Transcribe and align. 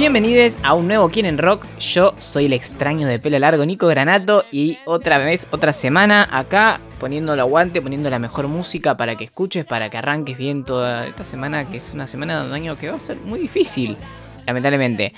Bienvenidos 0.00 0.56
a 0.62 0.72
un 0.72 0.88
nuevo 0.88 1.10
Quieren 1.10 1.36
Rock. 1.36 1.66
Yo 1.78 2.14
soy 2.18 2.46
el 2.46 2.54
extraño 2.54 3.06
de 3.06 3.18
pelo 3.18 3.38
largo 3.38 3.66
Nico 3.66 3.86
Granato 3.86 4.46
y 4.50 4.78
otra 4.86 5.18
vez, 5.18 5.46
otra 5.50 5.74
semana 5.74 6.26
acá 6.32 6.80
poniendo 6.98 7.34
el 7.34 7.40
aguante, 7.40 7.82
poniendo 7.82 8.08
la 8.08 8.18
mejor 8.18 8.48
música 8.48 8.96
para 8.96 9.16
que 9.16 9.24
escuches, 9.24 9.66
para 9.66 9.90
que 9.90 9.98
arranques 9.98 10.38
bien 10.38 10.64
toda 10.64 11.06
esta 11.06 11.22
semana, 11.22 11.68
que 11.70 11.76
es 11.76 11.92
una 11.92 12.06
semana 12.06 12.40
de 12.40 12.48
un 12.48 12.54
año 12.54 12.78
que 12.78 12.88
va 12.88 12.96
a 12.96 13.00
ser 13.00 13.18
muy 13.18 13.40
difícil, 13.40 13.98
lamentablemente. 14.46 15.12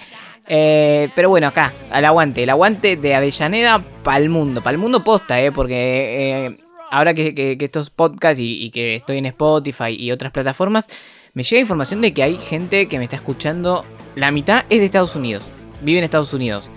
Eh, 0.49 1.11
pero 1.15 1.29
bueno, 1.29 1.47
acá, 1.47 1.73
al 1.93 2.05
aguante, 2.05 2.43
el 2.43 2.51
aguante 2.51 2.97
de 2.97 3.15
Avellaneda 3.15 3.85
para 4.03 4.17
el 4.17 4.31
mundo, 4.31 4.63
para 4.63 4.73
el 4.73 4.79
mundo 4.79 5.05
posta, 5.05 5.41
eh, 5.41 5.53
porque 5.53 6.47
eh, 6.47 6.57
ahora 6.91 7.15
que, 7.15 7.37
que- 7.37 7.57
que 7.57 7.65
estos 7.65 7.91
podcasts 7.91 8.41
y 8.43 8.69
que 8.71 8.97
estoy 8.97 9.19
en 9.19 9.27
Spotify 9.27 9.95
y 9.97 10.11
otras 10.11 10.33
plataformas, 10.33 10.89
me 11.35 11.45
llega 11.45 11.61
información 11.61 12.03
de 12.03 12.13
que 12.13 12.23
hay 12.23 12.37
gente 12.37 12.89
que 12.89 12.99
me 12.99 13.05
está 13.05 13.17
escuchando, 13.17 13.85
la 14.15 14.31
mitad 14.31 14.65
es 14.69 14.81
de 14.81 14.85
Estados 14.85 15.17
Unidos, 15.17 15.51
vive 15.81 15.99
en 15.99 16.05
Estados 16.05 16.35
Unidos. 16.35 16.69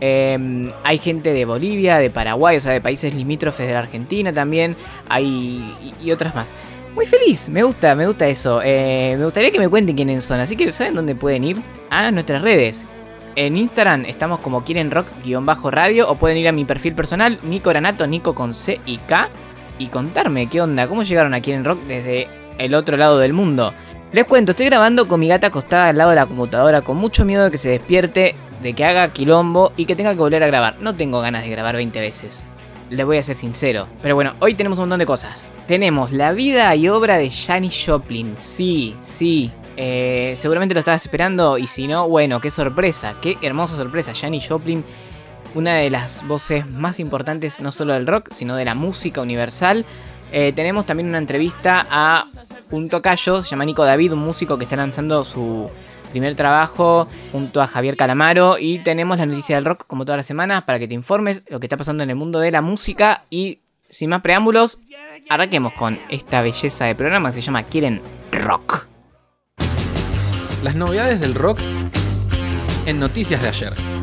Eh, 0.00 0.72
hay 0.84 0.98
gente 0.98 1.32
de 1.32 1.44
Bolivia, 1.44 1.98
de 1.98 2.08
Paraguay, 2.08 2.56
o 2.56 2.60
sea, 2.60 2.72
de 2.72 2.80
países 2.80 3.14
limítrofes 3.14 3.66
de 3.66 3.74
la 3.74 3.80
Argentina 3.80 4.32
también, 4.32 4.76
hay 5.08 5.74
y, 5.82 6.06
y 6.06 6.12
otras 6.12 6.34
más. 6.34 6.54
Muy 6.94 7.04
feliz, 7.04 7.48
me 7.50 7.62
gusta, 7.62 7.94
me 7.94 8.06
gusta 8.06 8.26
eso. 8.28 8.60
Eh, 8.64 9.14
me 9.18 9.24
gustaría 9.24 9.50
que 9.50 9.58
me 9.58 9.68
cuenten 9.68 9.94
quiénes 9.94 10.24
son, 10.24 10.40
así 10.40 10.56
que 10.56 10.72
¿saben 10.72 10.94
dónde 10.94 11.14
pueden 11.14 11.44
ir? 11.44 11.58
A 11.90 12.10
nuestras 12.10 12.42
redes. 12.42 12.86
En 13.36 13.56
Instagram 13.56 14.06
estamos 14.06 14.40
como 14.40 14.64
quieren 14.64 14.90
rock-radio 14.90 16.08
o 16.08 16.16
pueden 16.16 16.38
ir 16.38 16.48
a 16.48 16.52
mi 16.52 16.64
perfil 16.64 16.94
personal, 16.94 17.38
Nico 17.42 17.70
Granato, 17.70 18.06
Nico 18.06 18.34
con 18.34 18.54
C 18.54 18.80
y 18.86 18.96
K, 18.98 19.28
y 19.78 19.88
contarme 19.88 20.48
qué 20.48 20.62
onda, 20.62 20.88
cómo 20.88 21.02
llegaron 21.02 21.34
a 21.34 21.40
Quieren 21.40 21.64
Rock 21.64 21.82
desde 21.82 22.26
el 22.58 22.74
otro 22.74 22.96
lado 22.96 23.18
del 23.18 23.32
mundo. 23.32 23.72
Les 24.10 24.24
cuento, 24.24 24.52
estoy 24.52 24.66
grabando 24.66 25.06
con 25.06 25.20
mi 25.20 25.28
gata 25.28 25.48
acostada 25.48 25.90
al 25.90 25.98
lado 25.98 26.10
de 26.10 26.16
la 26.16 26.24
computadora 26.24 26.80
con 26.80 26.96
mucho 26.96 27.26
miedo 27.26 27.44
de 27.44 27.50
que 27.50 27.58
se 27.58 27.68
despierte, 27.68 28.34
de 28.62 28.72
que 28.72 28.82
haga 28.86 29.12
quilombo 29.12 29.72
y 29.76 29.84
que 29.84 29.96
tenga 29.96 30.14
que 30.14 30.18
volver 30.18 30.42
a 30.42 30.46
grabar. 30.46 30.76
No 30.80 30.94
tengo 30.94 31.20
ganas 31.20 31.42
de 31.42 31.50
grabar 31.50 31.76
20 31.76 32.00
veces. 32.00 32.46
Les 32.88 33.04
voy 33.04 33.18
a 33.18 33.22
ser 33.22 33.36
sincero. 33.36 33.86
Pero 34.00 34.14
bueno, 34.14 34.32
hoy 34.40 34.54
tenemos 34.54 34.78
un 34.78 34.84
montón 34.84 35.00
de 35.00 35.04
cosas. 35.04 35.52
Tenemos 35.66 36.10
la 36.10 36.32
vida 36.32 36.74
y 36.74 36.88
obra 36.88 37.18
de 37.18 37.30
Janis 37.30 37.84
Joplin. 37.86 38.32
Sí, 38.38 38.96
sí. 38.98 39.52
Eh, 39.76 40.32
seguramente 40.38 40.74
lo 40.74 40.78
estabas 40.78 41.04
esperando 41.04 41.58
y 41.58 41.66
si 41.66 41.86
no, 41.86 42.08
bueno, 42.08 42.40
qué 42.40 42.48
sorpresa. 42.48 43.14
Qué 43.20 43.36
hermosa 43.42 43.76
sorpresa. 43.76 44.14
Janis 44.18 44.48
Joplin, 44.48 44.86
una 45.54 45.76
de 45.76 45.90
las 45.90 46.26
voces 46.26 46.66
más 46.66 46.98
importantes 46.98 47.60
no 47.60 47.72
solo 47.72 47.92
del 47.92 48.06
rock, 48.06 48.30
sino 48.32 48.56
de 48.56 48.64
la 48.64 48.74
música 48.74 49.20
universal. 49.20 49.84
Eh, 50.32 50.54
tenemos 50.54 50.86
también 50.86 51.10
una 51.10 51.18
entrevista 51.18 51.86
a 51.90 52.24
un 52.70 52.88
tocayo, 52.88 53.42
se 53.42 53.50
llama 53.50 53.64
Nico 53.64 53.84
David, 53.84 54.12
un 54.12 54.20
músico 54.20 54.58
que 54.58 54.64
está 54.64 54.76
lanzando 54.76 55.24
su 55.24 55.70
primer 56.10 56.34
trabajo 56.36 57.06
junto 57.32 57.60
a 57.60 57.66
Javier 57.66 57.96
Calamaro. 57.96 58.58
Y 58.58 58.80
tenemos 58.80 59.18
la 59.18 59.26
noticia 59.26 59.56
del 59.56 59.64
rock 59.64 59.86
como 59.86 60.04
todas 60.04 60.18
las 60.18 60.26
semanas 60.26 60.64
para 60.64 60.78
que 60.78 60.88
te 60.88 60.94
informes 60.94 61.42
lo 61.48 61.60
que 61.60 61.66
está 61.66 61.76
pasando 61.76 62.02
en 62.02 62.10
el 62.10 62.16
mundo 62.16 62.40
de 62.40 62.50
la 62.50 62.62
música. 62.62 63.22
Y 63.30 63.60
sin 63.90 64.10
más 64.10 64.22
preámbulos, 64.22 64.80
arranquemos 65.28 65.72
con 65.72 65.98
esta 66.08 66.42
belleza 66.42 66.84
de 66.86 66.94
programa 66.94 67.30
que 67.30 67.36
se 67.36 67.40
llama 67.42 67.64
Quieren 67.64 68.02
Rock. 68.32 68.86
Las 70.62 70.74
novedades 70.74 71.20
del 71.20 71.34
rock 71.34 71.60
en 72.86 72.98
noticias 72.98 73.40
de 73.42 73.48
ayer. 73.48 73.97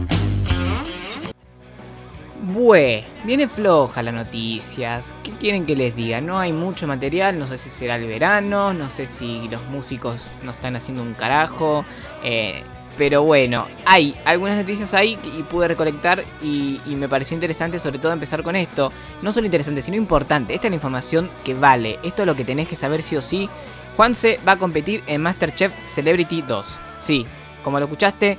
Bue, 2.48 3.04
viene 3.24 3.48
floja 3.48 4.04
las 4.04 4.14
noticias. 4.14 5.16
¿Qué 5.24 5.32
quieren 5.32 5.66
que 5.66 5.76
les 5.76 5.96
diga? 5.96 6.22
No 6.22 6.38
hay 6.38 6.54
mucho 6.54 6.86
material, 6.86 7.40
no 7.40 7.48
sé 7.48 7.58
si 7.58 7.72
será 7.72 7.96
el 7.96 8.06
verano, 8.06 8.72
no 8.72 8.90
sé 8.92 9.08
si 9.08 9.48
los 9.50 9.64
músicos 9.70 10.36
no 10.44 10.52
están 10.52 10.76
haciendo 10.76 11.02
un 11.02 11.14
carajo. 11.16 11.84
eh, 12.24 12.64
pero 12.98 13.24
bueno, 13.24 13.68
hay 13.86 14.16
algunas 14.24 14.56
noticias 14.58 14.94
ahí 14.94 15.20
y 15.38 15.44
pude 15.44 15.68
recolectar 15.68 16.24
y, 16.42 16.80
me 16.86 17.10
pareció 17.10 17.36
interesante 17.36 17.78
sobre 17.78 18.00
todo 18.00 18.14
empezar 18.14 18.42
con 18.42 18.56
esto. 18.56 18.90
No 19.22 19.34
solo 19.34 19.48
interesante, 19.48 19.82
sino 19.82 19.98
importante. 19.98 20.54
Esta 20.54 20.68
es 20.68 20.72
la 20.72 20.76
información 20.76 21.30
que 21.44 21.56
vale. 21.56 22.00
Esto 22.04 22.22
es 22.22 22.26
lo 22.28 22.36
que 22.38 22.46
tenés 22.46 22.70
que 22.70 22.78
saber 22.78 23.02
sí 23.04 23.18
o 23.18 23.22
sí. 23.22 23.50
Juanse 23.98 24.40
va 24.48 24.54
a 24.54 24.58
competir 24.58 25.04
en 25.08 25.22
Masterchef 25.22 25.74
Celebrity 25.84 26.42
2. 26.44 26.80
Sí, 27.00 27.26
como 27.66 27.80
lo 27.80 27.86
escuchaste, 27.86 28.38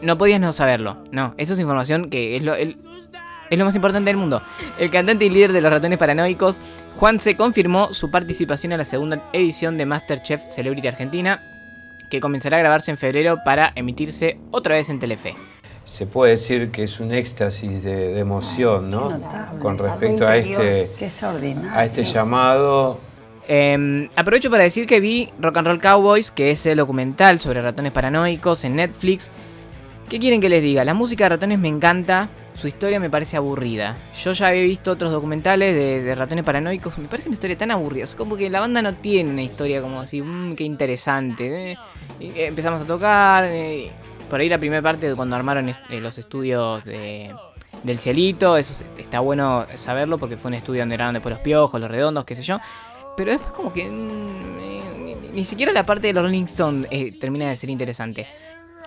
no 0.00 0.16
podías 0.16 0.40
no 0.40 0.52
saberlo. 0.54 0.96
No, 1.10 1.34
eso 1.36 1.52
es 1.52 1.60
información 1.60 2.08
que 2.08 2.36
es 2.38 2.42
lo, 2.44 2.54
el- 2.54 2.78
es 3.50 3.58
lo 3.58 3.64
más 3.64 3.74
importante 3.74 4.08
del 4.08 4.16
mundo. 4.16 4.40
El 4.78 4.90
cantante 4.90 5.24
y 5.26 5.30
líder 5.30 5.52
de 5.52 5.60
los 5.60 5.70
ratones 5.70 5.98
paranoicos, 5.98 6.60
Juan 6.96 7.20
se 7.20 7.36
confirmó 7.36 7.92
su 7.92 8.10
participación 8.10 8.72
en 8.72 8.78
la 8.78 8.84
segunda 8.84 9.22
edición 9.32 9.76
de 9.76 9.86
Masterchef 9.86 10.46
Celebrity 10.48 10.88
Argentina, 10.88 11.42
que 12.08 12.20
comenzará 12.20 12.56
a 12.56 12.60
grabarse 12.60 12.90
en 12.90 12.96
febrero 12.96 13.38
para 13.44 13.72
emitirse 13.74 14.38
otra 14.50 14.76
vez 14.76 14.88
en 14.88 14.98
Telefe. 14.98 15.34
Se 15.84 16.06
puede 16.06 16.32
decir 16.32 16.70
que 16.70 16.84
es 16.84 17.00
un 17.00 17.12
éxtasis 17.12 17.82
de, 17.82 18.12
de 18.12 18.20
emoción, 18.20 18.90
¿no? 18.90 19.10
Notable. 19.10 19.58
Con 19.60 19.78
respecto 19.78 20.26
a 20.26 20.36
este, 20.36 20.88
a 21.74 21.84
este 21.84 22.04
Sí, 22.04 22.12
llamado. 22.12 23.00
Eh, 23.48 24.08
aprovecho 24.14 24.50
para 24.50 24.62
decir 24.62 24.86
que 24.86 25.00
vi 25.00 25.32
Rock 25.40 25.56
and 25.56 25.66
Roll 25.66 25.80
Cowboys, 25.80 26.30
que 26.30 26.52
es 26.52 26.64
el 26.66 26.78
documental 26.78 27.40
sobre 27.40 27.60
ratones 27.62 27.90
paranoicos 27.90 28.62
en 28.64 28.76
Netflix. 28.76 29.30
¿Qué 30.10 30.18
quieren 30.18 30.40
que 30.40 30.48
les 30.48 30.60
diga? 30.60 30.84
La 30.84 30.92
música 30.92 31.24
de 31.24 31.28
ratones 31.28 31.60
me 31.60 31.68
encanta, 31.68 32.28
su 32.54 32.66
historia 32.66 32.98
me 32.98 33.08
parece 33.08 33.36
aburrida. 33.36 33.96
Yo 34.24 34.32
ya 34.32 34.48
había 34.48 34.62
visto 34.62 34.90
otros 34.90 35.12
documentales 35.12 35.72
de, 35.72 36.12
ratones 36.16 36.44
paranoicos, 36.44 36.98
me 36.98 37.06
parece 37.06 37.28
una 37.28 37.34
historia 37.34 37.56
tan 37.56 37.70
aburrida. 37.70 38.02
Es 38.02 38.16
como 38.16 38.36
que 38.36 38.50
la 38.50 38.58
banda 38.58 38.82
no 38.82 38.94
tiene 38.96 39.30
una 39.30 39.42
historia 39.42 39.80
como 39.80 40.00
así, 40.00 40.20
mmm, 40.20 40.56
qué 40.56 40.64
interesante. 40.64 41.70
eh. 41.72 41.78
Eh, 42.18 42.46
empezamos 42.48 42.82
a 42.82 42.86
tocar, 42.86 43.44
eh, 43.52 43.92
por 44.28 44.40
ahí 44.40 44.48
la 44.48 44.58
primera 44.58 44.82
parte 44.82 45.08
de 45.08 45.14
cuando 45.14 45.36
armaron 45.36 45.72
los 45.90 46.18
estudios 46.18 46.84
de, 46.84 47.32
del 47.84 48.00
cielito, 48.00 48.56
eso 48.56 48.72
es- 48.72 49.00
está 49.00 49.20
bueno 49.20 49.64
saberlo 49.76 50.18
porque 50.18 50.36
fue 50.36 50.48
un 50.48 50.54
estudio 50.54 50.82
donde 50.82 50.96
grabaron 50.96 51.14
después 51.14 51.32
los 51.36 51.42
piojos, 51.42 51.80
los 51.80 51.88
redondos, 51.88 52.24
qué 52.24 52.34
sé 52.34 52.42
yo. 52.42 52.58
Pero 53.16 53.30
después 53.30 53.52
como 53.52 53.72
que 53.72 53.88
mm, 53.88 55.34
ni, 55.34 55.44
siquiera 55.44 55.72
la 55.72 55.86
parte 55.86 56.08
de 56.08 56.14
los 56.14 56.24
Rolling 56.24 56.44
Stones 56.46 56.90
termina 57.20 57.48
de 57.48 57.54
ser 57.54 57.70
interesante. 57.70 58.26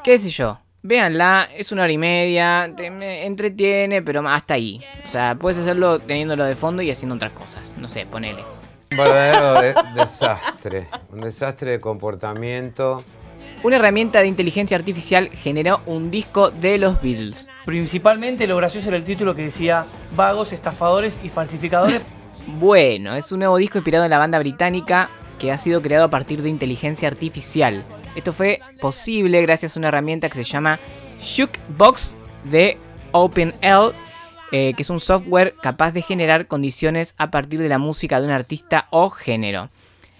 ¿Qué 0.03 0.17
sé 0.17 0.29
yo? 0.29 0.59
Véanla, 0.85 1.47
es 1.55 1.71
una 1.71 1.83
hora 1.83 1.93
y 1.93 1.97
media, 1.97 2.69
te 2.75 2.91
me 2.91 3.25
entretiene, 3.25 4.01
pero 4.01 4.27
hasta 4.27 4.55
ahí. 4.55 4.81
O 5.05 5.07
sea, 5.07 5.35
puedes 5.35 5.57
hacerlo 5.57 5.99
teniéndolo 5.99 6.43
de 6.43 6.57
fondo 6.57 6.81
y 6.81 6.91
haciendo 6.91 7.15
otras 7.15 7.31
cosas. 7.31 7.75
No 7.77 7.87
sé, 7.87 8.05
ponele. 8.05 8.43
Un 8.91 8.97
verdadero 8.97 9.61
de- 9.61 9.75
desastre. 9.95 10.87
Un 11.09 11.21
desastre 11.21 11.71
de 11.71 11.79
comportamiento. 11.79 13.01
Una 13.63 13.77
herramienta 13.77 14.19
de 14.19 14.27
inteligencia 14.27 14.75
artificial 14.75 15.29
generó 15.29 15.79
un 15.85 16.11
disco 16.11 16.51
de 16.51 16.77
los 16.77 17.01
Beatles. 17.01 17.47
Principalmente 17.65 18.45
lo 18.45 18.57
gracioso 18.57 18.89
era 18.89 18.97
el 18.97 19.05
título 19.05 19.33
que 19.35 19.43
decía 19.43 19.85
vagos, 20.17 20.51
estafadores 20.51 21.21
y 21.23 21.29
falsificadores. 21.29 22.01
Bueno, 22.45 23.15
es 23.15 23.31
un 23.31 23.39
nuevo 23.39 23.55
disco 23.55 23.77
inspirado 23.77 24.03
en 24.03 24.09
la 24.09 24.17
banda 24.17 24.37
británica 24.39 25.09
que 25.39 25.51
ha 25.51 25.57
sido 25.57 25.81
creado 25.81 26.03
a 26.05 26.09
partir 26.09 26.41
de 26.41 26.49
inteligencia 26.49 27.07
artificial. 27.07 27.83
Esto 28.15 28.33
fue 28.33 28.61
posible 28.79 29.41
gracias 29.41 29.75
a 29.75 29.79
una 29.79 29.87
herramienta 29.87 30.29
que 30.29 30.37
se 30.37 30.43
llama 30.43 30.79
Jukebox 31.21 32.15
de 32.43 32.77
OpenL, 33.11 33.93
eh, 34.51 34.73
que 34.75 34.83
es 34.83 34.89
un 34.89 34.99
software 34.99 35.55
capaz 35.61 35.91
de 35.91 36.01
generar 36.01 36.47
condiciones 36.47 37.15
a 37.17 37.31
partir 37.31 37.59
de 37.59 37.69
la 37.69 37.79
música 37.79 38.19
de 38.19 38.27
un 38.27 38.33
artista 38.33 38.87
o 38.91 39.09
género. 39.09 39.69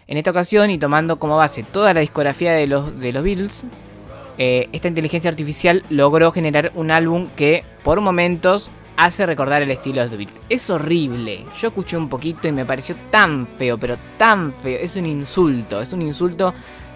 En 0.07 0.17
esta 0.17 0.31
ocasión, 0.31 0.71
y 0.71 0.77
tomando 0.77 1.19
como 1.19 1.37
base 1.37 1.63
toda 1.63 1.93
la 1.93 2.01
discografía 2.01 2.53
de 2.53 2.67
los, 2.67 2.99
de 2.99 3.13
los 3.13 3.23
Beatles, 3.23 3.63
eh, 4.37 4.69
esta 4.71 4.87
inteligencia 4.87 5.29
artificial 5.29 5.83
logró 5.89 6.31
generar 6.31 6.71
un 6.75 6.89
álbum 6.89 7.27
que 7.35 7.63
por 7.83 8.01
momentos 8.01 8.69
hace 8.97 9.25
recordar 9.25 9.61
el 9.61 9.71
estilo 9.71 10.01
de 10.01 10.07
los 10.07 10.17
Beatles. 10.17 10.41
Es 10.49 10.69
horrible. 10.69 11.45
Yo 11.59 11.69
escuché 11.69 11.97
un 11.97 12.09
poquito 12.09 12.47
y 12.47 12.51
me 12.51 12.65
pareció 12.65 12.95
tan 13.11 13.47
feo, 13.47 13.77
pero 13.77 13.97
tan 14.17 14.53
feo. 14.53 14.79
Es 14.79 14.95
un 14.95 15.05
insulto. 15.05 15.81
Es 15.81 15.93
un 15.93 16.01
insulto 16.01 16.53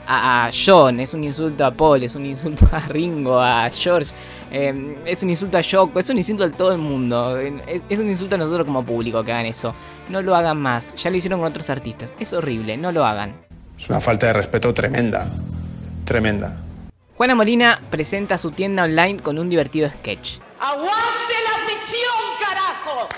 a, 0.07 0.45
a 0.45 0.51
John, 0.51 0.99
es 0.99 1.13
un 1.13 1.23
insulto 1.23 1.65
a 1.65 1.71
Paul, 1.71 2.03
es 2.03 2.15
un 2.15 2.25
insulto 2.25 2.67
a 2.71 2.79
Ringo, 2.79 3.39
a 3.39 3.69
George, 3.69 4.11
eh, 4.51 4.97
es 5.05 5.21
un 5.21 5.29
insulto 5.29 5.57
a 5.57 5.61
Yoko, 5.61 5.99
es 5.99 6.09
un 6.09 6.17
insulto 6.17 6.45
a 6.45 6.49
todo 6.49 6.71
el 6.71 6.77
mundo. 6.77 7.37
Es, 7.37 7.81
es 7.89 7.99
un 7.99 8.07
insulto 8.07 8.35
a 8.35 8.37
nosotros 8.37 8.65
como 8.65 8.83
público 8.83 9.23
que 9.23 9.31
hagan 9.31 9.45
eso. 9.45 9.75
No 10.09 10.21
lo 10.21 10.35
hagan 10.35 10.57
más. 10.57 10.95
Ya 10.95 11.09
lo 11.09 11.17
hicieron 11.17 11.39
con 11.39 11.49
otros 11.49 11.69
artistas. 11.69 12.13
Es 12.19 12.33
horrible, 12.33 12.77
no 12.77 12.91
lo 12.91 13.05
hagan. 13.05 13.35
Es 13.77 13.89
una 13.89 13.99
falta 13.99 14.27
de 14.27 14.33
respeto 14.33 14.73
tremenda. 14.73 15.27
tremenda. 16.05 16.57
Juana 17.15 17.35
Molina 17.35 17.81
presenta 17.89 18.37
su 18.37 18.51
tienda 18.51 18.83
online 18.83 19.19
con 19.21 19.37
un 19.37 19.49
divertido 19.49 19.89
sketch. 19.89 20.37
¡Aguante 20.59 21.33
la 21.43 21.67
ficción, 21.67 22.15
carajo! 22.39 23.09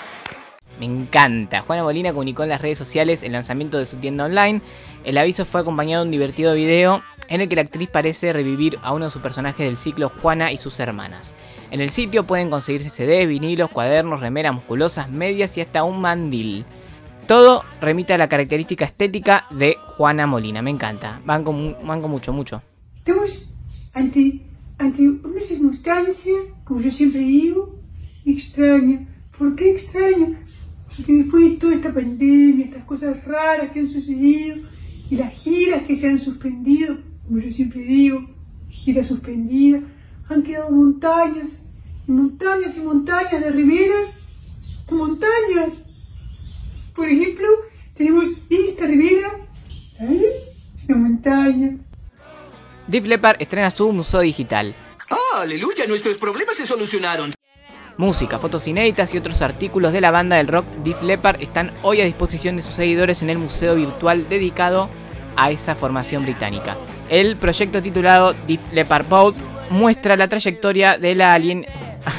Me 0.80 0.86
encanta. 0.86 1.62
Juana 1.62 1.84
Molina 1.84 2.12
comunicó 2.12 2.44
en 2.44 2.50
las 2.50 2.62
redes 2.62 2.78
sociales 2.78 3.22
el 3.24 3.34
lanzamiento 3.34 3.78
de 3.78 3.86
su 3.86 3.98
tienda 3.98 4.26
online. 4.26 4.62
El 5.04 5.18
aviso 5.18 5.46
fue 5.46 5.62
acompañado 5.62 6.04
de 6.04 6.08
un 6.08 6.12
divertido 6.12 6.54
video 6.54 7.02
en 7.28 7.42
el 7.42 7.50
que 7.50 7.56
la 7.58 7.64
actriz 7.64 7.90
parece 7.90 8.32
revivir 8.34 8.78
a 8.82 8.94
uno 8.94 9.06
de 9.06 9.12
sus 9.12 9.22
personajes 9.22 9.66
del 9.66 9.78
ciclo 9.78 10.10
Juana 10.10 10.52
y 10.52 10.58
sus 10.58 10.80
hermanas. 10.80 11.34
En 11.70 11.82
el 11.82 11.90
sitio 11.92 12.26
pueden 12.26 12.50
conseguirse 12.50 12.90
CDs, 12.90 13.28
vinilos, 13.28 13.70
cuadernos, 13.70 14.22
remeras 14.22 14.56
musculosas, 14.56 15.10
medias 15.10 15.56
y 15.58 15.62
hasta 15.62 15.84
un 15.84 16.02
mandil. 16.02 16.66
Todo 17.28 17.64
remite 17.80 18.14
a 18.14 18.18
la 18.18 18.28
característica 18.30 18.86
estética 18.86 19.46
de 19.52 19.78
Juana 19.86 20.26
Molina. 20.26 20.62
Me 20.64 20.72
encanta. 20.72 21.22
Banco, 21.26 21.52
mu- 21.54 21.76
banco 21.84 22.08
mucho, 22.08 22.34
mucho. 22.34 22.64
Estamos 22.98 23.46
ante, 23.94 24.42
ante 24.80 25.08
una 25.08 25.40
circunstancia, 25.42 26.34
como 26.64 26.82
yo 26.82 26.90
siempre 26.92 27.20
digo, 27.20 27.76
extraña. 28.26 29.06
¿Por 29.38 29.56
qué 29.56 29.72
extraña? 29.72 30.40
Porque 31.00 31.14
después 31.14 31.44
de 31.50 31.56
toda 31.56 31.76
esta 31.76 31.94
pandemia, 31.94 32.66
estas 32.66 32.84
cosas 32.84 33.24
raras 33.24 33.72
que 33.72 33.80
han 33.80 33.88
sucedido, 33.88 34.58
y 35.10 35.16
las 35.16 35.34
giras 35.34 35.84
que 35.84 35.96
se 35.96 36.10
han 36.10 36.20
suspendido, 36.20 36.98
como 37.26 37.40
yo 37.40 37.50
siempre 37.50 37.80
digo, 37.82 38.30
giras 38.68 39.08
suspendidas, 39.08 39.84
han 40.28 40.44
quedado 40.44 40.70
montañas, 40.72 41.62
y 42.06 42.12
montañas 42.12 42.76
y 42.76 42.82
montañas 42.82 43.40
de 43.40 43.50
riberas, 43.50 44.20
montañas. 44.92 45.86
Por 46.94 47.08
ejemplo, 47.08 47.48
tenemos 47.96 48.28
esta 48.50 48.86
ribera, 48.86 49.48
¿eh? 50.02 50.54
es 50.76 50.90
una 50.90 50.98
montaña. 50.98 51.78
Def 52.88 53.06
Leppard 53.06 53.42
estrena 53.42 53.72
su 53.72 53.90
museo 53.94 54.20
digital. 54.20 54.76
¡Ah, 55.10 55.42
aleluya! 55.42 55.88
Nuestros 55.88 56.18
problemas 56.18 56.58
se 56.58 56.66
solucionaron. 56.66 57.39
Música, 58.00 58.40
fotos 58.40 58.66
inéditas 58.66 59.14
y 59.14 59.18
otros 59.18 59.42
artículos 59.42 59.92
de 59.92 60.00
la 60.00 60.10
banda 60.10 60.38
del 60.38 60.48
rock 60.48 60.66
Def 60.86 61.02
Leppard 61.02 61.42
están 61.42 61.74
hoy 61.82 62.00
a 62.00 62.06
disposición 62.06 62.56
de 62.56 62.62
sus 62.62 62.74
seguidores 62.74 63.22
en 63.22 63.30
el 63.30 63.38
museo 63.38 63.76
virtual 63.76 64.30
dedicado 64.30 64.88
a 65.36 65.52
esa 65.52 65.76
formación 65.76 66.24
británica. 66.24 66.78
El 67.10 67.36
proyecto 67.36 67.82
titulado 67.82 68.34
Def 68.48 68.62
Leppard 68.72 69.06
Vault 69.10 69.36
muestra 69.70 70.16
la 70.16 70.30
trayectoria 70.30 70.98
de 70.98 71.14
la 71.14 71.34
alien... 71.34 71.66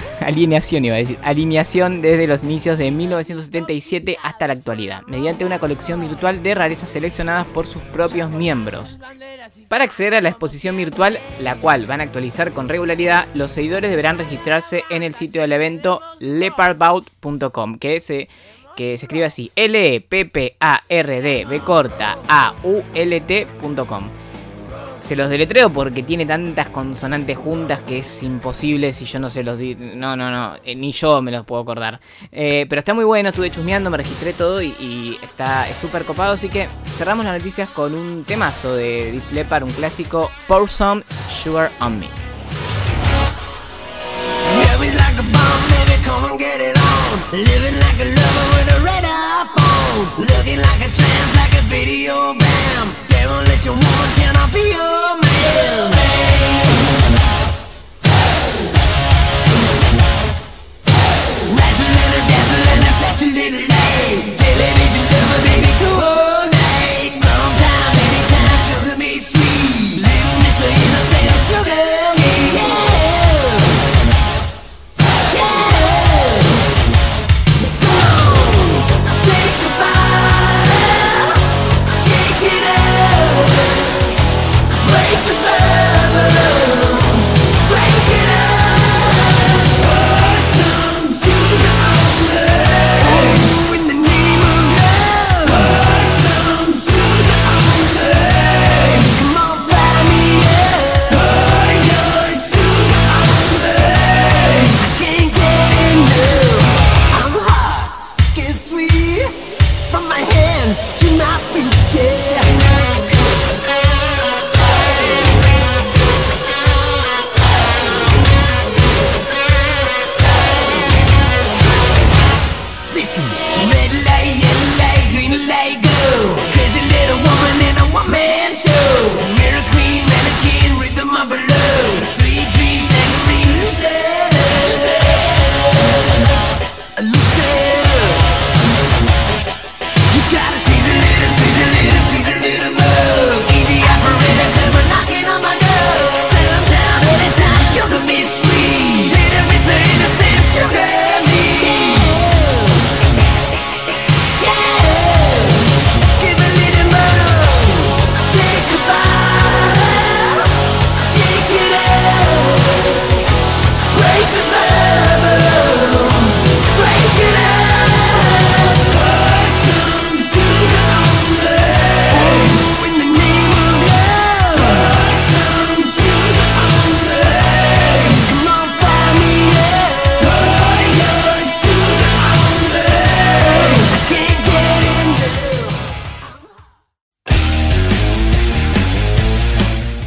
alineación, 0.21 0.85
iba 0.85 0.97
a 0.97 0.99
decir, 0.99 1.19
alineación 1.23 2.03
desde 2.03 2.27
los 2.27 2.43
inicios 2.43 2.79
de 2.79 2.91
1977 2.91 4.19
hasta 4.23 4.47
la 4.47 4.55
actualidad, 4.55 5.03
mediante 5.07 5.45
una 5.45 5.59
colección 5.59 6.01
virtual 6.01 6.43
de 6.43 6.55
rarezas 6.55 6.91
seleccionadas 6.91 7.47
por 7.47 7.67
sus 7.67 7.83
propios 7.83 8.31
miembros. 8.31 8.99
Para 9.69 9.85
acceder 9.85 10.15
a 10.15 10.21
la 10.21 10.31
exposición 10.31 10.77
virtual, 10.77 11.19
la 11.41 11.57
cual 11.57 11.87
van 11.87 12.01
a 12.01 12.05
actualizar 12.05 12.53
con 12.53 12.69
regularidad, 12.69 13.29
los 13.35 13.51
seguidores 13.51 13.91
deberán 13.91 14.19
registrarse 14.19 14.85
en 14.91 15.03
el 15.03 15.15
sitio 15.15 15.43
del 15.43 15.53
evento 15.53 16.01
leopardbout.com, 16.19 17.79
que 17.79 18.01
se, 18.01 18.29
que 18.77 18.99
se 18.99 19.07
escribe 19.07 19.25
así, 19.25 19.51
l 19.55 19.95
e 19.95 20.01
p 20.01 20.27
p 20.27 20.57
a 20.61 20.83
r 20.89 21.23
d 21.23 21.45
b 21.45 21.61
corta 21.61 22.19
a 22.29 22.55
u 22.65 22.83
l 22.95 23.21
t.com. 23.21 24.30
Se 25.11 25.17
los 25.17 25.29
deletreo 25.29 25.73
porque 25.73 26.05
tiene 26.05 26.25
tantas 26.25 26.69
consonantes 26.69 27.37
juntas 27.37 27.81
que 27.81 27.99
es 27.99 28.23
imposible 28.23 28.93
si 28.93 29.07
yo 29.07 29.19
no 29.19 29.29
se 29.29 29.43
los 29.43 29.59
di. 29.59 29.75
No, 29.75 30.15
no, 30.15 30.31
no. 30.31 30.55
eh, 30.65 30.77
ni 30.77 30.93
yo 30.93 31.21
me 31.21 31.33
los 31.33 31.45
puedo 31.45 31.63
acordar. 31.63 32.01
Eh, 32.31 32.65
pero 32.69 32.79
está 32.79 32.95
muy 32.95 33.05
bueno, 33.05 33.31
estuve 33.31 33.51
chusmeando, 33.51 33.91
me 33.91 33.97
registré 33.97 34.33
todo 34.35 34.63
y, 34.63 35.19
está 35.21 35.69
es 35.69 35.79
súper 35.79 36.05
copado. 36.05 36.35
Así 36.35 36.49
que 36.49 36.69
cerramos 36.97 37.25
las 37.25 37.37
noticias 37.37 37.69
con 37.71 37.93
un 37.93 38.23
temazo 38.23 38.77
de 38.77 39.11
Deep 39.11 39.33
Leppard, 39.33 39.65
un 39.65 39.71
clásico, 39.71 40.31
Pour 40.47 40.71
Some 40.71 41.03
Sugar 41.43 41.73
on 41.81 41.99
Me. 41.99 42.07
unless 53.39 53.65
you 53.65 53.73
want, 53.73 54.11
can 54.17 54.35
I 54.37 54.47
be 54.53 54.65
your 54.75 55.21
man? 55.23 55.91
man. 55.91 56.40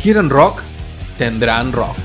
¿Quieren 0.04 0.30
rock? 0.30 0.60
Tendrán 1.18 1.72
rock. 1.72 1.96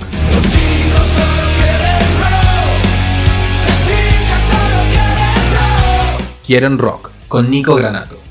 Quieren 6.46 6.78
rock 6.78 7.10
con 7.26 7.50
Nico 7.50 7.74
Granato. 7.74 8.27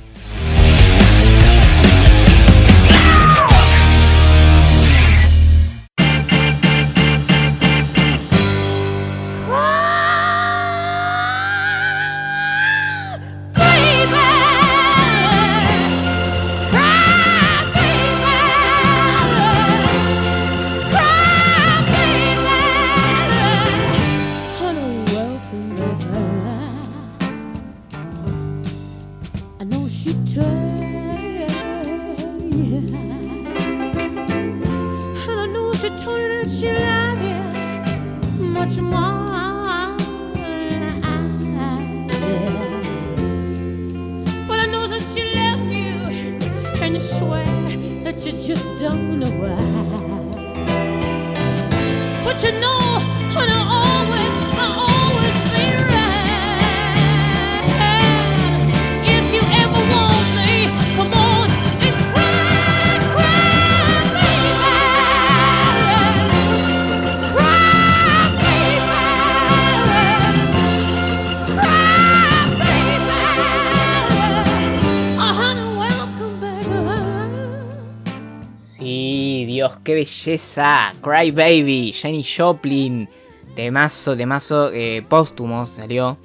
Belleza. 80.28 80.94
Cry 81.02 81.32
Baby, 81.32 81.94
Jenny 81.94 82.24
Joplin. 82.24 83.08
Temazo, 83.56 84.16
temazo 84.16 84.72
eh, 84.72 85.04
póstumo 85.08 85.66
salió. 85.66 86.18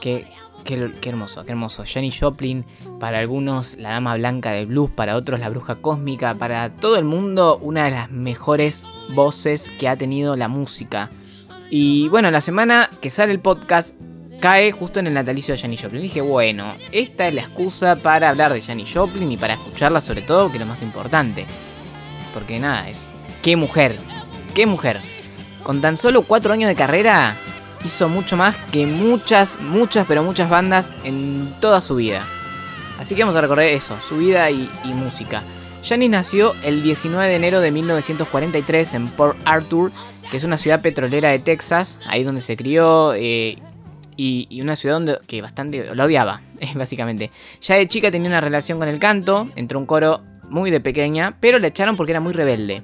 Qué, 0.00 0.26
qué, 0.64 0.92
qué 1.00 1.08
hermoso, 1.08 1.44
qué 1.44 1.52
hermoso. 1.52 1.84
Jenny 1.84 2.12
Joplin, 2.12 2.64
para 3.00 3.18
algunos 3.18 3.76
la 3.76 3.90
dama 3.90 4.14
blanca 4.16 4.52
del 4.52 4.66
blues, 4.66 4.90
para 4.90 5.16
otros 5.16 5.40
la 5.40 5.48
bruja 5.48 5.76
cósmica, 5.76 6.34
para 6.34 6.70
todo 6.76 6.96
el 6.96 7.04
mundo 7.04 7.58
una 7.62 7.84
de 7.84 7.90
las 7.92 8.10
mejores 8.10 8.84
voces 9.14 9.72
que 9.78 9.88
ha 9.88 9.96
tenido 9.96 10.36
la 10.36 10.48
música. 10.48 11.10
Y 11.70 12.08
bueno, 12.08 12.30
la 12.30 12.40
semana 12.40 12.88
que 13.00 13.10
sale 13.10 13.32
el 13.32 13.40
podcast 13.40 13.94
cae 14.40 14.70
justo 14.70 15.00
en 15.00 15.08
el 15.08 15.14
natalicio 15.14 15.54
de 15.54 15.60
Janis 15.60 15.82
Joplin. 15.82 16.02
Dije, 16.02 16.20
bueno, 16.20 16.64
esta 16.92 17.26
es 17.26 17.34
la 17.34 17.40
excusa 17.40 17.96
para 17.96 18.28
hablar 18.28 18.52
de 18.52 18.60
Janis 18.60 18.92
Joplin 18.94 19.32
y 19.32 19.36
para 19.36 19.54
escucharla 19.54 20.00
sobre 20.00 20.22
todo, 20.22 20.48
que 20.48 20.58
es 20.58 20.60
lo 20.60 20.66
más 20.66 20.82
importante. 20.82 21.44
Porque 22.32 22.60
nada, 22.60 22.88
es... 22.88 23.10
¡Qué 23.42 23.56
mujer! 23.56 23.96
¡Qué 24.54 24.66
mujer! 24.66 25.00
Con 25.62 25.80
tan 25.80 25.96
solo 25.96 26.22
4 26.22 26.52
años 26.52 26.68
de 26.68 26.74
carrera, 26.74 27.36
hizo 27.84 28.08
mucho 28.08 28.36
más 28.36 28.56
que 28.72 28.86
muchas, 28.86 29.60
muchas, 29.60 30.06
pero 30.06 30.22
muchas 30.22 30.50
bandas 30.50 30.92
en 31.04 31.52
toda 31.60 31.80
su 31.80 31.96
vida. 31.96 32.24
Así 32.98 33.14
que 33.14 33.22
vamos 33.22 33.36
a 33.36 33.40
recorrer 33.40 33.74
eso, 33.74 33.96
su 34.06 34.16
vida 34.16 34.50
y, 34.50 34.68
música. 34.84 35.42
Janis 35.84 36.10
nació 36.10 36.54
el 36.64 36.82
19 36.82 37.28
de 37.28 37.36
enero 37.36 37.60
de 37.60 37.70
1943 37.70 38.94
en 38.94 39.08
Port 39.08 39.38
Arthur, 39.44 39.92
que 40.30 40.36
es 40.36 40.44
una 40.44 40.58
ciudad 40.58 40.82
petrolera 40.82 41.30
de 41.30 41.38
Texas, 41.38 41.98
ahí 42.06 42.24
donde 42.24 42.40
se 42.40 42.56
crió, 42.56 43.14
eh, 43.14 43.56
y, 44.16 44.60
una 44.60 44.74
ciudad 44.74 44.96
donde 44.96 45.18
que 45.28 45.40
bastante 45.40 45.94
lo 45.94 46.04
odiaba, 46.04 46.40
básicamente. 46.74 47.30
Ya 47.60 47.76
de 47.76 47.86
chica 47.86 48.10
tenía 48.10 48.28
una 48.28 48.40
relación 48.40 48.80
con 48.80 48.88
el 48.88 48.98
canto, 48.98 49.48
entró 49.54 49.78
un 49.78 49.86
coro 49.86 50.22
muy 50.48 50.72
de 50.72 50.80
pequeña, 50.80 51.36
pero 51.40 51.60
la 51.60 51.68
echaron 51.68 51.96
porque 51.96 52.12
era 52.12 52.20
muy 52.20 52.32
rebelde. 52.32 52.82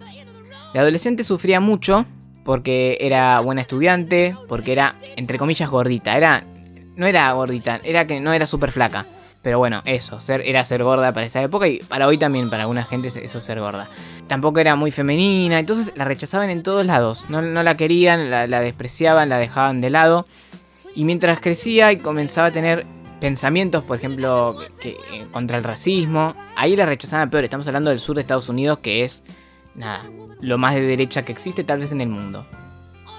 De 0.75 0.81
adolescente 0.81 1.25
sufría 1.25 1.61
mucho 1.61 2.05
porque 2.45 2.99
era 3.01 3.41
buena 3.41 3.63
estudiante, 3.63 4.37
porque 4.49 4.73
era, 4.73 4.97
entre 5.17 5.39
comillas, 5.39 5.71
gordita. 5.71 6.17
Era, 6.17 6.45
no 6.97 7.07
era 7.07 7.33
gordita, 7.33 7.81
era 7.85 8.07
que 8.07 8.21
no 8.21 8.33
era 8.35 8.45
súper 8.45 8.71
flaca. 8.71 9.07
Pero 9.41 9.59
bueno, 9.59 9.83
eso, 9.85 10.19
era 10.29 10.65
ser 10.65 10.83
gorda 10.83 11.13
para 11.13 11.27
esa 11.27 11.43
época 11.43 11.69
y 11.69 11.79
para 11.81 12.07
hoy 12.07 12.17
también, 12.19 12.49
para 12.51 12.63
alguna 12.63 12.85
gente 12.85 13.09
eso 13.09 13.39
es 13.39 13.45
ser 13.45 13.61
gorda. 13.61 13.89
Tampoco 14.27 14.59
era 14.61 14.75
muy 14.75 14.91
femenina, 14.91 15.59
entonces 15.59 15.93
la 15.97 16.05
rechazaban 16.05 16.49
en 16.51 16.63
todos 16.63 16.85
lados. 16.87 17.27
No, 17.29 17.43
no 17.43 17.63
la 17.63 17.77
querían, 17.77 18.31
la, 18.31 18.47
la 18.47 18.61
despreciaban, 18.61 19.29
la 19.29 19.39
dejaban 19.39 19.81
de 19.83 19.91
lado. 19.91 20.27
Y 20.95 21.05
mientras 21.05 21.41
crecía 21.41 21.93
y 21.93 21.99
comenzaba 21.99 22.49
a 22.49 22.53
tener 22.53 22.87
pensamientos, 23.21 23.85
por 23.85 23.99
ejemplo, 23.99 24.57
que, 24.81 24.97
que- 24.97 25.27
contra 25.31 25.59
el 25.59 25.65
racismo, 25.65 26.35
ahí 26.57 26.75
la 26.75 26.87
rechazaban 26.87 27.29
peor. 27.31 27.45
Estamos 27.45 27.67
hablando 27.69 27.91
del 27.91 27.99
sur 27.99 28.15
de 28.15 28.23
Estados 28.23 28.49
Unidos, 28.49 28.79
que 28.79 29.05
es, 29.05 29.23
nada, 29.75 30.03
lo 30.41 30.59
más 30.59 30.75
de 30.75 30.83
derecha 30.83 31.25
que 31.25 31.33
existe 31.33 31.65
tal 31.65 31.81
vez 31.81 31.93
en 31.93 32.01
el 32.01 32.09
mundo. 32.09 32.47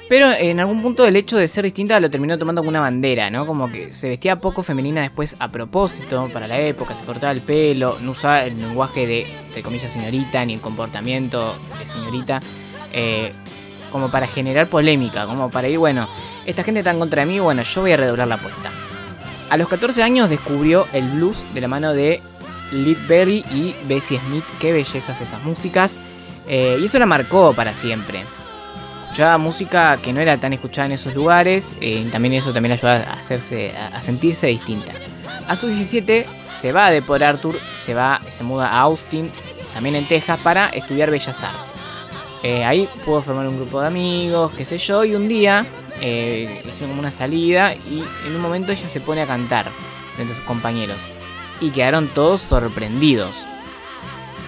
Pero 0.08 0.32
en 0.32 0.60
algún 0.60 0.84
punto 0.84 1.06
el 1.06 1.16
hecho 1.16 1.38
de 1.38 1.48
ser 1.48 1.64
distinta 1.64 2.00
lo 2.00 2.12
terminó 2.12 2.38
tomando 2.38 2.62
como 2.62 2.70
una 2.70 2.80
bandera, 2.80 3.32
¿no? 3.32 3.48
Como 3.48 3.72
que 3.72 3.92
se 3.92 4.10
vestía 4.10 4.40
poco 4.40 4.62
femenina 4.62 5.02
después 5.02 5.36
a 5.40 5.48
propósito 5.48 6.30
para 6.32 6.48
la 6.48 6.60
época, 6.60 6.94
se 6.96 7.04
cortaba 7.04 7.32
el 7.32 7.42
pelo, 7.42 7.98
no 8.02 8.12
usaba 8.12 8.44
el 8.46 8.60
lenguaje 8.60 9.08
de, 9.08 9.26
entre 9.48 9.64
comillas, 9.64 9.92
señorita, 9.92 10.46
ni 10.46 10.54
el 10.54 10.62
comportamiento 10.62 11.56
de 11.80 11.88
señorita, 11.88 12.40
eh, 12.94 13.32
como 13.92 14.12
para 14.12 14.28
generar 14.28 14.68
polémica, 14.68 15.26
como 15.26 15.50
para 15.50 15.70
ir, 15.70 15.80
bueno, 15.80 16.08
esta 16.46 16.64
gente 16.64 16.82
está 16.82 16.92
en 16.92 17.00
contra 17.00 17.26
de 17.26 17.32
mí, 17.32 17.40
bueno, 17.40 17.64
yo 17.64 17.82
voy 17.82 17.94
a 17.94 17.98
redoblar 17.98 18.28
la 18.28 18.36
apuesta. 18.36 18.72
A 19.50 19.58
los 19.58 19.68
14 19.68 20.04
años 20.04 20.30
descubrió 20.30 20.86
el 20.94 21.10
blues 21.10 21.44
de 21.56 21.62
la 21.62 21.68
mano 21.68 21.94
de 21.94 22.22
Lead 22.72 22.98
Belly 23.08 23.44
y 23.52 23.76
Bessie 23.88 24.20
Smith, 24.20 24.44
qué 24.60 24.72
bellezas 24.72 25.20
esas 25.20 25.44
músicas, 25.44 26.00
eh, 26.48 26.78
y 26.80 26.86
eso 26.86 27.00
la 27.00 27.06
marcó 27.06 27.54
para 27.54 27.74
siempre 27.74 28.24
escuchaba 29.16 29.38
música 29.38 29.98
que 30.04 30.12
no 30.12 30.20
era 30.20 30.36
tan 30.36 30.52
escuchada 30.52 30.88
en 30.88 30.92
esos 30.92 31.16
lugares, 31.16 31.74
eh, 31.80 32.04
y 32.06 32.10
también 32.10 32.34
eso 32.34 32.52
también 32.52 32.72
la 32.72 32.75
ayuda 32.75 33.14
a, 33.14 33.20
hacerse, 33.20 33.72
a, 33.74 34.02
sentirse 34.02 34.48
distinta. 34.48 34.92
A 35.48 35.56
sus 35.56 35.70
17 35.70 36.25
se 36.52 36.74
va 36.74 36.92
de 36.92 37.02
Port 37.02 37.22
Arthur, 37.22 37.56
se 37.78 37.94
va, 37.94 38.20
se 38.28 38.44
muda 38.44 38.68
a 38.68 38.82
Austin, 38.82 39.32
también 39.74 39.96
en 39.96 40.06
Texas, 40.10 40.38
para 40.44 40.68
estudiar 40.68 41.12
Bellas 41.12 41.42
Artes. 41.42 41.82
Eh, 42.44 42.66
ahí 42.66 42.90
pudo 43.06 43.22
formar 43.22 43.48
un 43.48 43.56
grupo 43.56 43.80
de 43.80 43.88
amigos, 43.88 44.52
qué 44.58 44.66
sé 44.66 44.78
yo, 44.80 45.06
y 45.06 45.16
un 45.16 45.30
día 45.30 45.66
eh, 46.02 46.62
hicieron 46.68 46.90
como 46.90 47.00
una 47.00 47.12
salida 47.12 47.74
y 47.74 48.04
en 48.28 48.36
un 48.36 48.42
momento 48.42 48.74
ella 48.74 48.90
se 48.90 49.00
pone 49.00 49.22
a 49.22 49.28
cantar 49.28 49.68
frente 50.16 50.34
a 50.34 50.36
sus 50.36 50.44
compañeros. 50.44 50.98
Y 51.62 51.70
quedaron 51.70 52.10
todos 52.10 52.42
sorprendidos. 52.42 53.46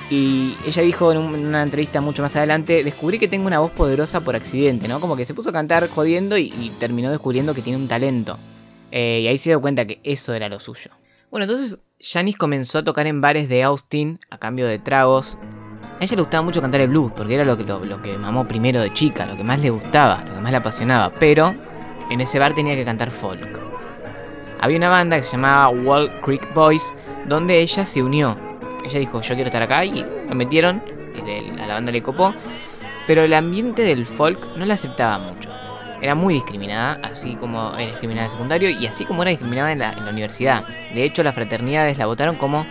Y 0.09 0.55
ella 0.65 0.83
dijo 0.83 1.11
en, 1.11 1.17
un- 1.17 1.35
en 1.35 1.45
una 1.47 1.63
entrevista 1.63 1.99
mucho 1.99 2.21
más 2.21 2.35
adelante, 2.35 2.83
descubrí 2.83 3.19
que 3.19 3.27
tengo 3.27 3.45
una 3.47 3.59
voz 3.59 3.71
poderosa 3.71 4.21
por 4.21 4.35
accidente, 4.35 4.87
¿no? 4.87 4.99
Como 5.01 5.17
que 5.17 5.25
se 5.25 5.33
puso 5.33 5.49
a 5.49 5.53
cantar 5.53 5.87
jodiendo 5.89 6.37
y, 6.37 6.71
terminó 6.79 7.11
descubriendo 7.11 7.53
que 7.53 7.61
tiene 7.61 7.77
un 7.79 7.87
talento. 7.89 8.37
Eh, 8.91 9.21
y 9.23 9.27
ahí 9.27 9.37
se 9.37 9.49
dio 9.49 9.59
cuenta 9.59 9.85
que 9.85 9.99
eso 10.03 10.33
era 10.33 10.47
lo 10.47 10.59
suyo. 10.59 10.91
Bueno, 11.29 11.43
entonces 11.43 11.79
Janis 11.99 12.37
comenzó 12.37 12.79
a 12.79 12.83
tocar 12.85 13.05
en 13.05 13.19
bares 13.19 13.49
de 13.49 13.63
Austin 13.63 14.19
a 14.29 14.37
cambio 14.37 14.65
de 14.65 14.79
tragos. 14.79 15.37
A 15.99 16.03
ella 16.03 16.15
le 16.15 16.21
gustaba 16.21 16.41
mucho 16.43 16.61
cantar 16.61 16.79
el 16.79 16.87
blues, 16.87 17.11
porque 17.17 17.35
era 17.35 17.43
lo 17.43 17.57
que, 17.57 17.63
lo 17.65 18.01
que 18.01 18.17
mamó 18.17 18.47
primero 18.47 18.79
de 18.79 18.93
chica, 18.93 19.25
lo 19.25 19.35
que 19.35 19.43
más 19.43 19.59
le 19.59 19.71
gustaba, 19.71 20.23
lo 20.25 20.35
que 20.35 20.41
más 20.41 20.51
le 20.51 20.57
apasionaba. 20.57 21.11
Pero 21.19 21.53
en 22.09 22.21
ese 22.21 22.39
bar 22.39 22.53
tenía 22.55 22.75
que 22.75 22.85
cantar 22.85 23.11
folk. 23.11 23.59
Había 24.61 24.77
una 24.77 24.89
banda 24.89 25.17
que 25.17 25.23
se 25.23 25.33
llamaba 25.33 25.67
Wall 25.69 26.21
Creek 26.21 26.53
Boys, 26.53 26.93
donde 27.27 27.59
ella 27.59 27.83
se 27.83 28.01
unió. 28.01 28.37
Ella 28.87 28.99
dijo, 28.99 29.21
yo 29.21 29.35
quiero 29.35 29.47
estar 29.47 29.61
acá, 29.61 29.83
y 29.83 30.05
lo 30.27 30.35
metieron, 30.35 30.81
a 31.59 31.67
la 31.67 31.73
banda 31.73 31.91
le 31.91 32.01
copó. 32.01 32.33
Pero 33.05 33.23
el 33.23 33.33
ambiente 33.33 33.83
del 33.83 34.05
folk 34.05 34.55
no 34.55 34.65
la 34.65 34.73
aceptaba 34.73 35.19
mucho. 35.19 35.49
Era 36.01 36.13
muy 36.13 36.35
discriminada, 36.35 36.99
así 37.03 37.35
como 37.35 37.73
era 37.73 37.91
discriminada 37.91 38.27
en 38.27 38.31
secundario 38.31 38.69
y 38.69 38.85
así 38.85 39.03
como 39.05 39.23
era 39.23 39.31
discriminada 39.31 39.71
en 39.71 39.79
la, 39.79 39.93
la 39.93 40.11
universidad. 40.11 40.65
De 40.93 41.03
hecho, 41.03 41.23
las 41.23 41.33
fraternidades 41.33 41.97
la 41.97 42.05
votaron 42.05 42.35
como 42.35 42.65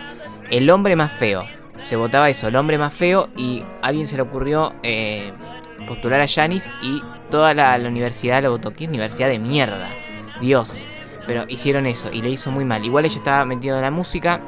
el 0.49 0.69
hombre 0.69 0.95
más 0.95 1.11
feo. 1.11 1.45
Se 1.83 1.95
votaba 1.95 2.29
eso, 2.29 2.47
el 2.47 2.55
hombre 2.55 2.77
más 2.77 2.93
feo, 2.93 3.29
y 3.35 3.63
a 3.81 3.87
alguien 3.87 4.05
se 4.07 4.15
le 4.15 4.21
ocurrió 4.21 4.73
eh, 4.81 5.33
postular 5.87 6.21
a 6.21 6.27
Janis 6.27 6.71
y 6.81 7.01
toda 7.29 7.53
la, 7.53 7.77
la 7.77 7.89
universidad 7.89 8.41
la 8.41 8.49
votó. 8.49 8.71
¿Qué 8.73 8.85
universidad 8.85 9.27
de 9.27 9.39
mierda? 9.39 9.89
Dios. 10.39 10.87
Pero 11.25 11.43
hicieron 11.49 11.85
eso 11.85 12.09
y 12.11 12.21
le 12.21 12.29
hizo 12.29 12.51
muy 12.51 12.63
mal. 12.63 12.85
Igual 12.85 13.05
ella 13.05 13.17
estaba 13.17 13.43
metida 13.43 13.75
en 13.75 13.81
la 13.81 13.91
música 13.91 14.39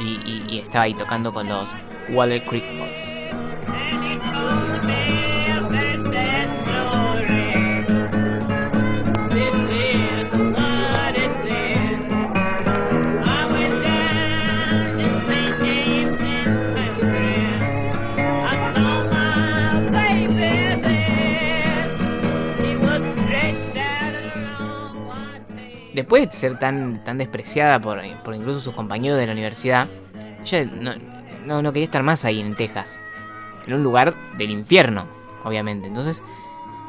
y, 0.00 0.58
estaba 0.58 0.84
ahí 0.84 0.94
tocando 0.94 1.32
con 1.32 1.48
los 1.48 1.68
Waller 2.10 2.42
Creek 2.44 2.64
Boys. 2.78 3.20
Después 25.94 26.28
de 26.28 26.32
ser 26.32 26.58
tan, 26.58 27.04
tan 27.04 27.18
despreciada 27.18 27.80
por, 27.80 28.00
por 28.22 28.34
incluso 28.34 28.60
sus 28.60 28.74
compañeros 28.74 29.18
de 29.18 29.26
la 29.26 29.32
universidad, 29.32 29.88
ella 30.42 30.64
no, 31.44 31.62
no, 31.62 31.72
quería 31.72 31.84
estar 31.84 32.02
más 32.02 32.24
ahí 32.24 32.40
en 32.40 32.56
Texas. 32.56 33.00
En 33.66 33.74
un 33.74 33.82
lugar 33.82 34.14
del 34.38 34.50
infierno, 34.50 35.06
obviamente. 35.44 35.86
Entonces, 35.86 36.22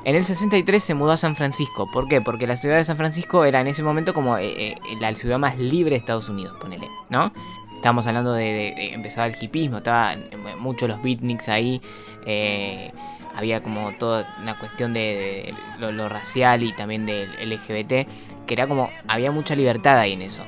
en 0.06 0.16
el 0.16 0.26
63 0.26 0.84
se 0.84 0.94
mudó 0.94 1.12
a 1.12 1.18
San 1.18 1.36
Francisco. 1.36 1.90
¿Por 1.92 2.08
qué? 2.08 2.22
Porque 2.22 2.48
la 2.48 2.58
ciudad 2.58 2.78
de 2.78 2.84
San 2.84 2.98
Francisco 2.98 3.46
era 3.46 3.62
en 3.62 3.68
ese 3.68 3.84
momento 3.84 4.14
como 4.14 4.38
eh, 4.38 4.72
eh, 4.72 4.76
la 5.00 5.14
ciudad 5.16 5.38
más 5.40 5.58
libre 5.58 5.92
de 5.92 5.98
Estados 5.98 6.30
Unidos, 6.30 6.56
ponele, 6.60 6.88
¿no? 7.10 7.32
Estábamos 7.76 8.08
hablando 8.08 8.32
de, 8.32 8.94
empezaba 8.94 9.28
el 9.28 9.36
hipismo, 9.40 9.78
estaban 9.78 10.30
muchos 10.58 10.88
los 10.88 11.02
beatniks 11.02 11.50
ahí. 11.50 11.82
eh, 12.26 12.92
había 13.36 13.64
como 13.64 13.92
toda 13.94 14.36
una 14.42 14.58
cuestión 14.60 14.94
de, 14.94 15.54
lo 15.80 16.10
racial 16.10 16.64
y 16.64 16.74
también 16.74 17.06
del 17.06 17.32
LGBT, 17.50 18.08
que 18.46 18.54
era 18.54 18.68
como, 18.68 18.90
había 19.08 19.32
mucha 19.32 19.56
libertad 19.56 19.98
ahí 19.98 20.14
en 20.14 20.22
eso. 20.22 20.44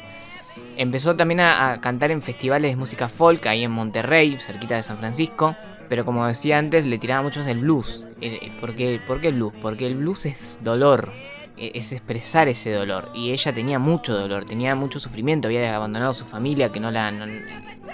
Empezó 0.78 1.16
también 1.16 1.40
a, 1.40 1.80
cantar 1.82 2.12
en 2.12 2.22
festivales 2.22 2.72
de 2.72 2.78
música 2.78 3.08
folk 3.08 3.46
ahí 3.48 3.64
en 3.64 3.72
Monterrey, 3.72 4.38
cerquita 4.40 4.76
de 4.76 4.84
San 4.84 4.98
Francisco. 4.98 5.56
Pero 5.88 6.04
como 6.04 6.26
decía 6.26 6.58
antes, 6.58 6.86
le 6.86 6.98
tiraba 6.98 7.22
mucho 7.22 7.40
más 7.40 7.48
el 7.48 7.60
blues. 7.60 8.06
Eh, 8.22 8.40
eh, 8.42 8.52
¿Por 8.60 8.76
qué, 8.76 9.00
el 9.24 9.34
blues? 9.34 9.54
Porque 9.62 9.86
el 9.86 9.96
blues 9.96 10.26
es 10.26 10.60
dolor, 10.64 11.12
eh, 11.58 11.72
es 11.76 11.92
expresar 11.92 12.48
ese 12.48 12.72
dolor. 12.72 13.12
Y 13.14 13.32
ella 13.32 13.54
tenía 13.54 13.80
mucho 13.80 14.18
dolor, 14.18 14.46
tenía 14.46 14.76
mucho 14.76 15.00
sufrimiento, 15.00 15.48
había 15.48 15.76
abandonado 15.76 16.14
su 16.14 16.26
familia, 16.26 16.72
que 16.72 16.80
no 16.80 16.92
la... 16.92 17.14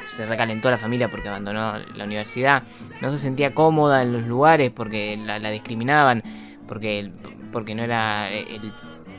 se 0.05 0.25
recalentó 0.25 0.71
la 0.71 0.77
familia 0.77 1.09
porque 1.11 1.29
abandonó 1.29 1.77
la 1.79 2.03
universidad. 2.05 2.63
No 3.01 3.11
se 3.11 3.17
sentía 3.17 3.53
cómoda 3.53 4.01
en 4.01 4.13
los 4.13 4.23
lugares 4.23 4.71
porque 4.71 5.17
la, 5.17 5.37
la 5.37 5.51
discriminaban, 5.51 6.23
porque, 6.67 7.11
porque 7.51 7.75
no 7.75 7.83
era 7.83 8.31
el 8.31 8.71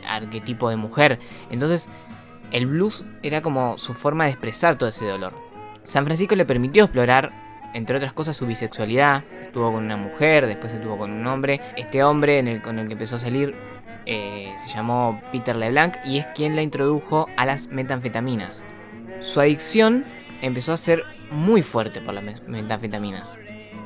arquetipo 0.07 0.69
de 0.71 0.77
mujer. 0.77 1.19
Entonces 1.51 1.89
el 2.51 2.67
blues 2.67 3.05
era 3.23 3.41
como 3.43 3.79
su 3.79 3.95
forma 3.95 4.25
de 4.25 4.31
expresar 4.31 4.77
todo 4.77 4.89
ese 4.89 5.07
dolor. 5.07 5.33
San 5.85 6.05
Francisco 6.05 6.35
le 6.37 6.45
permitió 6.45 6.85
explorar, 6.85 7.33
entre 7.75 7.97
otras 7.97 8.13
cosas, 8.13 8.37
su 8.37 8.47
bisexualidad. 8.47 9.25
Estuvo 9.43 9.73
con 9.73 9.85
una 9.85 9.97
mujer, 9.97 10.47
después 10.47 10.73
estuvo 10.73 10.97
con 10.99 11.11
un 11.11 11.27
hombre. 11.27 11.61
Este 11.77 12.05
hombre 12.05 12.61
con 12.63 12.79
el 12.79 12.87
que 12.87 12.93
empezó 12.93 13.17
a 13.17 13.19
salir 13.19 13.55
eh, 14.07 14.53
se 14.65 14.75
llamó 14.75 15.21
Peter 15.33 15.57
LeBlanc 15.57 15.97
y 16.05 16.19
es 16.19 16.27
quien 16.35 16.57
la 16.57 16.63
introdujo 16.63 17.27
a 17.37 17.47
las 17.47 17.69
metanfetaminas. 17.69 18.67
Su 19.21 19.41
adicción 19.41 20.05
empezó 20.41 20.73
a 20.73 20.77
ser 20.77 21.05
muy 21.31 21.63
fuerte 21.63 22.01
por 22.01 22.13
las 22.15 22.23
me- 22.25 22.35
metanfetaminas. 22.63 23.39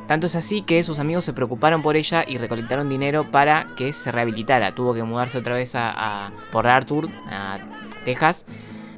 Tanto 0.07 0.27
es 0.29 0.37
así 0.37 0.63
que 0.63 0.83
sus 0.85 0.99
amigos 1.01 1.25
se 1.25 1.33
preocuparon 1.33 1.83
por 1.83 1.97
ella 1.97 2.25
y 2.27 2.39
recolectaron 2.39 2.89
dinero 2.89 3.31
para 3.31 3.75
que 3.77 3.93
se 3.93 4.13
rehabilitara. 4.13 4.73
Tuvo 4.75 4.95
que 4.95 5.03
mudarse 5.03 5.39
otra 5.39 5.55
vez 5.55 5.75
a, 5.75 6.31
por 6.53 6.69
Arthur, 6.69 7.09
a 7.29 7.59
Texas. 8.05 8.47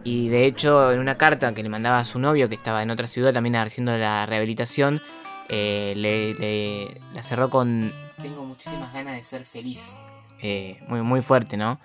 Y 0.04 0.28
de 0.28 0.44
hecho, 0.44 0.92
en 0.92 1.00
una 1.00 1.16
carta 1.16 1.54
que 1.54 1.62
le 1.62 1.68
mandaba 1.70 1.98
a 1.98 2.04
su 2.04 2.18
novio, 2.18 2.48
que 2.48 2.54
estaba 2.54 2.82
en 2.82 2.90
otra 2.90 3.06
ciudad 3.06 3.32
también 3.32 3.56
haciendo 3.56 3.96
la 3.96 4.26
rehabilitación, 4.26 5.00
eh, 5.48 5.94
le, 5.96 6.34
le- 6.34 7.00
la 7.14 7.22
cerró 7.22 7.48
con... 7.48 7.90
Tengo 8.20 8.44
muchísimas 8.44 8.92
ganas 8.92 9.14
de 9.16 9.22
ser 9.22 9.44
feliz. 9.44 9.98
Eh, 10.42 10.78
muy, 10.88 11.00
muy 11.02 11.22
fuerte, 11.22 11.56
¿no? 11.56 11.78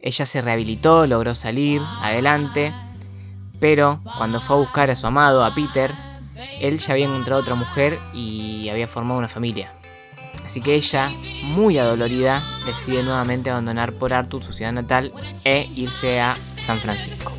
Ella 0.00 0.26
se 0.26 0.40
rehabilitó, 0.40 1.06
logró 1.06 1.34
salir 1.34 1.80
adelante. 2.02 2.74
Pero 3.60 4.00
cuando 4.16 4.40
fue 4.40 4.56
a 4.56 4.58
buscar 4.58 4.90
a 4.90 4.96
su 4.96 5.06
amado, 5.06 5.44
a 5.44 5.54
Peter, 5.54 5.92
él 6.60 6.78
ya 6.78 6.92
había 6.92 7.06
encontrado 7.06 7.40
otra 7.40 7.54
mujer 7.54 7.98
y 8.12 8.68
había 8.68 8.88
formado 8.88 9.18
una 9.18 9.28
familia. 9.28 9.72
Así 10.44 10.60
que 10.60 10.74
ella, 10.74 11.12
muy 11.44 11.78
adolorida, 11.78 12.42
decide 12.66 13.02
nuevamente 13.02 13.50
abandonar 13.50 13.92
por 13.92 14.12
Arthur 14.12 14.42
su 14.42 14.52
ciudad 14.52 14.72
natal 14.72 15.12
e 15.44 15.68
irse 15.74 16.20
a 16.20 16.34
San 16.56 16.80
Francisco. 16.80 17.32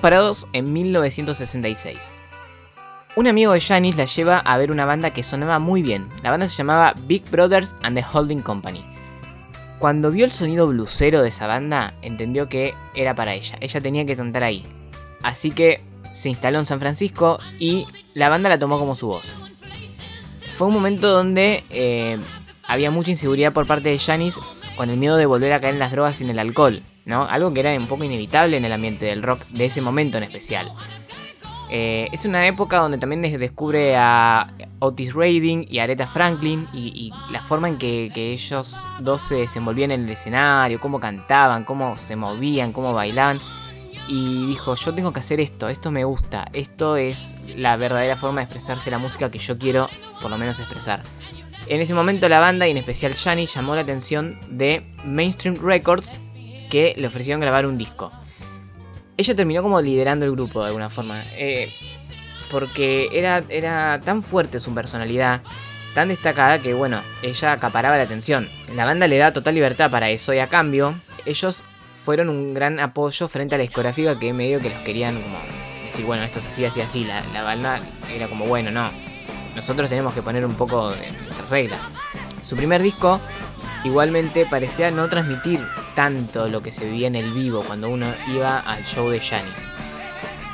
Parados 0.00 0.48
en 0.54 0.72
1966. 0.72 2.14
Un 3.16 3.26
amigo 3.26 3.52
de 3.52 3.60
Janis 3.60 3.96
la 3.96 4.06
lleva 4.06 4.38
a 4.38 4.56
ver 4.56 4.70
una 4.70 4.86
banda 4.86 5.10
que 5.10 5.22
sonaba 5.22 5.58
muy 5.58 5.82
bien. 5.82 6.08
La 6.22 6.30
banda 6.30 6.48
se 6.48 6.56
llamaba 6.56 6.94
Big 7.06 7.28
Brothers 7.30 7.74
and 7.82 7.98
the 7.98 8.04
Holding 8.10 8.40
Company. 8.40 8.82
Cuando 9.78 10.10
vio 10.10 10.24
el 10.24 10.30
sonido 10.30 10.66
blusero 10.68 11.20
de 11.20 11.28
esa 11.28 11.46
banda, 11.46 11.92
entendió 12.00 12.48
que 12.48 12.72
era 12.94 13.14
para 13.14 13.34
ella. 13.34 13.58
Ella 13.60 13.80
tenía 13.80 14.06
que 14.06 14.16
cantar 14.16 14.42
ahí. 14.42 14.64
Así 15.22 15.50
que 15.50 15.82
se 16.14 16.30
instaló 16.30 16.58
en 16.60 16.66
San 16.66 16.80
Francisco 16.80 17.38
y 17.58 17.86
la 18.14 18.30
banda 18.30 18.48
la 18.48 18.58
tomó 18.58 18.78
como 18.78 18.94
su 18.94 19.08
voz. 19.08 19.30
Fue 20.56 20.68
un 20.68 20.74
momento 20.74 21.10
donde 21.10 21.64
eh, 21.68 22.18
había 22.66 22.90
mucha 22.90 23.10
inseguridad 23.10 23.52
por 23.52 23.66
parte 23.66 23.90
de 23.90 23.98
Janis 23.98 24.38
con 24.76 24.88
el 24.88 24.96
miedo 24.96 25.16
de 25.16 25.26
volver 25.26 25.52
a 25.52 25.60
caer 25.60 25.74
en 25.74 25.80
las 25.80 25.92
drogas 25.92 26.20
y 26.20 26.24
en 26.24 26.30
el 26.30 26.38
alcohol, 26.38 26.80
Algo 27.14 27.52
que 27.52 27.60
era 27.60 27.72
un 27.74 27.86
poco 27.86 28.04
inevitable 28.04 28.56
en 28.56 28.64
el 28.64 28.72
ambiente 28.72 29.06
del 29.06 29.22
rock 29.22 29.42
de 29.48 29.64
ese 29.66 29.80
momento 29.80 30.18
en 30.18 30.24
especial. 30.24 30.72
Eh, 31.72 32.08
es 32.10 32.24
una 32.24 32.46
época 32.48 32.78
donde 32.78 32.98
también 32.98 33.22
des- 33.22 33.38
descubre 33.38 33.96
a 33.96 34.52
Otis 34.80 35.14
Redding 35.14 35.66
y 35.70 35.78
Aretha 35.78 36.08
Franklin 36.08 36.66
y, 36.72 37.12
la 37.30 37.42
forma 37.42 37.68
en 37.68 37.76
que, 37.76 38.10
que 38.12 38.32
ellos 38.32 38.86
dos 38.98 39.20
se 39.22 39.36
desenvolvían 39.36 39.92
en 39.92 40.04
el 40.04 40.10
escenario, 40.10 40.80
cómo 40.80 40.98
cantaban, 40.98 41.64
cómo 41.64 41.96
se 41.96 42.16
movían, 42.16 42.72
cómo 42.72 42.92
bailaban. 42.92 43.38
Y 44.08 44.46
dijo, 44.48 44.74
yo 44.74 44.92
tengo 44.94 45.12
que 45.12 45.20
hacer 45.20 45.38
esto, 45.38 45.68
esto 45.68 45.92
me 45.92 46.02
gusta, 46.02 46.48
esto 46.52 46.96
es 46.96 47.36
la 47.56 47.76
verdadera 47.76 48.16
forma 48.16 48.40
de 48.40 48.46
expresarse 48.46 48.90
la 48.90 48.98
música 48.98 49.30
que 49.30 49.38
yo 49.38 49.56
quiero 49.56 49.88
por 50.20 50.30
lo 50.30 50.38
menos 50.38 50.58
expresar. 50.58 51.02
En 51.68 51.80
ese 51.80 51.94
momento 51.94 52.28
la 52.28 52.40
banda 52.40 52.66
y 52.66 52.72
en 52.72 52.78
especial 52.78 53.14
Janis 53.14 53.54
llamó 53.54 53.76
la 53.76 53.82
atención 53.82 54.40
de 54.50 54.82
Mainstream 55.04 55.54
Records 55.62 56.18
que 56.70 56.94
le 56.96 57.06
ofrecieron 57.06 57.40
grabar 57.40 57.66
un 57.66 57.76
disco. 57.76 58.10
Ella 59.16 59.36
terminó 59.36 59.62
como 59.62 59.80
liderando 59.82 60.24
el 60.24 60.32
grupo 60.32 60.60
de 60.60 60.68
alguna 60.68 60.88
forma. 60.88 61.22
eh, 61.34 61.70
porque 62.50 63.10
era, 63.12 63.44
era 63.48 64.00
tan 64.00 64.22
fuerte 64.22 64.58
su 64.58 64.74
personalidad, 64.74 65.42
tan 65.94 66.08
destacada 66.08 66.58
que 66.58 66.74
bueno, 66.74 67.00
ella 67.22 67.52
acaparaba 67.52 67.96
la 67.96 68.02
atención. 68.02 68.48
La 68.74 68.84
banda 68.84 69.06
le 69.06 69.18
da 69.18 69.32
total 69.32 69.54
libertad 69.54 69.90
para 69.90 70.10
eso 70.10 70.34
y 70.34 70.38
a 70.38 70.48
cambio 70.48 70.94
ellos 71.26 71.64
fueron 72.04 72.28
un 72.28 72.54
gran 72.54 72.80
apoyo 72.80 73.28
frente 73.28 73.54
a 73.54 73.58
la 73.58 73.62
discográfica 73.62 74.18
que 74.18 74.32
medio 74.32 74.60
que 74.60 74.70
los 74.70 74.78
querían 74.80 75.20
como 75.20 75.38
decir, 75.86 76.04
bueno, 76.04 76.24
esto 76.24 76.40
es 76.40 76.46
así, 76.46 76.64
así, 76.64 76.80
así. 76.80 77.04
La, 77.04 77.22
la 77.32 77.42
banda 77.42 77.80
era 78.12 78.26
como, 78.26 78.46
bueno, 78.46 78.70
no, 78.70 78.90
nosotros 79.54 79.88
tenemos 79.88 80.14
que 80.14 80.22
poner 80.22 80.44
un 80.44 80.54
poco 80.54 80.90
de 80.90 81.12
nuestras 81.12 81.50
reglas. 81.50 81.80
Su 82.42 82.56
primer 82.56 82.82
disco 82.82 83.20
igualmente 83.84 84.46
parecía 84.46 84.90
no 84.90 85.08
transmitir 85.08 85.60
tanto 85.94 86.48
lo 86.48 86.62
que 86.62 86.72
se 86.72 86.84
vivía 86.84 87.08
en 87.08 87.16
el 87.16 87.32
vivo 87.32 87.62
cuando 87.66 87.88
uno 87.88 88.06
iba 88.34 88.58
al 88.58 88.84
show 88.84 89.08
de 89.08 89.20
Janis. 89.20 89.54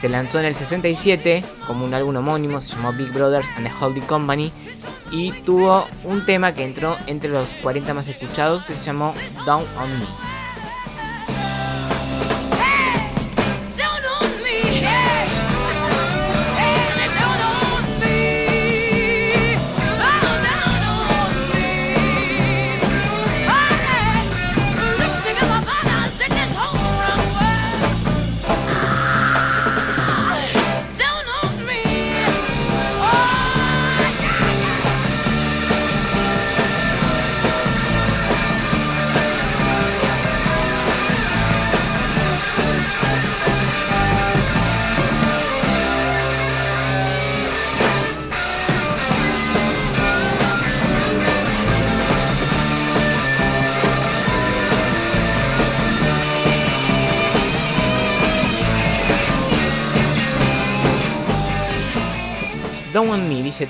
Se 0.01 0.09
lanzó 0.09 0.41
en 0.41 0.47
el 0.47 0.55
67 0.55 1.43
como 1.67 1.85
un 1.85 1.95
álbum 1.95 2.17
homónimo, 2.17 2.61
se 2.61 2.69
llamó 2.69 2.93
Big 2.93 3.13
Brothers 3.13 3.49
and 3.57 3.67
the 3.67 3.73
Holding 3.81 4.05
Company 4.05 4.53
y 5.11 5.33
tuvo 5.43 5.87
un 6.05 6.27
tema 6.27 6.53
que 6.53 6.65
entró 6.65 6.97
entre 7.07 7.31
los 7.31 7.55
40 7.57 7.95
más 7.95 8.09
escuchados 8.09 8.65
que 8.65 8.75
se 8.75 8.85
llamó 8.85 9.15
Down 9.47 9.65
on 9.81 9.99
Me. 9.99 10.26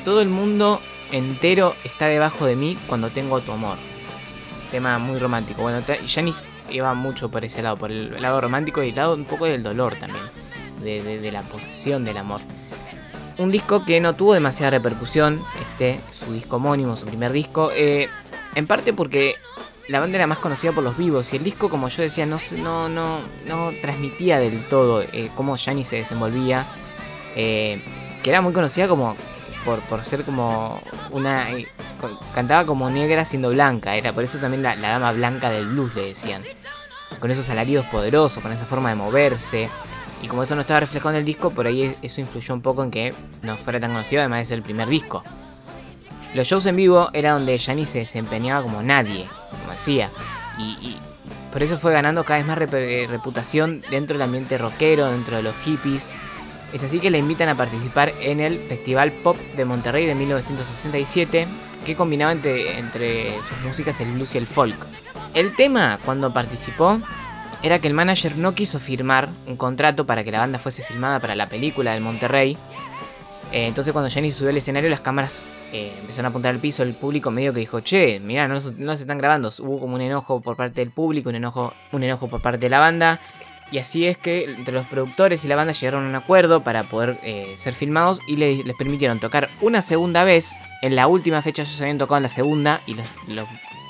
Todo 0.07 0.21
el 0.21 0.29
mundo 0.29 0.81
entero 1.11 1.75
está 1.83 2.07
debajo 2.07 2.47
de 2.47 2.55
mí 2.55 2.79
cuando 2.87 3.11
tengo 3.11 3.41
tu 3.41 3.51
amor. 3.51 3.77
tema 4.71 5.01
muy 5.01 5.19
romántico. 5.19 5.63
Bueno, 5.63 5.83
Janis 6.07 6.45
iba 6.71 6.95
mucho 6.95 7.29
por 7.29 7.45
ese 7.45 7.61
lado, 7.61 7.77
por 7.77 7.91
el 7.91 8.23
lado 8.23 8.41
romántico 8.41 8.85
y 8.85 8.91
el 8.91 8.95
lado 8.95 9.15
un 9.15 9.25
poco 9.25 9.47
del 9.47 9.65
dolor 9.65 9.97
también, 9.97 10.23
de, 10.81 11.33
la 11.33 11.43
posesión 11.43 12.05
del 12.05 12.19
amor. 12.19 12.41
Un 13.39 13.51
disco 13.51 13.85
que 13.85 14.01
no 14.01 14.15
tuvo 14.15 14.35
demasiada 14.35 14.71
repercusión, 14.71 15.43
este, 15.61 15.99
su 16.17 16.33
disco 16.33 16.57
homónimo, 16.57 16.97
su 16.97 17.07
primer 17.07 17.33
disco, 17.33 17.73
eh, 17.75 18.09
en 18.55 18.69
parte 18.69 18.93
porque 18.93 19.35
la 19.89 19.99
banda 19.99 20.19
era 20.19 20.29
más 20.29 20.39
conocida 20.39 20.71
por 20.71 20.85
los 20.85 20.97
vivos 20.97 21.33
y 21.33 21.39
el 21.39 21.43
disco, 21.43 21.69
como 21.69 21.89
yo 21.89 22.05
decía, 22.05 22.27
no, 22.27 22.39
no, 22.59 22.89
no, 22.89 23.23
no 23.45 23.73
transmitía 23.83 24.39
del 24.39 24.69
todo 24.69 25.03
eh, 25.03 25.31
cómo 25.35 25.57
Janis 25.59 25.89
se 25.89 25.97
desenvolvía, 25.97 26.65
eh, 27.35 27.83
que 28.23 28.31
era 28.31 28.41
muy 28.41 28.53
conocida 28.53 28.87
como 28.87 29.17
por, 29.67 29.81
por 29.81 30.03
ser 30.03 30.25
como 30.25 30.81
una... 31.11 31.53
eh, 31.53 31.67
cantaba 32.35 32.65
como 32.65 32.89
negra 32.89 33.25
siendo 33.25 33.51
blanca, 33.51 33.97
era 33.97 34.13
por 34.13 34.25
eso 34.25 34.39
también 34.39 34.63
la, 34.63 34.77
dama 34.77 35.13
blanca 35.13 35.51
del 35.51 35.67
blues 35.67 35.95
le 35.95 36.07
decían. 36.09 36.43
Con 37.21 37.31
esos 37.31 37.51
alaridos 37.51 37.85
poderosos, 37.87 38.43
con 38.43 38.53
esa 38.53 38.65
forma 38.65 38.89
de 38.89 38.95
moverse. 38.95 39.69
Y 40.23 40.29
como 40.29 40.43
eso 40.43 40.55
no 40.55 40.63
estaba 40.63 40.81
reflejado 40.81 41.11
en 41.11 41.17
el 41.17 41.25
disco, 41.25 41.51
por 41.51 41.67
ahí 41.67 41.95
eso 42.01 42.21
influyó 42.21 42.55
un 42.55 42.63
poco 42.63 42.83
en 42.83 42.91
que 42.91 43.15
no 43.43 43.57
fuera 43.57 43.79
tan 43.79 43.91
conocido, 43.91 44.23
además 44.23 44.41
de 44.41 44.45
ser 44.47 44.57
el 44.59 44.63
primer 44.63 44.89
disco. 44.89 45.23
Los 46.35 46.47
shows 46.47 46.67
en 46.67 46.77
vivo 46.77 47.11
era 47.13 47.33
donde 47.33 47.59
Janis 47.59 47.91
se 47.91 47.99
desempeñaba 48.01 48.63
como 48.63 48.83
nadie, 48.83 49.29
como 49.51 49.73
decía. 49.73 50.11
Y, 50.59 50.63
y 50.81 50.99
por 51.53 51.63
eso 51.63 51.79
fue 51.79 51.93
ganando 51.93 52.25
cada 52.25 52.39
vez 52.39 52.47
más 52.47 52.59
eh, 52.61 53.07
reputación 53.09 53.83
dentro 53.91 54.15
del 54.15 54.23
ambiente 54.23 54.59
rockero, 54.59 55.07
dentro 55.07 55.37
de 55.37 55.43
los 55.43 55.57
hippies. 55.65 56.07
Es 56.77 56.85
así 56.85 57.01
que 57.01 57.09
le 57.09 57.17
invitan 57.17 57.49
a 57.49 57.55
participar 57.55 58.13
en 58.21 58.39
el 58.39 58.59
Festival 58.59 59.11
Pop 59.11 59.39
de 59.57 59.65
Monterrey 59.65 60.05
de 60.05 60.15
1967, 60.15 61.47
que 61.87 61.97
combinaba 61.97 62.33
entre, 62.33 62.79
entre 62.79 63.33
sus 63.41 63.59
músicas 63.65 63.99
el 64.03 64.13
blues 64.13 64.35
y 64.35 64.39
el 64.39 64.47
folk. 64.47 64.77
El 65.33 65.57
tema, 65.57 65.99
cuando 66.05 66.35
participó, 66.35 67.01
era 67.63 67.79
que 67.79 67.89
el 67.89 67.95
manager 67.95 68.37
no 68.37 68.55
quiso 68.55 68.79
firmar 68.79 69.31
un 69.47 69.57
contrato 69.57 70.05
para 70.05 70.23
que 70.23 70.31
la 70.31 70.41
banda 70.41 70.59
fuese 70.59 70.85
filmada 70.85 71.19
para 71.19 71.35
la 71.35 71.47
película 71.47 71.95
del 71.95 72.03
Monterrey. 72.03 72.59
Eh, 73.53 73.69
entonces 73.69 73.95
cuando 73.95 74.11
Jenny 74.11 74.31
subió 74.31 74.51
al 74.51 74.59
escenario 74.59 74.91
las 74.91 75.01
cámaras 75.01 75.41
eh, 75.73 75.95
empezaron 76.01 76.27
a 76.27 76.29
apuntar 76.29 76.55
al 76.55 76.61
piso, 76.61 76.83
el 76.83 76.93
público 76.93 77.31
medio 77.31 77.55
que 77.55 77.61
dijo, 77.61 77.81
che, 77.81 78.21
mirá, 78.21 78.49
no, 78.49 78.55
no 78.55 78.97
se 78.97 79.03
están 79.03 79.17
grabando. 79.17 79.49
Hubo 79.61 79.81
como 79.81 79.95
un 79.95 80.03
enojo 80.03 80.43
por 80.43 80.57
parte 80.57 80.83
del 80.83 80.91
público, 80.91 81.31
un 81.31 81.37
enojo, 81.37 81.73
un 81.93 82.03
enojo 82.03 82.29
por 82.29 82.43
parte 82.43 82.59
de 82.59 82.71
la 82.71 82.81
banda. 82.81 83.19
Y 83.73 83.79
así 83.79 84.07
es 84.07 84.17
que 84.17 84.45
entre 84.45 84.75
los 84.75 84.87
productores 84.87 85.45
y 85.45 85.49
la 85.49 85.57
banda 85.57 85.73
llegaron 85.73 86.05
a 86.07 86.09
un 86.09 86.15
acuerdo 86.15 86.63
para 86.63 86.85
poder 86.85 87.19
eh, 87.25 87.53
ser 87.57 87.75
filmados 87.75 88.21
y 88.29 88.37
le- 88.37 88.63
les 88.63 88.77
permitieron 88.77 89.19
tocar 89.19 89.49
una 89.61 89.83
segunda 89.83 90.23
vez. 90.25 90.53
En 90.83 90.95
la 90.95 91.09
última 91.09 91.43
fecha 91.43 91.63
ellos 91.63 91.81
habían 91.81 91.99
tocado 91.99 92.19
en 92.19 92.23
la 92.25 92.29
segunda 92.29 92.81
y 92.87 92.95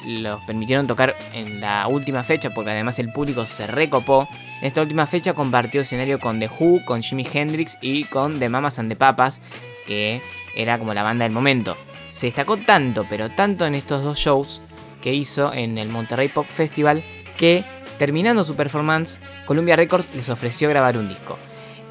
los 0.06 0.40
permitieron 0.46 0.86
tocar 0.86 1.14
en 1.32 1.60
la 1.60 1.86
última 1.88 2.22
fecha 2.22 2.50
porque 2.50 2.70
además 2.70 2.98
el 2.98 3.12
público 3.12 3.44
se 3.44 3.66
recopó. 3.66 4.28
En 4.62 4.68
esta 4.68 4.80
última 4.82 5.06
fecha 5.06 5.34
compartió 5.34 5.80
escenario 5.82 6.20
con 6.20 6.38
The 6.40 6.48
Who, 6.58 6.84
con 6.86 7.02
Jimi 7.02 7.26
Hendrix 7.30 7.76
y 7.82 8.04
con 8.04 8.38
The 8.38 8.48
Mamas 8.48 8.78
and 8.78 8.88
the 8.88 8.96
Papas, 8.96 9.42
que 9.86 10.22
era 10.56 10.78
como 10.78 10.94
la 10.94 11.02
banda 11.02 11.24
del 11.24 11.32
momento. 11.32 11.76
Se 12.10 12.26
destacó 12.26 12.56
tanto, 12.56 13.04
pero 13.10 13.28
tanto 13.30 13.66
en 13.66 13.74
estos 13.74 14.02
dos 14.02 14.18
shows 14.18 14.62
que 15.02 15.12
hizo 15.12 15.52
en 15.52 15.76
el 15.76 15.88
Monterrey 15.88 16.28
Pop 16.28 16.46
Festival 16.46 17.02
que 17.36 17.62
terminando 17.98 18.44
su 18.44 18.54
performance, 18.56 19.20
Columbia 19.46 19.76
Records 19.76 20.14
les 20.14 20.28
ofreció 20.28 20.68
grabar 20.68 20.96
un 20.96 21.09
disco. 21.09 21.38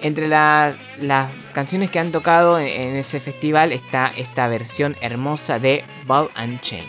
Entre 0.01 0.27
las, 0.27 0.77
las 0.99 1.31
canciones 1.53 1.89
que 1.89 1.99
han 1.99 2.11
tocado 2.11 2.59
en, 2.59 2.95
ese 2.95 3.19
festival 3.19 3.71
está 3.71 4.11
esta 4.17 4.47
versión 4.47 4.95
hermosa 5.01 5.59
de 5.59 5.83
Ball 6.05 6.29
and 6.35 6.61
Chain. 6.61 6.83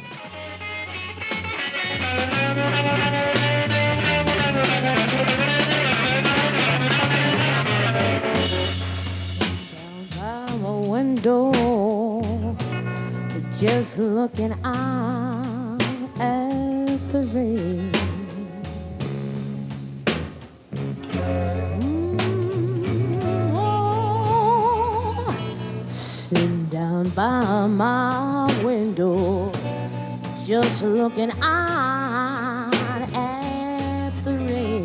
Just 30.47 30.85
looking 30.85 31.33
out 31.43 32.71
at 33.15 34.11
the 34.23 34.33
rain. 34.47 34.85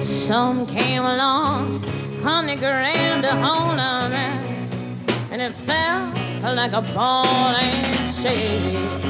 Some 0.00 0.66
came 0.66 1.02
along, 1.02 1.84
a 3.24 3.34
hold 3.34 3.80
of 3.80 4.12
me, 4.12 4.28
and 5.32 5.42
it 5.42 5.52
felt 5.52 6.14
like 6.54 6.72
a 6.72 6.82
ball 6.94 7.26
and 7.26 8.22
chain. 8.22 9.09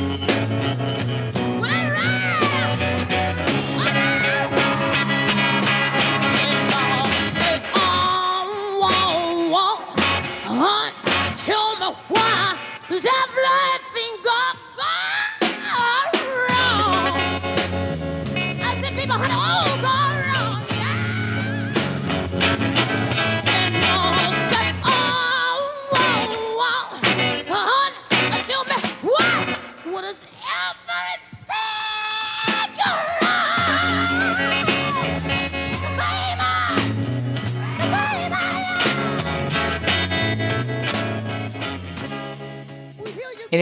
arms 13.01 13.07
up. 13.07 13.30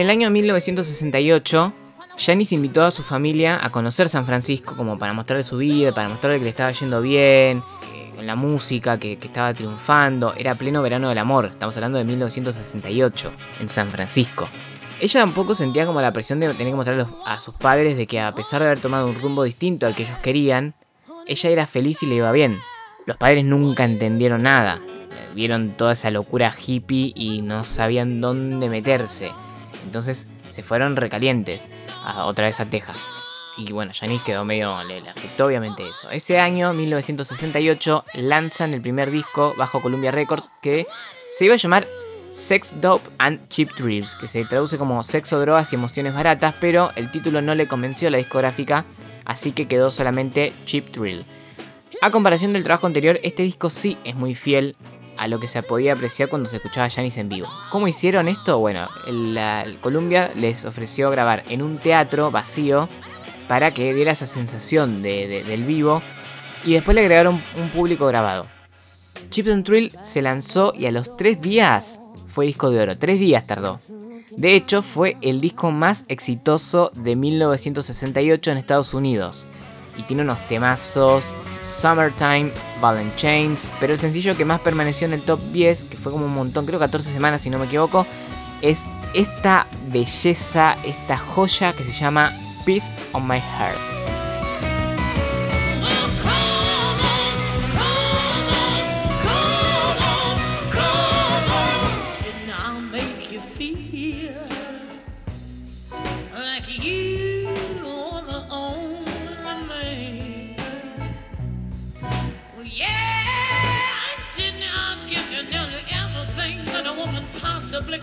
El 0.09 0.17
año 0.17 0.31
1968, 0.31 1.71
Janis 2.17 2.51
invitó 2.51 2.83
a 2.83 2.89
su 2.89 3.03
familia 3.03 3.59
a 3.61 3.69
conocer 3.69 4.09
San 4.09 4.25
Francisco 4.25 4.75
como 4.75 4.97
para 4.97 5.13
mostrarle 5.13 5.43
su 5.43 5.57
vida, 5.57 5.91
para 5.93 6.09
mostrarle 6.09 6.39
que 6.39 6.45
le 6.45 6.49
estaba 6.49 6.71
yendo 6.71 6.99
bien, 7.01 7.61
que- 7.81 8.11
con 8.15 8.25
la 8.25 8.35
música, 8.35 8.97
que, 8.97 9.17
que 9.17 9.27
estaba 9.27 9.53
triunfando. 9.53 10.33
Era 10.35 10.55
pleno 10.55 10.81
verano 10.81 11.09
del 11.09 11.17
amor, 11.19 11.45
estamos 11.45 11.77
hablando 11.77 11.99
de 11.99 12.05
1968, 12.05 13.31
en 13.61 13.69
San 13.69 13.89
Francisco. 13.91 14.47
Ella 14.99 15.19
tampoco 15.21 15.53
sentía 15.53 15.85
como 15.85 16.01
la 16.01 16.11
presión 16.11 16.39
de 16.39 16.47
tener 16.55 16.71
que 16.73 16.75
mostrarle 16.75 17.05
a 17.27 17.37
sus 17.39 17.53
padres 17.53 17.95
de 17.95 18.07
que 18.07 18.19
a 18.19 18.31
pesar 18.31 18.61
de 18.61 18.65
haber 18.67 18.79
tomado 18.79 19.05
un 19.07 19.21
rumbo 19.21 19.43
distinto 19.43 19.85
al 19.85 19.93
que 19.95 20.03
ellos 20.03 20.17
querían, 20.23 20.73
ella 21.27 21.49
era 21.51 21.67
feliz 21.67 22.01
y 22.01 22.07
le 22.07 22.15
iba 22.15 22.31
bien. 22.31 22.57
Los 23.05 23.15
padres 23.15 23.45
nunca 23.45 23.85
entendieron 23.85 24.41
nada. 24.41 24.81
Eh, 24.87 25.29
Vieron 25.35 25.69
toda 25.77 25.91
esa 25.93 26.09
locura 26.09 26.51
hippie 26.65 27.13
y 27.15 27.41
no 27.43 27.63
sabían 27.63 28.19
dónde 28.19 28.69
meterse. 28.69 29.31
Entonces 29.85 30.27
se 30.49 30.63
fueron 30.63 30.95
recalientes 30.95 31.65
a- 32.03 32.25
otra 32.25 32.45
vez 32.45 32.59
a 32.59 32.65
Texas. 32.65 33.05
Y 33.57 33.71
bueno, 33.73 33.91
Janice 33.93 34.23
quedó 34.25 34.45
medio. 34.45 34.81
Le, 34.83 34.99
afectó 35.09 35.45
obviamente 35.47 35.87
eso. 35.87 36.09
Ese 36.11 36.39
año, 36.39 36.73
1968, 36.73 38.05
lanzan 38.15 38.73
el 38.73 38.81
primer 38.81 39.11
disco 39.11 39.53
bajo 39.57 39.81
Columbia 39.81 40.11
Records 40.11 40.49
que 40.61 40.87
se 41.33 41.45
iba 41.45 41.55
a 41.55 41.57
llamar 41.57 41.85
Sex, 42.33 42.79
Dope 42.79 43.09
and 43.17 43.49
Cheap 43.49 43.69
Thrills, 43.75 44.15
que 44.15 44.27
se 44.27 44.45
traduce 44.45 44.77
como 44.77 45.03
sexo, 45.03 45.39
drogas 45.41 45.73
y 45.73 45.75
emociones 45.75 46.13
baratas, 46.13 46.55
pero 46.61 46.91
el 46.95 47.11
título 47.11 47.41
no 47.41 47.53
le 47.53 47.67
convenció 47.67 48.07
a 48.07 48.11
la 48.11 48.17
discográfica, 48.17 48.85
así 49.25 49.51
que 49.51 49.67
quedó 49.67 49.91
solamente 49.91 50.53
Cheap 50.65 50.91
Thrill. 50.91 51.25
A 52.01 52.11
comparación 52.11 52.53
del 52.53 52.63
trabajo 52.63 52.87
anterior, 52.87 53.19
este 53.23 53.43
disco 53.43 53.69
sí 53.69 53.97
es 54.05 54.15
muy 54.15 54.35
fiel 54.35 54.77
a 55.19 55.27
lo 55.27 55.39
que 55.39 55.47
se 55.47 55.61
podía 55.63 55.93
apreciar 55.93 56.29
cuando 56.29 56.49
se 56.49 56.57
escuchaba 56.57 56.87
a 56.87 56.89
Janis 56.89 57.17
en 57.17 57.29
vivo. 57.29 57.47
¿Cómo 57.71 57.87
hicieron 57.87 58.27
esto? 58.27 58.57
Bueno, 58.59 58.87
Columbia 59.81 60.31
les 60.35 60.65
ofreció 60.65 61.09
grabar 61.11 61.43
en 61.49 61.61
un 61.61 61.77
teatro 61.77 62.31
vacío 62.31 62.87
para 63.47 63.71
que 63.71 63.93
diera 63.93 64.11
esa 64.11 64.25
sensación 64.27 65.01
de- 65.01 65.27
de- 65.27 65.43
del 65.43 65.63
vivo 65.63 66.01
y 66.65 66.73
después 66.73 66.95
le 66.95 67.01
agregaron 67.01 67.41
un 67.57 67.69
público 67.69 68.05
grabado. 68.07 68.47
Chips 69.29 69.51
and 69.51 69.65
Thrill 69.65 69.91
se 70.03 70.21
lanzó 70.21 70.73
y 70.75 70.85
a 70.85 70.91
los 70.91 71.15
tres 71.17 71.41
días 71.41 72.01
fue 72.27 72.45
disco 72.45 72.69
de 72.71 72.81
oro. 72.81 72.97
Tres 72.97 73.19
días 73.19 73.45
tardó. 73.45 73.79
De 74.31 74.55
hecho, 74.55 74.81
fue 74.81 75.17
el 75.21 75.41
disco 75.41 75.71
más 75.71 76.05
exitoso 76.07 76.91
de 76.95 77.15
1968 77.15 78.51
en 78.51 78.57
Estados 78.57 78.93
Unidos. 78.93 79.45
Y 79.99 80.03
tiene 80.03 80.23
unos 80.23 80.39
temazos. 80.47 81.35
Summertime, 81.63 82.51
Chains, 83.17 83.71
pero 83.79 83.93
el 83.93 83.99
sencillo 83.99 84.35
que 84.35 84.45
más 84.45 84.61
permaneció 84.61 85.05
en 85.05 85.13
el 85.13 85.21
top 85.21 85.39
10, 85.51 85.85
que 85.85 85.97
fue 85.97 86.11
como 86.11 86.25
un 86.25 86.33
montón, 86.33 86.65
creo 86.65 86.79
14 86.79 87.11
semanas 87.11 87.41
si 87.41 87.49
no 87.49 87.59
me 87.59 87.65
equivoco, 87.65 88.07
es 88.61 88.85
esta 89.13 89.67
belleza, 89.91 90.75
esta 90.85 91.17
joya 91.17 91.73
que 91.73 91.83
se 91.83 91.91
llama 91.91 92.31
Peace 92.65 92.91
on 93.11 93.27
My 93.27 93.39
Heart. 93.39 94.18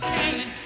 saying 0.06 0.65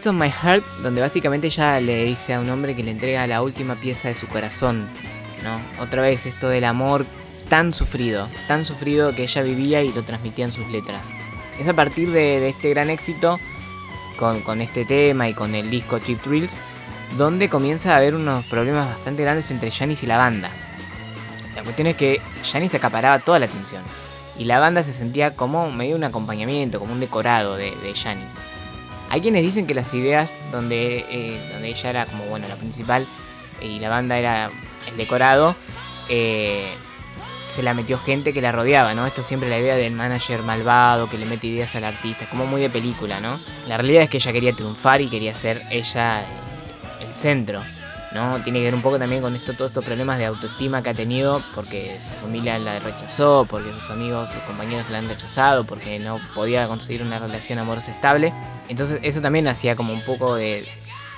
Piece 0.00 0.08
of 0.08 0.16
My 0.16 0.30
Heart, 0.30 0.64
donde 0.82 1.02
básicamente 1.02 1.48
ella 1.48 1.78
le 1.78 2.06
dice 2.06 2.32
a 2.32 2.40
un 2.40 2.48
hombre 2.48 2.74
que 2.74 2.82
le 2.82 2.90
entrega 2.90 3.26
la 3.26 3.42
última 3.42 3.74
pieza 3.74 4.08
de 4.08 4.14
su 4.14 4.26
corazón, 4.28 4.88
¿no? 5.44 5.60
Otra 5.78 6.00
vez 6.00 6.24
esto 6.24 6.48
del 6.48 6.64
amor 6.64 7.04
tan 7.50 7.74
sufrido, 7.74 8.26
tan 8.48 8.64
sufrido 8.64 9.14
que 9.14 9.24
ella 9.24 9.42
vivía 9.42 9.82
y 9.82 9.92
lo 9.92 10.02
transmitía 10.02 10.46
en 10.46 10.52
sus 10.52 10.66
letras. 10.70 11.06
Es 11.58 11.68
a 11.68 11.74
partir 11.74 12.12
de, 12.12 12.40
de 12.40 12.48
este 12.48 12.70
gran 12.70 12.88
éxito 12.88 13.38
con, 14.18 14.40
con 14.40 14.62
este 14.62 14.86
tema 14.86 15.28
y 15.28 15.34
con 15.34 15.54
el 15.54 15.68
disco 15.68 15.98
Cheap 15.98 16.22
Thrills, 16.22 16.56
donde 17.18 17.50
comienza 17.50 17.92
a 17.92 17.98
haber 17.98 18.14
unos 18.14 18.46
problemas 18.46 18.88
bastante 18.88 19.22
grandes 19.22 19.50
entre 19.50 19.70
Janis 19.70 20.02
y 20.02 20.06
la 20.06 20.16
banda. 20.16 20.48
La 21.54 21.62
cuestión 21.62 21.88
es 21.88 21.96
que 21.96 22.22
Janis 22.50 22.74
acaparaba 22.74 23.18
toda 23.18 23.38
la 23.38 23.44
atención 23.44 23.82
y 24.38 24.44
la 24.44 24.60
banda 24.60 24.82
se 24.82 24.94
sentía 24.94 25.36
como 25.36 25.70
medio 25.70 25.94
un 25.94 26.04
acompañamiento, 26.04 26.78
como 26.78 26.94
un 26.94 27.00
decorado 27.00 27.58
de, 27.58 27.72
de. 27.82 27.94
Hay 29.10 29.20
quienes 29.20 29.42
dicen 29.42 29.66
que 29.66 29.74
las 29.74 29.92
ideas 29.92 30.38
donde, 30.52 31.04
eh, 31.10 31.40
donde 31.52 31.68
ella 31.68 31.90
era 31.90 32.06
como 32.06 32.24
bueno 32.24 32.46
la 32.48 32.54
principal 32.54 33.04
y 33.60 33.80
la 33.80 33.88
banda 33.88 34.16
era 34.16 34.50
el 34.88 34.96
decorado, 34.96 35.56
eh, 36.08 36.64
se 37.50 37.64
la 37.64 37.74
metió 37.74 37.98
gente 37.98 38.32
que 38.32 38.40
la 38.40 38.52
rodeaba, 38.52 38.94
¿no? 38.94 39.06
Esto 39.06 39.24
siempre 39.24 39.48
la 39.48 39.58
idea 39.58 39.74
del 39.74 39.92
manager 39.92 40.42
malvado 40.42 41.10
que 41.10 41.18
le 41.18 41.26
mete 41.26 41.48
ideas 41.48 41.74
al 41.74 41.84
artista, 41.84 42.26
como 42.30 42.46
muy 42.46 42.60
de 42.60 42.70
película, 42.70 43.20
¿no? 43.20 43.40
La 43.66 43.76
realidad 43.76 44.04
es 44.04 44.10
que 44.10 44.18
ella 44.18 44.32
quería 44.32 44.54
triunfar 44.54 45.00
y 45.00 45.08
quería 45.08 45.34
ser 45.34 45.62
ella 45.70 46.24
el 47.00 47.12
centro, 47.12 47.60
¿no? 48.12 48.38
Tiene 48.42 48.58
que 48.60 48.66
ver 48.66 48.74
un 48.74 48.82
poco 48.82 48.98
también 48.98 49.22
con 49.22 49.34
esto, 49.36 49.54
todos 49.54 49.70
estos 49.70 49.84
problemas 49.84 50.18
de 50.18 50.26
autoestima 50.26 50.82
que 50.82 50.90
ha 50.90 50.94
tenido 50.94 51.42
porque 51.54 51.98
su 52.00 52.24
familia 52.24 52.58
la 52.58 52.78
rechazó, 52.80 53.46
porque 53.48 53.70
sus 53.72 53.90
amigos, 53.90 54.30
sus 54.30 54.42
compañeros 54.42 54.90
la 54.90 54.98
han 54.98 55.08
rechazado, 55.08 55.64
porque 55.64 55.98
no 55.98 56.18
podía 56.34 56.66
conseguir 56.66 57.02
una 57.02 57.18
relación 57.18 57.58
amorosa 57.58 57.90
estable. 57.90 58.32
Entonces 58.68 59.00
eso 59.02 59.20
también 59.20 59.46
hacía 59.48 59.76
como 59.76 59.92
un 59.92 60.02
poco 60.02 60.34
de 60.34 60.66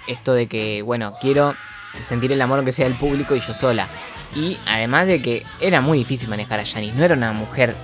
esto 0.07 0.35
de 0.35 0.47
que, 0.47 0.83
bueno, 0.83 1.15
quiero 1.21 1.55
sentir 2.03 2.33
el 2.33 2.41
amor 2.41 2.59
aunque 2.59 2.73
sea 2.73 2.87
del 2.87 2.97
público 2.97 3.35
y 3.37 3.41
yo 3.41 3.55
sola. 3.55 3.87
Y 4.35 4.59
además 4.67 5.07
de 5.07 5.21
que 5.21 5.45
era 5.61 5.81
muy 5.81 5.99
difícil 5.99 6.29
manejar 6.29 6.61
a 6.61 6.67
Janice, 6.67 6.97
no 6.97 7.05
era 7.05 7.15
una 7.15 7.33
mujer 7.33 7.75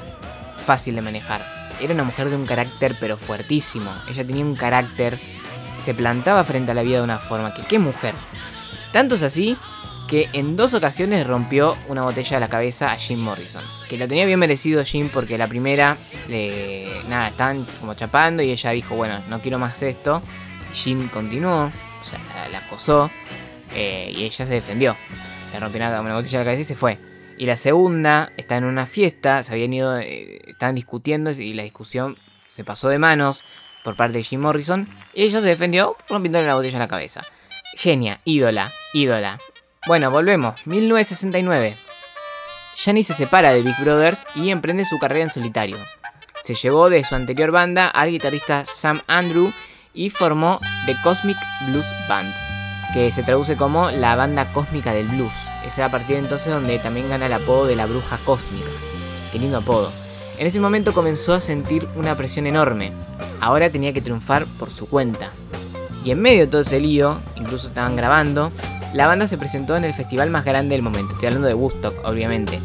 fácil 0.64 0.94
de 0.94 1.02
manejar. 1.02 1.44
Era 1.80 1.94
una 1.94 2.04
mujer 2.04 2.30
de 2.30 2.36
un 2.36 2.46
carácter 2.46 2.96
pero 2.98 3.16
fuertísimo. 3.16 3.92
Ella 4.08 4.24
tenía 4.24 4.44
un 4.44 4.56
carácter, 4.56 5.18
se 5.78 5.94
plantaba 5.94 6.42
frente 6.44 6.72
a 6.72 6.74
la 6.74 6.82
vida 6.82 6.98
de 6.98 7.04
una 7.04 7.18
forma 7.18 7.54
que 7.54 7.62
qué 7.62 7.78
mujer. 7.78 8.14
Tanto 8.92 9.16
es 9.16 9.22
así 9.22 9.56
que 10.08 10.28
en 10.32 10.56
dos 10.56 10.72
ocasiones 10.74 11.26
rompió 11.26 11.76
una 11.86 12.02
botella 12.02 12.38
a 12.38 12.40
la 12.40 12.48
cabeza 12.48 12.90
a 12.90 12.96
Jim 12.96 13.20
Morrison. 13.20 13.62
Que 13.88 13.98
lo 13.98 14.08
tenía 14.08 14.24
bien 14.24 14.38
merecido 14.38 14.82
Jim 14.82 15.10
porque 15.12 15.36
la 15.36 15.46
primera, 15.46 15.96
le, 16.28 16.88
nada, 17.08 17.28
estaban 17.28 17.66
como 17.78 17.94
chapando 17.94 18.42
y 18.42 18.50
ella 18.50 18.70
dijo, 18.70 18.96
bueno, 18.96 19.20
no 19.28 19.40
quiero 19.40 19.58
más 19.58 19.82
esto. 19.82 20.22
Jim 20.72 21.08
continuó, 21.08 21.66
o 21.66 22.04
sea, 22.04 22.18
la, 22.34 22.48
la 22.48 22.58
acosó 22.58 23.10
eh, 23.74 24.12
y 24.14 24.24
ella 24.24 24.46
se 24.46 24.54
defendió. 24.54 24.96
Le 25.52 25.60
rompió 25.60 25.86
una, 25.86 26.00
una 26.00 26.14
botella 26.14 26.38
a 26.38 26.40
la 26.40 26.44
cabeza 26.46 26.62
y 26.62 26.64
se 26.64 26.74
fue. 26.74 26.98
Y 27.36 27.46
la 27.46 27.56
segunda 27.56 28.32
está 28.36 28.56
en 28.56 28.64
una 28.64 28.86
fiesta, 28.86 29.42
se 29.42 29.52
habían 29.52 29.72
ido, 29.72 29.96
eh, 29.98 30.40
estaban 30.46 30.74
discutiendo 30.74 31.30
y 31.30 31.52
la 31.52 31.62
discusión 31.62 32.16
se 32.48 32.64
pasó 32.64 32.88
de 32.88 32.98
manos 32.98 33.44
por 33.84 33.94
parte 33.94 34.18
de 34.18 34.24
Jim 34.24 34.40
Morrison. 34.40 34.88
Y 35.14 35.24
ella 35.24 35.40
se 35.40 35.46
defendió 35.46 35.96
rompiéndole 36.08 36.46
la 36.46 36.54
botella 36.54 36.76
en 36.76 36.80
la 36.80 36.88
cabeza. 36.88 37.24
Genia, 37.80 38.20
ídola, 38.24 38.72
ídola. 38.92 39.38
Bueno, 39.86 40.10
volvemos. 40.10 40.56
1969. 40.66 41.76
Janis 42.74 43.06
se 43.06 43.14
separa 43.14 43.52
de 43.52 43.62
Big 43.62 43.78
Brothers 43.78 44.26
y 44.34 44.50
emprende 44.50 44.84
su 44.84 44.98
carrera 44.98 45.22
en 45.22 45.30
solitario. 45.30 45.78
Se 46.42 46.54
llevó 46.54 46.90
de 46.90 47.04
su 47.04 47.14
anterior 47.14 47.52
banda 47.52 47.86
al 47.86 48.10
guitarrista 48.10 48.64
Sam 48.64 49.02
Andrew 49.06 49.52
y 49.94 50.10
formó 50.10 50.58
The 50.86 50.96
Cosmic 51.04 51.36
Blues 51.68 51.86
Band, 52.08 52.34
que 52.94 53.12
se 53.12 53.22
traduce 53.22 53.56
como 53.56 53.92
la 53.92 54.16
banda 54.16 54.52
cósmica 54.52 54.92
del 54.92 55.06
blues. 55.06 55.34
Es 55.64 55.78
a 55.78 55.88
partir 55.88 56.16
de 56.16 56.22
entonces 56.22 56.52
donde 56.52 56.80
también 56.80 57.08
gana 57.08 57.26
el 57.26 57.32
apodo 57.32 57.66
de 57.66 57.76
la 57.76 57.86
bruja 57.86 58.18
cósmica. 58.24 58.70
Qué 59.30 59.38
lindo 59.38 59.58
apodo. 59.58 59.92
En 60.36 60.48
ese 60.48 60.58
momento 60.58 60.92
comenzó 60.92 61.32
a 61.32 61.40
sentir 61.40 61.86
una 61.94 62.16
presión 62.16 62.48
enorme. 62.48 62.90
Ahora 63.40 63.70
tenía 63.70 63.92
que 63.92 64.02
triunfar 64.02 64.46
por 64.58 64.68
su 64.68 64.88
cuenta. 64.88 65.30
Y 66.04 66.10
en 66.10 66.20
medio 66.20 66.40
de 66.40 66.46
todo 66.46 66.60
ese 66.60 66.80
lío, 66.80 67.18
incluso 67.36 67.68
estaban 67.68 67.96
grabando, 67.96 68.52
la 68.94 69.06
banda 69.06 69.26
se 69.26 69.38
presentó 69.38 69.76
en 69.76 69.84
el 69.84 69.94
festival 69.94 70.30
más 70.30 70.44
grande 70.44 70.74
del 70.74 70.82
momento. 70.82 71.14
Estoy 71.14 71.28
hablando 71.28 71.48
de 71.48 71.54
Woodstock, 71.54 71.94
obviamente. 72.04 72.60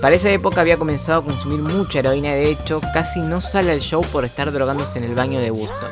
Para 0.00 0.14
esa 0.14 0.30
época 0.30 0.60
había 0.60 0.76
comenzado 0.76 1.20
a 1.20 1.24
consumir 1.24 1.60
mucha 1.60 1.98
heroína 1.98 2.28
y 2.28 2.34
de 2.34 2.50
hecho 2.50 2.80
casi 2.94 3.20
no 3.20 3.40
sale 3.40 3.72
al 3.72 3.80
show 3.80 4.02
por 4.12 4.24
estar 4.24 4.52
drogándose 4.52 4.98
en 4.98 5.04
el 5.04 5.14
baño 5.14 5.40
de 5.40 5.50
Woodstock. 5.50 5.90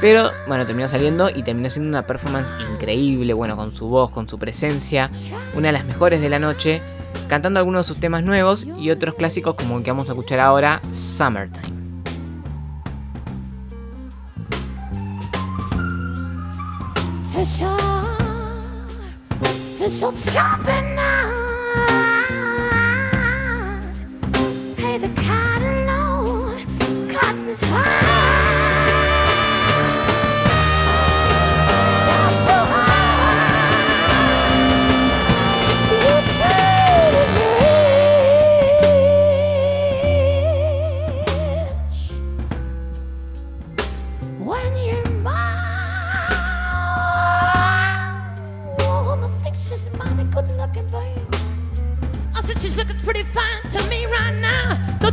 Pero 0.00 0.30
bueno, 0.46 0.66
terminó 0.66 0.88
saliendo 0.88 1.28
y 1.30 1.42
terminó 1.42 1.70
siendo 1.70 1.88
una 1.88 2.06
performance 2.06 2.52
increíble, 2.72 3.32
bueno, 3.34 3.56
con 3.56 3.74
su 3.74 3.88
voz, 3.88 4.10
con 4.10 4.28
su 4.28 4.38
presencia, 4.38 5.10
una 5.54 5.68
de 5.68 5.72
las 5.72 5.84
mejores 5.84 6.20
de 6.20 6.28
la 6.28 6.38
noche, 6.38 6.80
cantando 7.28 7.58
algunos 7.58 7.86
de 7.86 7.92
sus 7.92 8.00
temas 8.00 8.22
nuevos 8.22 8.66
y 8.78 8.90
otros 8.90 9.14
clásicos 9.14 9.54
como 9.54 9.78
el 9.78 9.84
que 9.84 9.90
vamos 9.90 10.08
a 10.08 10.12
escuchar 10.12 10.40
ahora, 10.40 10.80
Summertime. 10.92 11.77
Fächer 17.48 17.76
für 19.78 19.90
so 19.90 20.12
now. 20.94 21.28
Hey, 24.76 24.98
the 24.98 25.08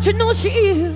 you 0.05 0.13
know 0.13 0.33
she 0.33 0.49
is? 0.49 0.94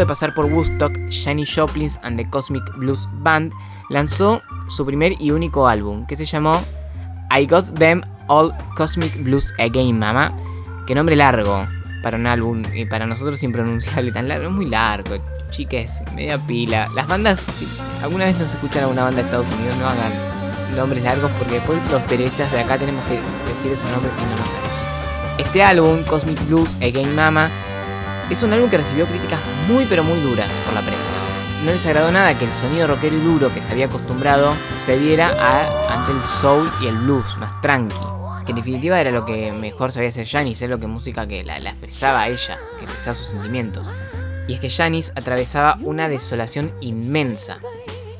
De 0.00 0.06
pasar 0.06 0.34
por 0.34 0.46
Woodstock, 0.46 0.92
Janis 1.10 1.54
Joplin's 1.54 2.00
and 2.02 2.16
the 2.16 2.28
Cosmic 2.28 2.64
Blues 2.76 3.06
Band 3.22 3.52
lanzó 3.88 4.42
su 4.68 4.84
primer 4.86 5.12
y 5.20 5.30
único 5.30 5.68
álbum, 5.68 6.06
que 6.06 6.16
se 6.16 6.24
llamó 6.24 6.52
I 7.30 7.46
Got 7.46 7.78
Them 7.78 8.02
All 8.28 8.52
Cosmic 8.76 9.22
Blues 9.22 9.52
Again, 9.58 9.98
Mama. 9.98 10.32
Que 10.86 10.94
nombre 10.94 11.14
largo 11.14 11.66
para 12.02 12.16
un 12.16 12.26
álbum 12.26 12.62
y 12.74 12.86
para 12.86 13.06
nosotros 13.06 13.42
impronunciable 13.42 14.10
tan 14.12 14.28
largo, 14.28 14.46
es 14.46 14.52
muy 14.52 14.66
largo, 14.66 15.16
chiques, 15.50 16.02
media 16.14 16.38
pila. 16.38 16.88
Las 16.94 17.06
bandas, 17.06 17.40
si 17.52 17.68
alguna 18.02 18.24
vez 18.24 18.38
nos 18.38 18.50
escuchan 18.50 18.82
alguna 18.82 19.04
banda 19.04 19.20
de 19.20 19.26
Estados 19.26 19.46
Unidos, 19.58 19.76
no 19.76 19.86
hagan 19.86 20.12
nombres 20.76 21.02
largos 21.02 21.30
porque 21.38 21.54
después 21.54 21.78
los 21.90 22.02
periodistas 22.02 22.50
de 22.52 22.60
acá 22.60 22.78
tenemos 22.78 23.04
que 23.04 23.14
decir 23.52 23.72
esos 23.72 23.90
nombres 23.90 24.12
y 24.16 24.22
no 24.22 24.30
nos 24.30 24.48
salen. 24.48 24.70
Este 25.38 25.62
álbum, 25.62 26.02
Cosmic 26.04 26.46
Blues 26.46 26.76
Again 26.76 27.14
Mama, 27.14 27.50
es 28.30 28.42
un 28.42 28.52
álbum 28.52 28.70
que 28.70 28.78
recibió 28.78 29.06
críticas 29.06 29.40
muy 29.68 29.86
pero 29.86 30.04
muy 30.04 30.20
duras 30.20 30.48
por 30.64 30.74
la 30.74 30.80
prensa. 30.80 31.16
No 31.64 31.72
les 31.72 31.84
agradó 31.84 32.10
nada 32.10 32.38
que 32.38 32.46
el 32.46 32.52
sonido 32.52 32.86
rockero 32.86 33.16
y 33.16 33.20
duro 33.20 33.52
que 33.52 33.60
se 33.60 33.70
había 33.70 33.86
acostumbrado 33.86 34.54
se 34.74 34.98
diera 34.98 35.28
ante 35.90 36.12
el 36.12 36.22
soul 36.22 36.70
y 36.80 36.86
el 36.86 36.96
blues 36.96 37.36
más 37.36 37.60
tranqui. 37.60 37.96
Que 38.46 38.52
en 38.52 38.56
definitiva 38.56 39.00
era 39.00 39.10
lo 39.10 39.26
que 39.26 39.52
mejor 39.52 39.92
sabía 39.92 40.08
hacer 40.08 40.26
Janis, 40.26 40.62
era 40.62 40.70
lo 40.70 40.80
que 40.80 40.86
música 40.86 41.26
que 41.26 41.44
la, 41.44 41.58
la 41.58 41.70
expresaba 41.70 42.22
a 42.22 42.28
ella, 42.28 42.56
que 42.78 42.84
expresaba 42.84 43.14
sus 43.14 43.26
sentimientos. 43.26 43.86
Y 44.48 44.54
es 44.54 44.60
que 44.60 44.70
Janis 44.70 45.12
atravesaba 45.16 45.76
una 45.82 46.08
desolación 46.08 46.72
inmensa, 46.80 47.58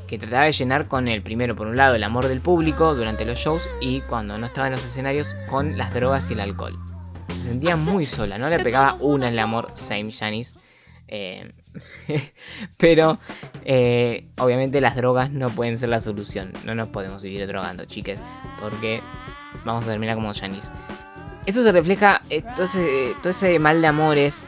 que 0.07 0.19
trataba 0.19 0.45
de 0.45 0.53
llenar 0.53 0.87
con 0.87 1.09
el 1.09 1.23
primero, 1.23 1.57
por 1.57 1.69
un 1.69 1.77
lado, 1.77 1.95
el 1.95 2.05
amor 2.05 2.29
del 2.29 2.41
público 2.41 2.95
durante 2.95 3.25
los 3.25 3.39
shows 3.39 3.67
y 3.81 4.01
cuando 4.03 4.37
no 4.37 4.47
estaba 4.47 4.67
en 4.67 4.73
los 4.73 4.85
escenarios 4.85 5.35
con 5.49 5.79
las 5.79 5.95
drogas 5.95 6.31
y 6.31 6.35
el 6.35 6.41
alcohol. 6.41 6.90
Se 7.31 7.49
sentía 7.49 7.77
muy 7.77 8.07
sola, 8.07 8.39
no 8.39 8.49
le 8.49 8.59
pegaba 8.59 8.97
una 9.01 9.29
en 9.29 9.35
el 9.35 9.39
amor, 9.39 9.73
same 9.75 10.13
Janis. 10.13 10.55
Eh, 11.13 11.53
pero 12.77 13.19
eh, 13.65 14.29
obviamente 14.39 14.81
las 14.81 14.95
drogas 14.95 15.31
no 15.31 15.49
pueden 15.49 15.77
ser 15.77 15.89
la 15.89 16.01
solución. 16.01 16.53
No 16.65 16.75
nos 16.75 16.89
podemos 16.89 17.23
vivir 17.23 17.47
drogando, 17.47 17.85
chiques, 17.85 18.21
porque 18.61 19.01
vamos 19.65 19.85
a 19.85 19.89
terminar 19.89 20.15
como 20.15 20.33
Janis. 20.33 20.71
Eso 21.47 21.63
se 21.63 21.73
refleja, 21.73 22.23
eh, 22.31 22.43
todo, 22.55 22.65
ese, 22.65 23.15
todo 23.23 23.31
ese 23.31 23.59
mal 23.59 23.81
de 23.81 23.89
amores, 23.89 24.47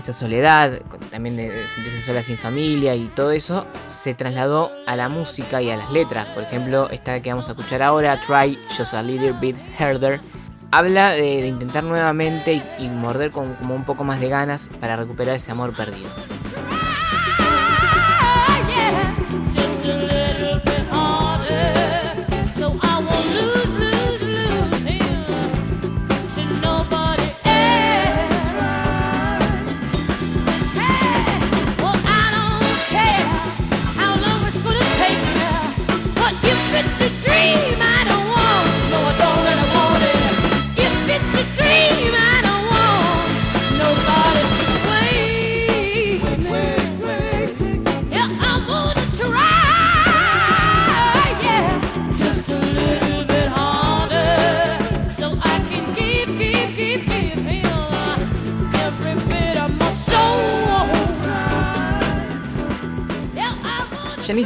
esa 0.00 0.12
soledad, 0.12 0.80
también 1.10 1.36
de, 1.36 1.48
de 1.50 1.66
sentirse 1.68 2.02
sola 2.02 2.22
sin 2.22 2.36
familia 2.36 2.94
y 2.94 3.06
todo 3.08 3.30
eso, 3.30 3.66
se 3.86 4.14
trasladó 4.14 4.72
a 4.86 4.96
la 4.96 5.08
música 5.08 5.62
y 5.62 5.70
a 5.70 5.76
las 5.76 5.90
letras. 5.92 6.28
Por 6.28 6.42
ejemplo, 6.42 6.90
esta 6.90 7.22
que 7.22 7.30
vamos 7.30 7.48
a 7.48 7.52
escuchar 7.52 7.82
ahora, 7.82 8.20
Try 8.26 8.58
Just 8.76 8.92
a 8.92 9.02
Little 9.02 9.34
Bit 9.40 9.56
Harder, 9.78 10.20
habla 10.70 11.10
de, 11.10 11.46
intentar 11.46 11.84
nuevamente 11.84 12.54
y, 12.54 12.62
y 12.78 12.88
morder 12.88 13.30
con 13.30 13.54
como 13.54 13.74
un 13.74 13.84
poco 13.84 14.04
más 14.04 14.20
de 14.20 14.28
ganas 14.28 14.68
para 14.80 14.96
recuperar 14.96 15.36
ese 15.36 15.52
amor 15.52 15.74
perdido. 15.74 16.08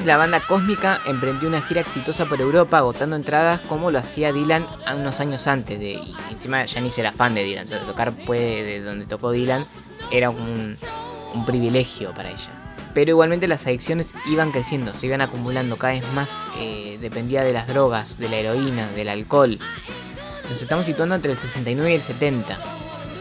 La 0.02 0.16
banda 0.16 0.40
cósmica 0.40 1.00
emprendió 1.06 1.48
una 1.48 1.62
gira 1.62 1.80
exitosa 1.80 2.26
por 2.26 2.40
Europa 2.40 2.78
agotando 2.78 3.14
entradas 3.14 3.60
como 3.60 3.92
lo 3.92 3.98
hacía 4.00 4.32
Dylan 4.32 4.66
unos 4.96 5.20
años 5.20 5.46
antes 5.46 5.78
de 5.78 5.92
y 5.92 6.14
encima 6.30 6.66
Janis 6.66 6.98
era 6.98 7.12
fan 7.12 7.34
de 7.34 7.44
Dylan, 7.44 7.66
tocar 7.86 8.12
de 8.12 8.82
donde 8.82 9.06
tocó 9.06 9.30
Dylan 9.30 9.66
era 10.10 10.30
un, 10.30 10.76
un 11.32 11.46
privilegio 11.46 12.12
para 12.12 12.30
ella. 12.30 12.50
Pero 12.92 13.12
igualmente 13.12 13.46
las 13.46 13.66
adicciones 13.66 14.14
iban 14.26 14.50
creciendo, 14.50 14.92
se 14.94 15.06
iban 15.06 15.22
acumulando 15.22 15.76
cada 15.76 15.94
vez 15.94 16.12
más, 16.12 16.40
eh, 16.58 16.98
dependía 17.00 17.44
de 17.44 17.52
las 17.52 17.68
drogas, 17.68 18.18
de 18.18 18.28
la 18.28 18.36
heroína, 18.36 18.88
del 18.88 19.08
alcohol. 19.08 19.58
Nos 20.50 20.60
estamos 20.60 20.86
situando 20.86 21.14
entre 21.14 21.32
el 21.32 21.38
69 21.38 21.92
y 21.92 21.94
el 21.94 22.02
70. 22.02 22.58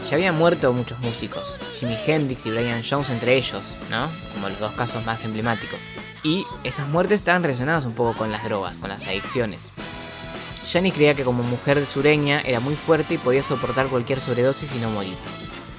Ya 0.08 0.16
habían 0.16 0.36
muerto 0.36 0.72
muchos 0.74 0.98
músicos, 0.98 1.56
Jimi 1.80 1.96
Hendrix 2.06 2.44
y 2.44 2.50
Brian 2.50 2.82
Jones 2.88 3.08
entre 3.08 3.36
ellos, 3.36 3.74
¿no? 3.90 4.10
Como 4.34 4.50
los 4.50 4.60
dos 4.60 4.72
casos 4.74 5.04
más 5.06 5.24
emblemáticos. 5.24 5.80
Y 6.22 6.44
esas 6.62 6.86
muertes 6.88 7.20
estaban 7.20 7.42
relacionadas 7.42 7.86
un 7.86 7.94
poco 7.94 8.16
con 8.18 8.30
las 8.30 8.44
drogas, 8.44 8.78
con 8.78 8.90
las 8.90 9.06
adicciones. 9.06 9.70
Janis 10.70 10.92
creía 10.92 11.14
que 11.14 11.24
como 11.24 11.42
mujer 11.42 11.84
sureña 11.86 12.42
era 12.42 12.60
muy 12.60 12.74
fuerte 12.74 13.14
y 13.14 13.18
podía 13.18 13.42
soportar 13.42 13.86
cualquier 13.86 14.20
sobredosis 14.20 14.70
y 14.74 14.78
no 14.78 14.90
morir. 14.90 15.16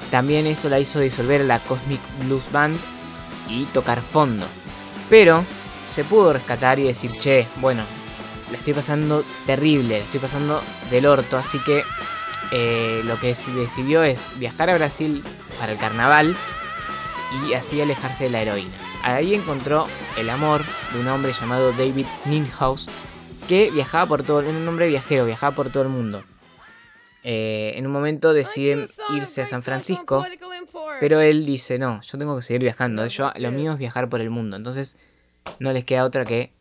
También 0.10 0.48
eso 0.48 0.70
la 0.70 0.80
hizo 0.80 1.00
disolver 1.00 1.42
la 1.42 1.60
Cosmic 1.60 2.00
Blues 2.24 2.52
Band 2.52 2.80
y 3.48 3.66
tocar 3.66 4.02
fondo. 4.02 4.48
Pero 5.10 5.44
se 5.94 6.04
pudo 6.04 6.34
rescatar 6.34 6.80
y 6.80 6.84
decir, 6.84 7.12
che, 7.20 7.48
bueno, 7.58 7.84
la 8.52 8.58
estoy 8.58 8.74
pasando 8.74 9.24
terrible, 9.46 10.00
la 10.00 10.06
estoy 10.06 10.20
pasando 10.20 10.64
del 10.90 11.06
orto, 11.06 11.38
así 11.38 11.60
que 11.60 11.84
eh, 12.52 13.02
lo 13.06 13.20
que 13.20 13.34
dec- 13.34 13.54
decidió 13.54 14.04
es 14.04 14.26
viajar 14.38 14.70
a 14.70 14.76
Brasil 14.76 15.24
para 15.60 15.72
el 15.72 15.78
carnaval 15.78 16.36
y 17.48 17.54
así 17.54 17.82
alejarse 17.82 18.26
de 18.26 18.30
la 18.30 18.42
heroína. 18.42 18.74
Ahí 19.04 19.34
encontró 19.34 19.88
el 20.18 20.30
amor 20.30 20.64
de 20.94 21.00
un 21.00 21.08
hombre 21.08 21.34
llamado 21.34 21.72
David 21.74 22.06
Nilhaus 22.26 22.88
que 23.48 23.70
viajaba 23.72 24.06
por 24.08 24.24
todo, 24.24 24.40
un 24.40 24.68
hombre 24.68 24.88
viajero, 24.88 25.26
viajaba 25.26 25.56
por 25.56 25.70
todo 25.70 25.84
el 25.84 25.90
mundo. 25.90 26.24
Eh, 27.24 27.74
en 27.76 27.88
un 27.88 27.92
momento 27.92 28.34
deciden 28.34 28.88
irse 29.16 29.42
a 29.42 29.46
San 29.48 29.64
Francisco, 29.64 30.24
pero 31.00 31.22
él 31.22 31.44
dice, 31.46 31.80
no, 31.80 32.00
yo 32.02 32.18
tengo 32.20 32.36
que 32.36 32.44
seguir 32.44 32.62
viajando, 32.62 33.06
yo, 33.08 33.32
lo 33.36 33.52
mío 33.52 33.72
es 33.74 33.80
viajar 33.80 34.10
por 34.10 34.22
el 34.22 34.30
mundo, 34.30 34.58
entonces 34.58 34.96
no 35.60 35.74
les 35.74 35.86
queda 35.86 36.06
otra 36.06 36.24
que 36.24 36.54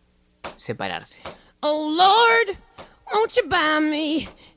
separarse. 0.56 1.20
Oh 1.60 1.94
Lord, 1.94 2.58
won't 3.12 3.32
you 3.34 3.42
buy 3.48 3.80
me 3.80 4.28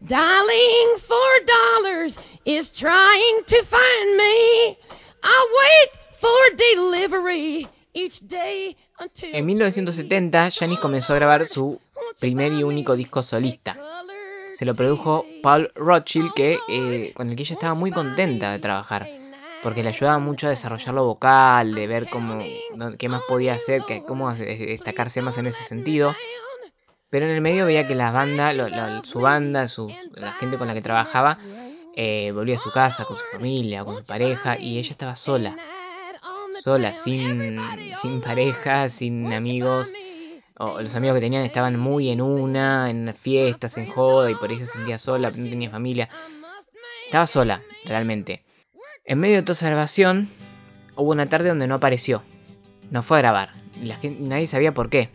Dialing 0.00 0.98
for 0.98 1.16
dollars 1.46 2.18
is 2.44 2.70
trying 2.70 3.44
to 3.46 3.56
find 3.64 4.16
me. 4.16 4.76
I 5.22 5.46
wait 5.58 5.90
for 6.12 6.56
delivery 6.56 7.66
each 7.94 8.20
day 8.20 8.76
until. 8.98 9.34
En 9.34 9.46
1970, 9.46 10.50
Janis 10.50 10.78
comenzó 10.80 11.14
a 11.14 11.16
grabar 11.16 11.46
su 11.46 11.80
primer 12.20 12.52
y 12.52 12.62
único 12.62 12.94
disco 12.94 13.22
solista. 13.22 13.78
Se 14.52 14.66
lo 14.66 14.74
produjo 14.74 15.24
Paul 15.42 15.72
Rothschild, 15.74 16.32
que, 16.34 16.58
eh, 16.68 17.12
con 17.14 17.30
el 17.30 17.36
que 17.36 17.42
ella 17.42 17.54
estaba 17.54 17.74
muy 17.74 17.90
contenta 17.90 18.52
de 18.52 18.58
trabajar, 18.58 19.08
porque 19.62 19.82
le 19.82 19.88
ayudaba 19.88 20.18
mucho 20.18 20.46
a 20.46 20.50
desarrollar 20.50 20.94
lo 20.94 21.04
vocal, 21.06 21.74
de 21.74 21.86
ver 21.86 22.08
cómo, 22.10 22.38
qué 22.98 23.08
más 23.08 23.22
podía 23.26 23.54
hacer, 23.54 23.82
que, 23.86 24.02
cómo 24.02 24.32
destacarse 24.34 25.22
más 25.22 25.38
en 25.38 25.46
ese 25.46 25.64
sentido. 25.64 26.14
Pero 27.10 27.26
en 27.26 27.32
el 27.32 27.40
medio 27.40 27.66
veía 27.66 27.86
que 27.86 27.94
la 27.94 28.10
banda, 28.10 28.52
lo- 28.52 28.68
lo- 28.68 29.04
su 29.04 29.20
banda, 29.20 29.68
su, 29.68 29.92
la 30.14 30.32
gente 30.32 30.58
con 30.58 30.66
la 30.66 30.74
que 30.74 30.82
trabajaba, 30.82 31.38
eh, 31.94 32.32
volvía 32.32 32.56
a 32.56 32.58
su 32.58 32.70
casa, 32.72 33.04
con 33.04 33.16
su 33.16 33.22
familia, 33.32 33.84
con 33.84 33.98
su 33.98 34.04
pareja, 34.04 34.58
y 34.58 34.78
ella 34.78 34.90
estaba 34.90 35.16
sola. 35.16 35.56
Sola, 36.62 36.92
sin, 36.94 37.58
sin 38.00 38.20
pareja, 38.20 38.88
sin 38.88 39.32
amigos. 39.32 39.92
O 40.58 40.80
los 40.80 40.94
amigos 40.96 41.16
que 41.16 41.20
tenían 41.20 41.42
estaban 41.44 41.78
muy 41.78 42.08
en 42.10 42.20
una, 42.22 42.90
en 42.90 43.14
fiestas, 43.14 43.76
en 43.78 43.86
joda, 43.88 44.30
y 44.30 44.34
por 44.34 44.50
ahí 44.50 44.58
se 44.58 44.66
sentía 44.66 44.98
sola, 44.98 45.30
no 45.30 45.44
tenía 45.48 45.70
familia. 45.70 46.08
Estaba 47.04 47.26
sola, 47.26 47.62
realmente. 47.84 48.42
En 49.04 49.18
medio 49.20 49.36
de 49.36 49.42
toda 49.42 49.52
esa 49.52 49.66
grabación, 49.66 50.28
hubo 50.96 51.12
una 51.12 51.26
tarde 51.28 51.50
donde 51.50 51.66
no 51.68 51.76
apareció. 51.76 52.22
No 52.90 53.02
fue 53.02 53.18
a 53.18 53.20
grabar. 53.20 53.52
La 53.82 53.96
gente, 53.96 54.22
nadie 54.28 54.46
sabía 54.46 54.72
por 54.72 54.88
qué. 54.90 55.10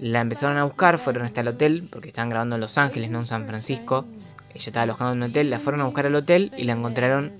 La 0.00 0.20
empezaron 0.20 0.56
a 0.56 0.64
buscar, 0.64 0.98
fueron 0.98 1.24
hasta 1.24 1.40
el 1.40 1.48
hotel, 1.48 1.88
porque 1.90 2.08
estaban 2.08 2.28
grabando 2.28 2.56
en 2.56 2.60
Los 2.60 2.78
Ángeles, 2.78 3.10
no 3.10 3.20
en 3.20 3.26
San 3.26 3.46
Francisco. 3.46 4.04
Ella 4.50 4.64
estaba 4.66 4.82
alojada 4.84 5.12
en 5.12 5.18
un 5.18 5.30
hotel, 5.30 5.50
la 5.50 5.58
fueron 5.58 5.80
a 5.80 5.84
buscar 5.84 6.06
al 6.06 6.14
hotel 6.14 6.52
y 6.56 6.64
la 6.64 6.74
encontraron 6.74 7.32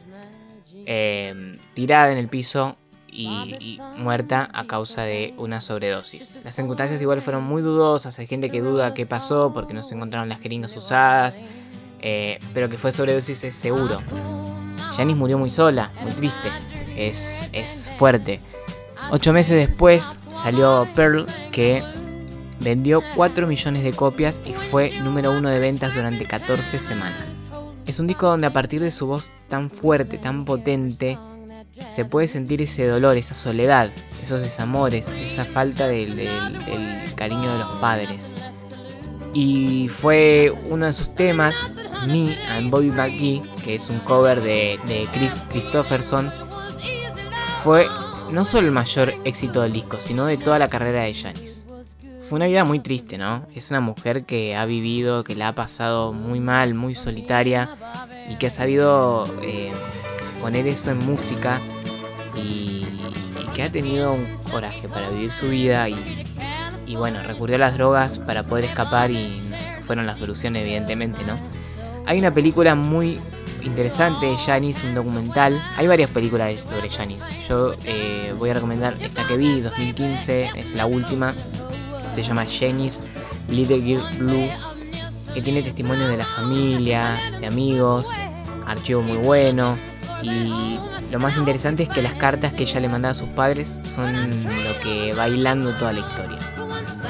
eh, 0.86 1.58
tirada 1.74 2.10
en 2.12 2.18
el 2.18 2.28
piso 2.28 2.76
y, 3.08 3.28
y 3.60 3.80
muerta 3.96 4.50
a 4.52 4.66
causa 4.66 5.02
de 5.02 5.34
una 5.36 5.60
sobredosis. 5.60 6.36
Las 6.42 6.56
circunstancias 6.56 7.00
igual 7.00 7.22
fueron 7.22 7.44
muy 7.44 7.62
dudosas, 7.62 8.18
hay 8.18 8.26
gente 8.26 8.50
que 8.50 8.60
duda 8.60 8.94
qué 8.94 9.06
pasó 9.06 9.52
porque 9.54 9.74
no 9.74 9.82
se 9.82 9.94
encontraron 9.94 10.28
las 10.28 10.40
jeringas 10.40 10.76
usadas, 10.76 11.40
eh, 12.00 12.38
pero 12.52 12.68
que 12.68 12.76
fue 12.76 12.92
sobredosis 12.92 13.44
es 13.44 13.54
seguro. 13.54 14.00
Janice 14.96 15.18
murió 15.18 15.38
muy 15.38 15.50
sola, 15.50 15.92
muy 16.02 16.12
triste, 16.12 16.50
es, 16.96 17.48
es 17.52 17.92
fuerte. 17.98 18.40
Ocho 19.10 19.32
meses 19.32 19.68
después 19.68 20.18
salió 20.42 20.88
Pearl, 20.94 21.26
que 21.52 21.82
vendió 22.64 23.02
4 23.14 23.46
millones 23.46 23.84
de 23.84 23.92
copias 23.92 24.40
y 24.44 24.52
fue 24.52 24.98
número 25.00 25.32
uno 25.32 25.50
de 25.50 25.60
ventas 25.60 25.94
durante 25.94 26.24
14 26.24 26.80
semanas. 26.80 27.46
Es 27.86 28.00
un 28.00 28.06
disco 28.06 28.26
donde 28.26 28.46
a 28.46 28.52
partir 28.52 28.80
de 28.80 28.90
su 28.90 29.06
voz 29.06 29.30
tan 29.46 29.70
fuerte, 29.70 30.16
tan 30.16 30.44
potente, 30.46 31.18
se 31.90 32.04
puede 32.04 32.28
sentir 32.28 32.62
ese 32.62 32.86
dolor, 32.86 33.16
esa 33.16 33.34
soledad, 33.34 33.90
esos 34.22 34.40
desamores, 34.40 35.06
esa 35.08 35.44
falta 35.44 35.86
del, 35.86 36.28
cariño 37.14 37.52
de 37.52 37.58
los 37.58 37.76
padres. 37.76 38.32
Y 39.34 39.88
fue 39.88 40.52
uno 40.70 40.86
de 40.86 40.92
sus 40.92 41.14
temas, 41.14 41.56
Me 42.06 42.36
and 42.50 42.70
Bobby 42.70 42.90
McGee, 42.90 43.42
que 43.62 43.74
es 43.74 43.90
un 43.90 43.98
cover 44.00 44.40
de, 44.40 44.78
de 44.86 45.06
Chris 45.12 45.40
Christopherson, 45.50 46.32
fue 47.62 47.86
no 48.30 48.44
solo 48.44 48.68
el 48.68 48.72
mayor 48.72 49.12
éxito 49.24 49.62
del 49.62 49.72
disco, 49.72 49.98
sino 50.00 50.26
de 50.26 50.36
toda 50.36 50.58
la 50.58 50.68
carrera 50.68 51.04
de 51.04 51.14
Janis. 51.14 51.63
Fue 52.28 52.36
una 52.36 52.46
vida 52.46 52.64
muy 52.64 52.80
triste, 52.80 53.18
¿no? 53.18 53.46
Es 53.54 53.70
una 53.70 53.80
mujer 53.80 54.24
que 54.24 54.56
ha 54.56 54.64
vivido, 54.64 55.24
que 55.24 55.34
la 55.34 55.48
ha 55.48 55.54
pasado 55.54 56.14
muy 56.14 56.40
mal, 56.40 56.74
muy 56.74 56.94
solitaria 56.94 57.76
y 58.28 58.36
que 58.36 58.46
ha 58.46 58.50
sabido 58.50 59.24
eh, 59.42 59.72
poner 60.40 60.66
eso 60.66 60.90
en 60.90 60.98
música 60.98 61.60
y, 62.34 62.86
que 63.54 63.62
ha 63.62 63.70
tenido 63.70 64.14
un 64.14 64.26
coraje 64.50 64.88
para 64.88 65.10
vivir 65.10 65.30
su 65.30 65.48
vida 65.48 65.88
y, 65.88 66.96
bueno, 66.96 67.22
recurrió 67.22 67.54
a 67.54 67.58
las 67.60 67.74
drogas 67.74 68.18
para 68.18 68.42
poder 68.42 68.64
escapar 68.64 69.12
y 69.12 69.28
fueron 69.82 70.06
la 70.06 70.16
solución 70.16 70.56
evidentemente, 70.56 71.24
¿no? 71.24 71.36
Hay 72.04 72.18
una 72.18 72.34
película 72.34 72.74
muy 72.74 73.20
interesante 73.62 74.26
de 74.26 74.36
Janis, 74.36 74.82
un 74.82 74.94
documental. 74.94 75.62
Hay 75.76 75.86
varias 75.86 76.10
películas 76.10 76.62
sobre 76.62 76.90
Janis. 76.90 77.22
Yo 77.48 77.74
eh, 77.84 78.34
voy 78.36 78.50
a 78.50 78.54
recomendar 78.54 78.96
esta 79.00 79.26
que 79.26 79.36
vi, 79.36 79.60
2015, 79.60 80.50
es 80.56 80.74
la 80.74 80.86
última. 80.86 81.34
Se 82.14 82.22
llama 82.22 82.46
Janis 82.46 83.02
Little 83.48 83.80
Girl 83.80 84.02
Blue, 84.18 84.48
que 85.34 85.42
tiene 85.42 85.62
testimonios 85.62 86.08
de 86.08 86.16
la 86.16 86.24
familia, 86.24 87.16
de 87.40 87.46
amigos, 87.46 88.06
archivo 88.66 89.02
muy 89.02 89.16
bueno. 89.18 89.76
Y 90.22 90.78
lo 91.10 91.18
más 91.18 91.36
interesante 91.36 91.82
es 91.82 91.88
que 91.88 92.00
las 92.02 92.14
cartas 92.14 92.54
que 92.54 92.62
ella 92.62 92.80
le 92.80 92.88
mandaba 92.88 93.10
a 93.12 93.14
sus 93.14 93.28
padres 93.30 93.80
son 93.94 94.12
lo 94.30 94.78
que 94.82 95.12
va 95.12 95.28
hilando 95.28 95.74
toda 95.74 95.92
la 95.92 96.00
historia. 96.00 96.38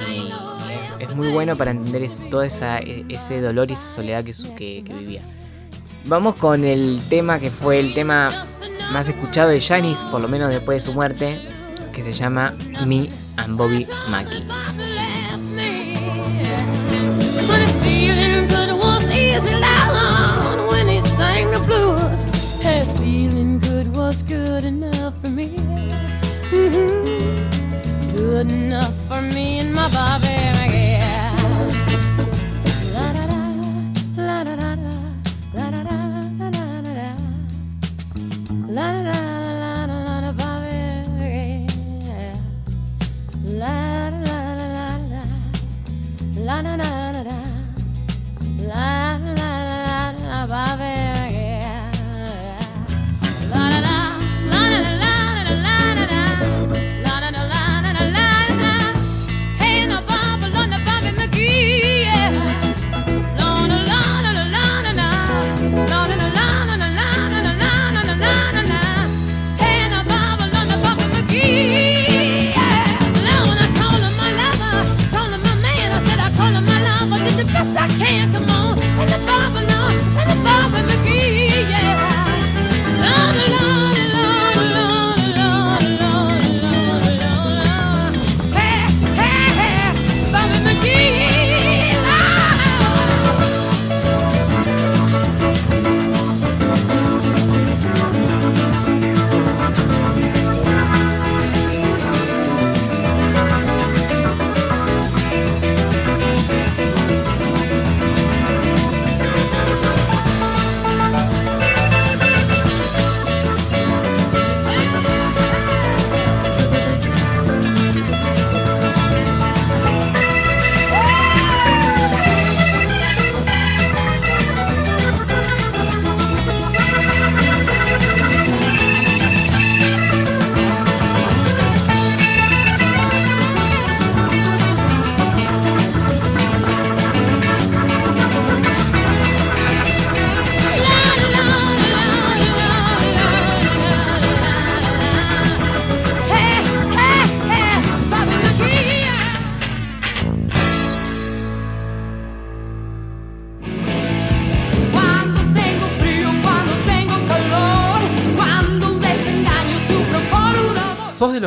Y 0.09 1.03
es 1.03 1.15
muy 1.15 1.29
bueno 1.29 1.55
para 1.55 1.71
entender 1.71 2.09
todo 2.31 2.43
ese 2.43 3.41
dolor 3.41 3.71
y 3.71 3.75
esa 3.75 3.87
soledad 3.87 4.25
que, 4.25 4.33
su- 4.33 4.55
que 4.55 4.83
vivía. 4.99 5.23
Vamos 6.07 6.35
con 6.37 6.65
el 6.65 7.01
tema 7.09 7.39
que 7.39 7.51
fue 7.51 7.79
el 7.79 7.95
tema 7.95 8.31
más 8.93 9.09
escuchado 9.09 9.51
de 9.51 9.61
Janis, 9.61 9.99
por 10.11 10.21
lo 10.21 10.29
menos 10.29 10.51
después 10.51 10.83
de 10.83 10.91
su 10.91 10.95
muerte, 10.95 11.41
que 11.93 12.03
se 12.03 12.13
llama 12.13 12.55
Me 12.87 13.09
and 13.37 13.57
Bobby 13.57 13.87
Mackie. 14.11 14.45
Good 28.35 28.51
enough 28.51 28.93
for 29.07 29.23
me 29.23 29.54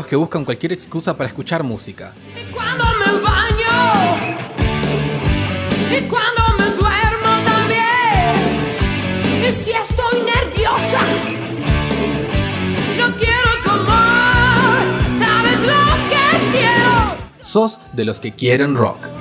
que 0.08 0.16
buscan 0.16 0.46
cualquier 0.46 0.72
excusa 0.72 1.16
para 1.16 1.28
escuchar 1.28 1.64
música. 1.64 2.14
Cuando 2.54 2.86
me 2.86 3.06
baño 3.22 4.16
y 5.96 6.02
cuando 6.08 6.42
me 6.58 6.66
duermo 6.72 7.46
también. 7.46 8.36
Y 9.48 9.54
si 9.54 9.72
estoy 9.72 10.20
nerviosa, 10.26 11.00
no 12.98 13.16
quiero 13.18 13.50
tomar. 13.64 14.82
¿Sabes 15.20 15.60
lo 15.62 16.10
que 16.10 16.58
quiero? 16.58 17.18
Sos 17.42 17.80
de 17.94 18.06
los 18.06 18.20
que 18.20 18.32
quieren 18.34 18.76
rock. 18.76 19.17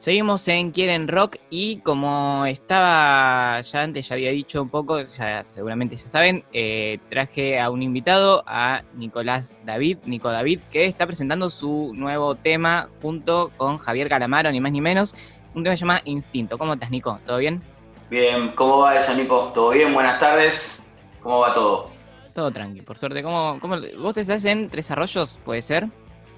Seguimos 0.00 0.48
en 0.48 0.70
Quieren 0.70 1.08
Rock 1.08 1.36
y 1.50 1.80
como 1.80 2.46
estaba 2.46 3.60
ya 3.60 3.82
antes, 3.82 4.08
ya 4.08 4.14
había 4.14 4.30
dicho 4.30 4.62
un 4.62 4.70
poco, 4.70 4.98
ya 5.02 5.44
seguramente 5.44 5.94
ya 5.94 6.08
saben, 6.08 6.42
eh, 6.54 7.00
traje 7.10 7.60
a 7.60 7.68
un 7.68 7.82
invitado, 7.82 8.42
a 8.46 8.80
Nicolás 8.94 9.58
David, 9.66 9.98
Nico 10.06 10.30
David, 10.30 10.60
que 10.72 10.86
está 10.86 11.06
presentando 11.06 11.50
su 11.50 11.92
nuevo 11.94 12.34
tema 12.34 12.88
junto 13.02 13.52
con 13.58 13.76
Javier 13.76 14.08
Calamaro, 14.08 14.50
ni 14.50 14.58
más 14.58 14.72
ni 14.72 14.80
menos. 14.80 15.14
Un 15.52 15.64
tema 15.64 15.74
que 15.74 15.76
se 15.76 15.80
llama 15.82 16.00
Instinto. 16.06 16.56
¿Cómo 16.56 16.72
estás, 16.72 16.90
Nico? 16.90 17.20
¿Todo 17.26 17.36
bien? 17.36 17.62
Bien, 18.08 18.52
¿cómo 18.54 18.78
va 18.78 18.98
eso, 18.98 19.14
Nico? 19.14 19.52
¿Todo 19.54 19.68
bien? 19.68 19.92
Buenas 19.92 20.18
tardes. 20.18 20.82
¿Cómo 21.22 21.40
va 21.40 21.52
todo? 21.52 21.90
Todo 22.34 22.50
tranqui, 22.50 22.80
por 22.80 22.96
suerte. 22.96 23.22
¿Cómo, 23.22 23.58
cómo, 23.60 23.76
¿Vos 23.98 24.16
estás 24.16 24.46
en 24.46 24.70
Tres 24.70 24.90
Arroyos, 24.90 25.38
puede 25.44 25.60
ser? 25.60 25.88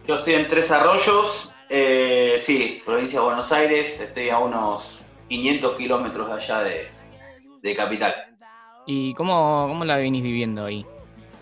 Yo 0.08 0.16
estoy 0.16 0.34
en 0.34 0.48
Tres 0.48 0.72
Arroyos, 0.72 1.51
eh, 1.74 2.36
sí, 2.38 2.82
provincia 2.84 3.18
de 3.20 3.24
Buenos 3.24 3.50
Aires. 3.50 3.98
Estoy 4.00 4.28
a 4.28 4.38
unos 4.38 5.06
500 5.28 5.74
kilómetros 5.76 6.28
de 6.28 6.34
allá 6.34 6.62
de, 6.64 6.88
de 7.62 7.74
Capital. 7.74 8.14
¿Y 8.86 9.14
cómo, 9.14 9.66
cómo 9.68 9.84
la 9.86 9.96
venís 9.96 10.22
viviendo 10.22 10.66
ahí? 10.66 10.84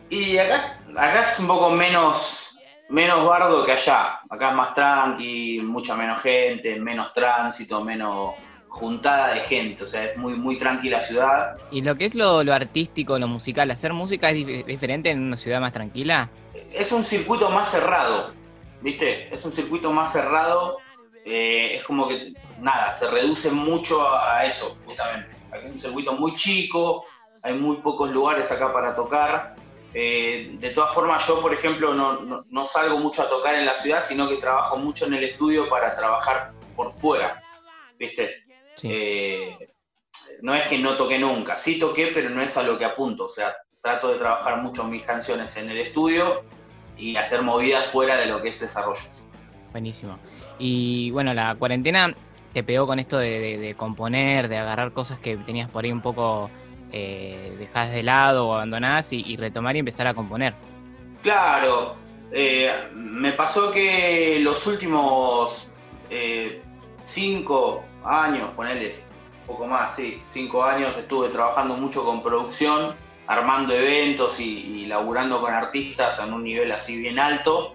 Y 0.08 0.38
acá, 0.38 0.78
acá 0.96 1.20
es 1.20 1.38
un 1.40 1.48
poco 1.48 1.70
menos, 1.70 2.56
menos 2.88 3.24
bardo 3.26 3.64
que 3.66 3.72
allá. 3.72 4.20
Acá 4.30 4.50
es 4.50 4.54
más 4.54 4.74
tranqui, 4.74 5.60
mucha 5.64 5.96
menos 5.96 6.20
gente, 6.22 6.78
menos 6.78 7.12
tránsito, 7.12 7.82
menos 7.82 8.34
juntada 8.68 9.34
de 9.34 9.40
gente. 9.40 9.82
O 9.82 9.86
sea, 9.86 10.04
es 10.04 10.16
muy, 10.16 10.34
muy 10.34 10.58
tranquila 10.58 10.98
la 10.98 11.02
ciudad. 11.02 11.56
¿Y 11.72 11.82
lo 11.82 11.96
que 11.96 12.04
es 12.04 12.14
lo, 12.14 12.44
lo 12.44 12.54
artístico, 12.54 13.18
lo 13.18 13.26
musical, 13.26 13.68
hacer 13.72 13.92
música 13.92 14.30
es 14.30 14.36
dif- 14.36 14.64
diferente 14.64 15.10
en 15.10 15.20
una 15.22 15.36
ciudad 15.36 15.60
más 15.60 15.72
tranquila? 15.72 16.30
es 16.72 16.92
un 16.92 17.02
circuito 17.02 17.50
más 17.50 17.68
cerrado, 17.70 18.32
¿viste? 18.80 19.32
Es 19.32 19.44
un 19.44 19.52
circuito 19.52 19.92
más 19.92 20.12
cerrado. 20.12 20.78
eh, 21.24 21.74
es 21.76 21.84
como 21.84 22.08
que, 22.08 22.32
nada, 22.58 22.90
se 22.92 23.10
reduce 23.10 23.50
mucho 23.50 24.00
a, 24.06 24.38
a 24.38 24.46
eso, 24.46 24.78
justamente. 24.84 25.30
Aquí 25.52 25.66
es 25.66 25.70
un 25.72 25.78
circuito 25.78 26.12
muy 26.14 26.32
chico, 26.34 27.04
hay 27.42 27.54
muy 27.54 27.76
pocos 27.78 28.10
lugares 28.10 28.50
acá 28.50 28.72
para 28.72 28.94
tocar. 28.94 29.54
Eh, 29.92 30.52
de 30.54 30.70
todas 30.70 30.94
formas, 30.94 31.26
yo, 31.26 31.40
por 31.42 31.52
ejemplo, 31.52 31.92
no, 31.94 32.20
no- 32.20 32.44
no 32.48 32.64
salgo 32.64 32.96
mucho 32.98 33.22
a 33.22 33.28
tocar 33.28 33.54
en 33.56 33.66
la 33.66 33.74
ciudad, 33.74 34.02
sino 34.02 34.28
que 34.28 34.36
trabajo 34.36 34.76
mucho 34.76 35.06
en 35.06 35.14
el 35.14 35.24
estudio 35.24 35.68
para 35.68 35.94
trabajar 35.96 36.52
por 36.74 36.90
fuera, 36.92 37.44
¿viste? 37.98 38.34
Eh, 38.82 39.58
no 40.42 40.54
es 40.54 40.66
que 40.68 40.78
no 40.78 40.94
toqué 40.94 41.18
nunca, 41.18 41.58
sí 41.58 41.78
toqué, 41.78 42.12
pero 42.14 42.30
no 42.30 42.40
es 42.40 42.56
a 42.56 42.62
lo 42.62 42.78
que 42.78 42.84
apunto. 42.86 43.24
O 43.24 43.28
sea, 43.28 43.54
trato 43.82 44.12
de 44.12 44.18
trabajar 44.18 44.58
mucho 44.62 44.84
mis 44.84 45.04
canciones 45.04 45.56
en 45.56 45.70
el 45.70 45.78
estudio 45.78 46.40
y 46.96 47.16
hacer 47.16 47.42
movidas 47.42 47.86
fuera 47.86 48.16
de 48.16 48.26
lo 48.26 48.40
que 48.42 48.48
es 48.48 48.60
desarrollo. 48.60 49.00
Buenísimo. 49.72 50.18
Y 50.58 51.10
bueno, 51.12 51.32
la 51.34 51.54
cuarentena 51.54 52.14
te 52.52 52.62
pegó 52.62 52.86
con 52.86 52.98
esto 52.98 53.18
de, 53.18 53.38
de- 53.38 53.58
de 53.58 53.74
componer, 53.74 54.48
de 54.48 54.58
agarrar 54.58 54.92
cosas 54.92 55.18
que 55.20 55.36
tenías 55.36 55.70
por 55.70 55.84
ahí 55.84 55.92
un 55.92 56.02
poco 56.02 56.50
eh, 56.92 57.54
dejadas 57.58 57.92
de 57.92 58.02
lado 58.02 58.48
o 58.48 58.54
abandonadas 58.54 59.12
y, 59.12 59.22
y 59.24 59.36
retomar 59.36 59.76
y 59.76 59.78
empezar 59.78 60.06
a 60.08 60.14
componer. 60.14 60.54
Claro, 61.22 61.96
eh, 62.32 62.70
me 62.94 63.32
pasó 63.32 63.70
que 63.70 64.40
los 64.42 64.66
últimos 64.66 65.72
eh, 66.10 66.60
cinco 67.06 67.84
años, 68.04 68.50
ponele 68.56 68.96
un 69.42 69.46
poco 69.46 69.66
más, 69.66 69.94
sí, 69.94 70.20
cinco 70.30 70.64
años 70.64 70.96
estuve 70.96 71.28
trabajando 71.28 71.76
mucho 71.76 72.04
con 72.04 72.22
producción, 72.22 72.94
armando 73.30 73.72
eventos 73.74 74.40
y, 74.40 74.48
y 74.58 74.86
laburando 74.86 75.40
con 75.40 75.52
artistas 75.54 76.18
en 76.18 76.32
un 76.32 76.42
nivel 76.42 76.72
así 76.72 76.98
bien 76.98 77.18
alto. 77.18 77.72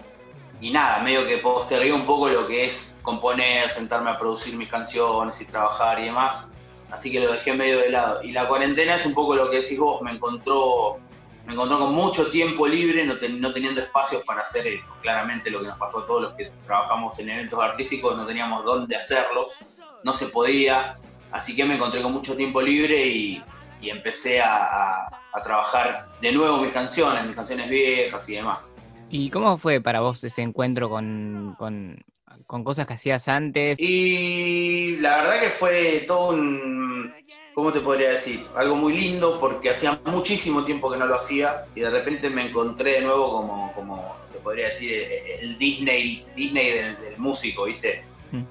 Y 0.60 0.70
nada, 0.70 1.02
medio 1.02 1.26
que 1.26 1.38
postergué 1.38 1.92
un 1.92 2.04
poco 2.06 2.28
lo 2.28 2.46
que 2.46 2.66
es 2.66 2.94
componer, 3.02 3.70
sentarme 3.70 4.10
a 4.10 4.18
producir 4.18 4.54
mis 4.56 4.68
canciones 4.68 5.40
y 5.40 5.46
trabajar 5.46 5.98
y 6.00 6.04
demás. 6.04 6.50
Así 6.90 7.10
que 7.10 7.20
lo 7.20 7.32
dejé 7.32 7.54
medio 7.54 7.78
de 7.78 7.90
lado. 7.90 8.22
Y 8.22 8.32
la 8.32 8.46
cuarentena 8.48 8.96
es 8.96 9.06
un 9.06 9.14
poco 9.14 9.34
lo 9.34 9.50
que 9.50 9.60
decís 9.60 9.78
vos, 9.78 10.00
me 10.02 10.10
encontró 10.12 10.98
me 11.46 11.52
encontró 11.52 11.78
con 11.78 11.94
mucho 11.94 12.28
tiempo 12.28 12.66
libre, 12.66 13.06
no, 13.06 13.18
ten- 13.18 13.40
no 13.40 13.52
teniendo 13.52 13.80
espacios 13.80 14.24
para 14.24 14.40
hacer 14.40 14.66
eh, 14.66 14.80
claramente 15.00 15.48
lo 15.48 15.60
que 15.60 15.68
nos 15.68 15.78
pasó 15.78 16.00
a 16.00 16.06
todos 16.06 16.22
los 16.22 16.34
que 16.34 16.50
trabajamos 16.66 17.16
en 17.20 17.30
eventos 17.30 17.62
artísticos, 17.62 18.16
no 18.16 18.26
teníamos 18.26 18.64
dónde 18.64 18.96
hacerlos, 18.96 19.60
no 20.02 20.12
se 20.12 20.26
podía, 20.26 20.98
así 21.30 21.54
que 21.54 21.64
me 21.64 21.76
encontré 21.76 22.02
con 22.02 22.12
mucho 22.12 22.36
tiempo 22.36 22.60
libre 22.60 23.06
y, 23.06 23.44
y 23.80 23.90
empecé 23.90 24.40
a, 24.40 24.56
a- 24.56 25.08
a 25.32 25.42
trabajar 25.42 26.08
de 26.20 26.32
nuevo 26.32 26.58
mis 26.58 26.72
canciones, 26.72 27.26
mis 27.26 27.36
canciones 27.36 27.68
viejas 27.68 28.26
y 28.28 28.36
demás. 28.36 28.72
¿Y 29.10 29.30
cómo 29.30 29.58
fue 29.58 29.80
para 29.80 30.00
vos 30.00 30.24
ese 30.24 30.42
encuentro 30.42 30.88
con, 30.88 31.54
con, 31.58 32.02
con 32.46 32.64
cosas 32.64 32.86
que 32.86 32.94
hacías 32.94 33.28
antes? 33.28 33.78
Y 33.78 34.96
la 34.96 35.18
verdad 35.18 35.40
que 35.40 35.50
fue 35.50 36.04
todo 36.08 36.30
un, 36.30 37.14
¿cómo 37.52 37.72
te 37.72 37.80
podría 37.80 38.10
decir? 38.10 38.44
Algo 38.56 38.76
muy 38.76 38.96
lindo 38.96 39.38
porque 39.38 39.70
hacía 39.70 40.00
muchísimo 40.06 40.64
tiempo 40.64 40.90
que 40.90 40.96
no 40.98 41.06
lo 41.06 41.14
hacía 41.16 41.66
y 41.74 41.80
de 41.80 41.90
repente 41.90 42.30
me 42.30 42.46
encontré 42.48 42.92
de 42.92 43.00
nuevo 43.02 43.30
como, 43.30 43.72
como 43.74 44.16
te 44.32 44.38
podría 44.40 44.66
decir, 44.66 44.92
el, 44.92 45.50
el 45.50 45.58
Disney, 45.58 46.26
Disney 46.34 46.70
del, 46.72 47.00
del 47.00 47.18
músico, 47.18 47.64
¿viste? 47.64 48.04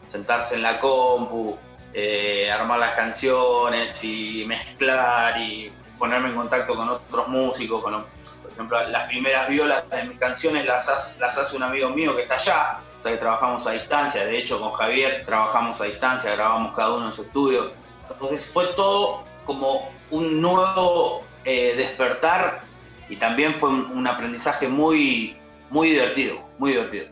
Sentarse 0.07 0.55
en 0.55 0.61
la 0.61 0.79
compu, 0.79 1.57
eh, 1.95 2.51
armar 2.51 2.79
las 2.79 2.91
canciones 2.91 4.03
y 4.03 4.43
mezclar 4.45 5.37
y 5.39 5.71
ponerme 5.97 6.29
en 6.29 6.35
contacto 6.35 6.75
con 6.75 6.89
otros 6.89 7.27
músicos, 7.29 7.81
con 7.81 8.03
por 8.43 8.51
ejemplo, 8.51 8.87
las 8.89 9.07
primeras 9.07 9.47
violas 9.47 9.89
de 9.89 10.03
mis 10.03 10.19
canciones 10.19 10.65
las, 10.65 10.87
hace- 10.89 11.19
las 11.19 11.37
hace 11.37 11.55
un 11.55 11.63
amigo 11.63 11.89
mío 11.89 12.15
que 12.15 12.23
está 12.23 12.35
allá, 12.35 12.79
o 12.97 13.01
sea 13.01 13.11
que 13.13 13.17
trabajamos 13.17 13.65
a 13.67 13.71
distancia, 13.71 14.25
de 14.25 14.37
hecho 14.37 14.59
con 14.59 14.73
Javier 14.73 15.23
trabajamos 15.25 15.79
a 15.81 15.85
distancia, 15.85 16.31
grabamos 16.35 16.75
cada 16.75 16.93
uno 16.95 17.05
en 17.07 17.13
su 17.13 17.23
estudio, 17.23 17.71
entonces 18.09 18.45
fue 18.53 18.65
todo 18.75 19.23
como 19.45 19.89
un 20.11 20.41
nuevo 20.41 21.23
eh, 21.45 21.73
despertar 21.77 22.61
y 23.07 23.15
también 23.17 23.53
fue 23.55 23.69
un, 23.69 23.91
un 23.97 24.07
aprendizaje 24.07 24.67
muy, 24.67 25.37
muy 25.69 25.89
divertido, 25.91 26.39
muy 26.57 26.71
divertido. 26.71 27.07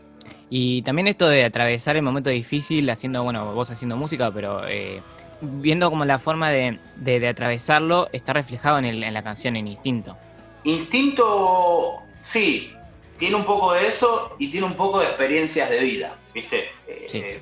Y 0.56 0.82
también 0.82 1.08
esto 1.08 1.28
de 1.28 1.44
atravesar 1.44 1.96
el 1.96 2.02
momento 2.02 2.30
difícil 2.30 2.88
haciendo, 2.88 3.24
bueno, 3.24 3.52
vos 3.54 3.72
haciendo 3.72 3.96
música, 3.96 4.30
pero 4.30 4.64
eh, 4.68 5.02
viendo 5.40 5.90
como 5.90 6.04
la 6.04 6.20
forma 6.20 6.48
de, 6.52 6.78
de- 6.94 7.18
de 7.18 7.26
atravesarlo 7.26 8.08
está 8.12 8.34
reflejado 8.34 8.78
en, 8.78 8.84
el- 8.84 9.02
en 9.02 9.12
la 9.14 9.24
canción, 9.24 9.56
en 9.56 9.66
Instinto. 9.66 10.16
Instinto, 10.62 11.96
sí, 12.22 12.72
tiene 13.18 13.34
un 13.34 13.44
poco 13.44 13.72
de 13.72 13.88
eso 13.88 14.36
y 14.38 14.48
tiene 14.48 14.64
un 14.68 14.74
poco 14.74 15.00
de 15.00 15.06
experiencias 15.06 15.68
de 15.70 15.80
vida, 15.80 16.16
¿viste? 16.32 16.68
Eh, 16.86 17.40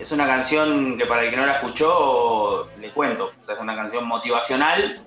es 0.00 0.10
una 0.10 0.26
canción 0.26 0.98
que 0.98 1.06
para 1.06 1.22
el 1.22 1.30
que 1.30 1.36
no 1.36 1.46
la 1.46 1.52
escuchó, 1.52 2.68
le 2.80 2.90
cuento, 2.90 3.30
es 3.40 3.56
una 3.60 3.76
canción 3.76 4.04
motivacional 4.08 5.00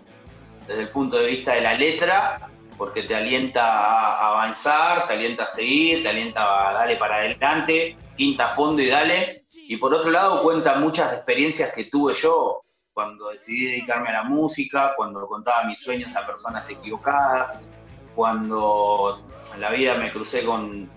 desde 0.70 0.84
el 0.84 0.88
punto 0.90 1.18
de 1.18 1.28
vista 1.28 1.54
de 1.54 1.60
la 1.62 1.74
letra, 1.74 2.48
porque 2.78 3.03
te 3.03 3.15
alienta 3.15 3.63
a 3.63 4.30
avanzar, 4.30 5.07
te 5.07 5.13
alienta 5.13 5.43
a 5.43 5.47
seguir, 5.47 6.03
te 6.03 6.09
alienta 6.09 6.69
a 6.69 6.73
darle 6.73 6.97
para 6.97 7.15
adelante, 7.15 7.97
quinta 8.15 8.49
fondo 8.49 8.82
y 8.82 8.88
dale. 8.88 9.45
Y 9.53 9.78
por 9.78 9.93
otro 9.93 10.11
lado 10.11 10.43
cuenta 10.43 10.76
muchas 10.76 11.13
experiencias 11.13 11.73
que 11.73 11.86
tuve 11.86 12.13
yo 12.13 12.61
cuando 12.93 13.30
decidí 13.30 13.65
dedicarme 13.65 14.09
a 14.09 14.13
la 14.13 14.23
música, 14.23 14.93
cuando 14.95 15.28
contaba 15.28 15.65
mis 15.65 15.82
sueños 15.82 16.15
a 16.15 16.26
personas 16.26 16.69
equivocadas, 16.69 17.69
cuando 18.15 19.21
en 19.53 19.61
la 19.61 19.71
vida 19.71 19.95
me 19.95 20.11
crucé 20.11 20.45
con, 20.45 20.89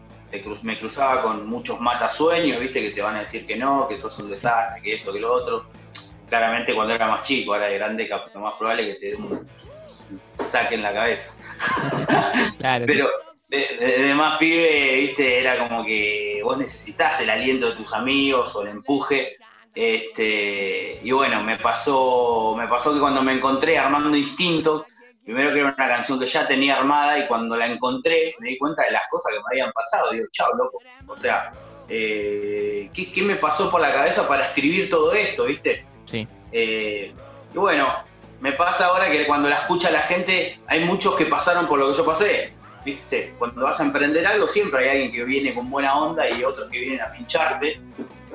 me 0.63 0.79
cruzaba 0.79 1.23
con 1.23 1.47
muchos 1.47 1.81
matasueños, 1.81 2.61
viste, 2.61 2.83
que 2.83 2.91
te 2.91 3.03
van 3.03 3.17
a 3.17 3.21
decir 3.21 3.47
que 3.47 3.57
no, 3.57 3.89
que 3.89 3.97
sos 3.97 4.17
un 4.21 4.31
desastre, 4.31 4.81
que 4.81 4.95
esto, 4.95 5.13
que 5.13 5.19
lo 5.19 5.33
otro. 5.33 5.67
Claramente 6.29 6.75
cuando 6.75 6.95
era 6.95 7.07
más 7.07 7.23
chico, 7.23 7.55
ahora 7.55 7.67
de 7.67 7.75
grande, 7.79 8.09
lo 8.35 8.41
más 8.41 8.55
probable 8.59 8.83
es 8.89 8.95
que 8.95 9.01
te 9.01 9.07
dé 9.11 9.17
un 9.17 9.49
saque 10.35 10.75
en 10.75 10.83
la 10.83 10.93
cabeza. 10.93 11.33
Claro. 12.59 12.85
Pero 12.87 13.09
de, 13.49 13.59
de- 13.81 14.03
de 14.05 14.15
más 14.15 14.39
pibe, 14.39 14.97
viste, 14.97 15.41
era 15.41 15.57
como 15.67 15.85
que 15.85 16.41
vos 16.45 16.59
necesitas 16.59 17.21
el 17.23 17.31
aliento 17.31 17.71
de 17.71 17.77
tus 17.77 17.93
amigos 17.95 18.55
o 18.57 18.63
el 18.63 18.69
empuje. 18.69 19.37
Este, 19.75 20.99
y 21.03 21.11
bueno, 21.13 21.43
me 21.43 21.57
pasó, 21.57 22.55
me 22.59 22.69
pasó 22.69 22.93
que 22.93 23.01
cuando 23.01 23.23
me 23.23 23.33
encontré 23.33 23.79
armando 23.79 24.17
Instinto, 24.17 24.87
primero 25.25 25.53
que 25.53 25.61
era 25.61 25.75
una 25.77 25.89
canción 25.89 26.19
que 26.19 26.27
ya 26.27 26.47
tenía 26.47 26.77
armada 26.79 27.19
y 27.19 27.27
cuando 27.27 27.57
la 27.57 27.67
encontré 27.67 28.35
me 28.41 28.49
di 28.51 28.59
cuenta 28.59 28.83
de 28.85 28.91
las 28.93 29.03
cosas 29.11 29.33
que 29.33 29.39
me 29.39 29.45
habían 29.53 29.73
pasado. 29.73 30.11
Digo, 30.13 30.27
chao, 30.33 30.49
loco. 30.57 30.83
O 31.07 31.15
sea, 31.17 31.53
eh, 31.89 32.91
¿qué, 32.93 33.13
qué 33.13 33.23
me 33.23 33.37
pasó 33.37 33.71
por 33.71 33.81
la 33.81 33.93
cabeza 33.93 34.27
para 34.29 34.47
escribir 34.47 34.91
todo 34.91 35.13
esto, 35.15 35.45
viste? 35.47 35.85
Sí. 36.09 36.27
Eh, 36.53 37.13
y 37.55 37.59
bueno, 37.59 37.87
me 38.41 38.53
pasa 38.53 38.87
ahora 38.87 39.11
que 39.11 39.27
cuando 39.27 39.49
la 39.49 39.57
escucha 39.57 39.91
la 39.91 40.01
gente, 40.01 40.59
hay 40.67 40.85
muchos 40.85 41.17
que 41.17 41.27
pasaron 41.27 41.67
por 41.67 41.79
lo 41.79 41.91
que 41.91 41.99
yo 41.99 42.05
pasé. 42.05 42.53
¿Viste? 42.85 43.35
Cuando 43.39 43.63
vas 43.63 43.81
a 43.81 43.85
emprender 43.85 44.27
algo, 44.27 44.47
siempre 44.47 44.85
hay 44.85 44.91
alguien 44.91 45.13
que 45.13 45.25
viene 45.25 45.55
con 45.55 45.69
buena 45.69 45.99
onda 45.99 46.31
y 46.31 46.43
otros 46.45 46.71
que 46.71 46.79
vienen 46.79 47.01
a 47.01 47.13
pincharte. 47.13 47.81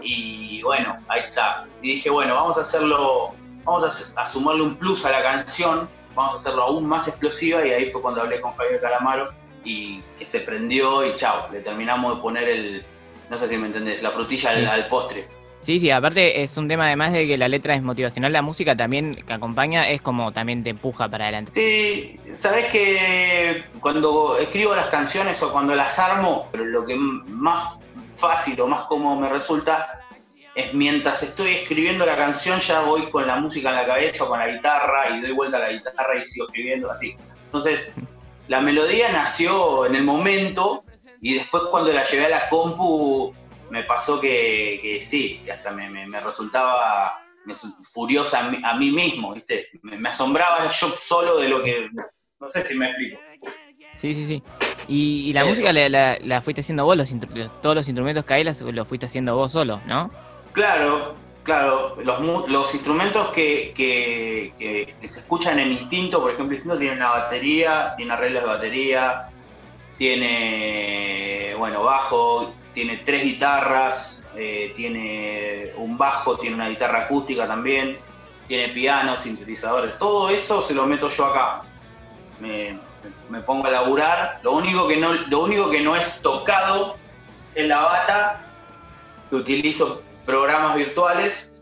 Y 0.02 0.62
bueno, 0.62 0.98
ahí 1.08 1.22
está. 1.22 1.66
Y 1.82 1.96
dije, 1.96 2.10
bueno, 2.10 2.36
vamos 2.36 2.58
a 2.58 2.62
hacerlo, 2.62 3.34
vamos 3.64 4.12
a, 4.16 4.26
sumarle 4.26 4.64
un 4.64 4.76
plus 4.76 5.06
a 5.06 5.12
la 5.12 5.24
canción, 5.24 5.90
vamos 6.14 6.34
a 6.34 6.38
hacerlo 6.38 6.64
aún 6.64 6.86
más 6.86 7.08
explosiva. 7.08 7.66
Y 7.66 7.72
ahí 7.72 7.90
fue 7.90 8.02
cuando 8.02 8.22
hablé 8.22 8.42
con 8.42 8.54
Javier 8.56 8.82
Calamaro 8.82 9.34
y 9.64 10.02
que 10.20 10.26
se 10.26 10.42
prendió 10.42 11.08
y 11.08 11.16
chao, 11.16 11.48
le 11.52 11.62
terminamos 11.62 12.18
de 12.18 12.22
poner 12.22 12.50
el, 12.50 12.86
no 13.30 13.38
sé 13.38 13.48
si 13.48 13.58
me 13.58 13.68
entendés, 13.68 14.04
la 14.04 14.12
frutilla 14.12 14.52
al 14.72 14.88
postre. 14.88 15.28
Sí, 15.64 15.80
sí, 15.80 15.90
aparte 15.92 16.44
es 16.44 16.58
un 16.58 16.68
tema 16.68 16.88
además 16.88 17.14
de 17.14 17.26
que 17.26 17.38
la 17.38 17.48
letra 17.48 17.74
es 17.74 17.82
motivacional, 17.82 18.34
la 18.34 18.42
música 18.42 18.76
también 18.76 19.24
que 19.26 19.34
acompaña 19.34 19.90
es 19.90 20.02
como 20.02 20.34
también 20.34 20.62
te 20.62 20.72
empuja 20.72 21.08
para 21.08 21.26
adelante. 21.26 21.54
Sí, 21.54 22.20
sabes 22.36 22.66
que 22.68 23.64
cuando 23.80 24.38
escribo 24.38 24.76
las 24.76 24.88
canciones 24.88 25.42
o 25.42 25.54
cuando 25.54 25.74
las 25.74 25.98
armo, 26.00 26.50
pero 26.52 26.66
lo 26.66 26.86
que 26.86 26.96
más 26.98 27.80
fácil 28.18 28.60
o 28.60 28.68
más 28.68 28.84
cómodo 28.84 29.16
me 29.16 29.30
resulta 29.30 30.02
es 30.54 30.74
mientras 30.74 31.24
estoy 31.24 31.52
escribiendo 31.52 32.06
la 32.06 32.16
canción 32.16 32.60
ya 32.60 32.82
voy 32.82 33.04
con 33.04 33.26
la 33.26 33.38
música 33.38 33.70
en 33.70 33.76
la 33.76 33.88
cabeza 33.88 34.26
o 34.26 34.28
con 34.28 34.40
la 34.40 34.50
guitarra 34.50 35.16
y 35.16 35.22
doy 35.22 35.32
vuelta 35.32 35.58
a 35.58 35.62
la 35.62 35.72
guitarra 35.72 36.18
y 36.20 36.26
sigo 36.26 36.46
escribiendo 36.48 36.92
así. 36.92 37.16
Entonces, 37.46 37.94
la 38.50 38.60
melodía 38.60 39.12
nació 39.14 39.86
en 39.86 39.96
el 39.96 40.04
momento 40.04 40.84
y 41.22 41.36
después 41.36 41.64
cuando 41.72 41.94
la 41.94 42.04
llevé 42.04 42.26
a 42.26 42.30
la 42.30 42.50
compu 42.50 43.34
me 43.74 43.82
pasó 43.84 44.22
que, 44.22 44.80
que 44.84 45.02
sí, 45.02 45.42
que 45.44 45.52
hasta 45.52 45.72
me, 45.72 45.90
me- 45.90 46.06
me 46.08 46.22
resultaba 46.22 47.12
me 47.44 47.56
furiosa 47.92 48.46
a 48.46 48.50
mí, 48.52 48.58
a 48.64 48.76
mí 48.78 48.92
mismo, 48.92 49.34
¿viste? 49.34 49.68
Me, 49.82 50.08
asombraba 50.08 50.70
yo 50.72 50.88
solo 50.90 51.38
de 51.40 51.50
lo 51.50 51.64
que... 51.64 51.90
No 52.40 52.48
sé 52.48 52.64
si 52.66 52.78
me 52.78 52.86
explico. 52.90 53.20
Sí, 53.98 54.14
sí, 54.14 54.26
sí. 54.28 54.44
Y, 54.88 55.30
y 55.30 55.34
la 55.34 55.40
Eso. 55.42 55.50
música 55.50 55.74
la, 55.74 55.90
la- 55.90 56.18
la 56.20 56.42
fuiste 56.44 56.62
haciendo 56.62 56.86
vos, 56.86 56.96
los, 56.96 57.12
los- 57.12 57.62
todos 57.62 57.76
los 57.76 57.88
instrumentos 57.90 58.24
que 58.26 58.34
hay 58.36 58.44
los 58.44 58.88
fuiste 58.88 59.08
haciendo 59.08 59.36
vos 59.36 59.52
solo, 59.52 59.82
¿no? 59.88 60.12
Claro, 60.54 61.16
claro, 61.44 61.98
los, 62.04 62.48
los 62.48 62.74
instrumentos 62.76 63.30
que, 63.32 63.74
que- 63.76 64.54
que- 64.60 64.96
que 65.02 65.08
se 65.08 65.22
escuchan 65.22 65.58
en 65.60 65.72
Instinto, 65.72 66.22
por 66.22 66.32
ejemplo, 66.32 66.56
Instinto 66.56 66.78
tiene 66.78 66.96
una 66.96 67.10
batería, 67.10 67.94
tiene 67.98 68.14
arreglos 68.14 68.44
de 68.44 68.48
batería, 68.50 69.30
tiene, 69.98 71.56
bueno, 71.58 71.84
bajo, 71.84 72.54
tiene 72.74 72.98
tres 72.98 73.24
guitarras, 73.24 74.24
eh, 74.36 74.74
tiene 74.76 75.74
un 75.78 75.98
bajo, 75.98 76.38
tiene 76.38 76.56
una 76.56 76.70
guitarra 76.70 77.04
acústica 77.04 77.48
también, 77.48 77.98
tiene 78.48 78.70
piano, 78.74 79.16
sintetizadores, 79.16 79.98
todo 80.00 80.30
eso 80.30 80.62
se 80.62 80.74
lo 80.74 80.86
meto 80.86 81.10
yo 81.10 81.26
acá. 81.26 81.62
Me, 82.40 82.78
pongo 83.46 83.68
a 83.68 83.72
laburar, 83.72 84.40
lo 84.44 84.54
único 84.54 84.88
que 84.88 84.98
no, 84.98 85.14
lo 85.14 85.44
único 85.44 85.70
que 85.70 85.82
no 85.82 85.96
es 85.96 86.22
tocado 86.22 86.98
es 87.56 87.68
la 87.68 87.82
bata, 87.82 88.46
que 89.30 89.36
utilizo 89.36 90.02
programas 90.26 90.76
virtuales, 90.76 91.56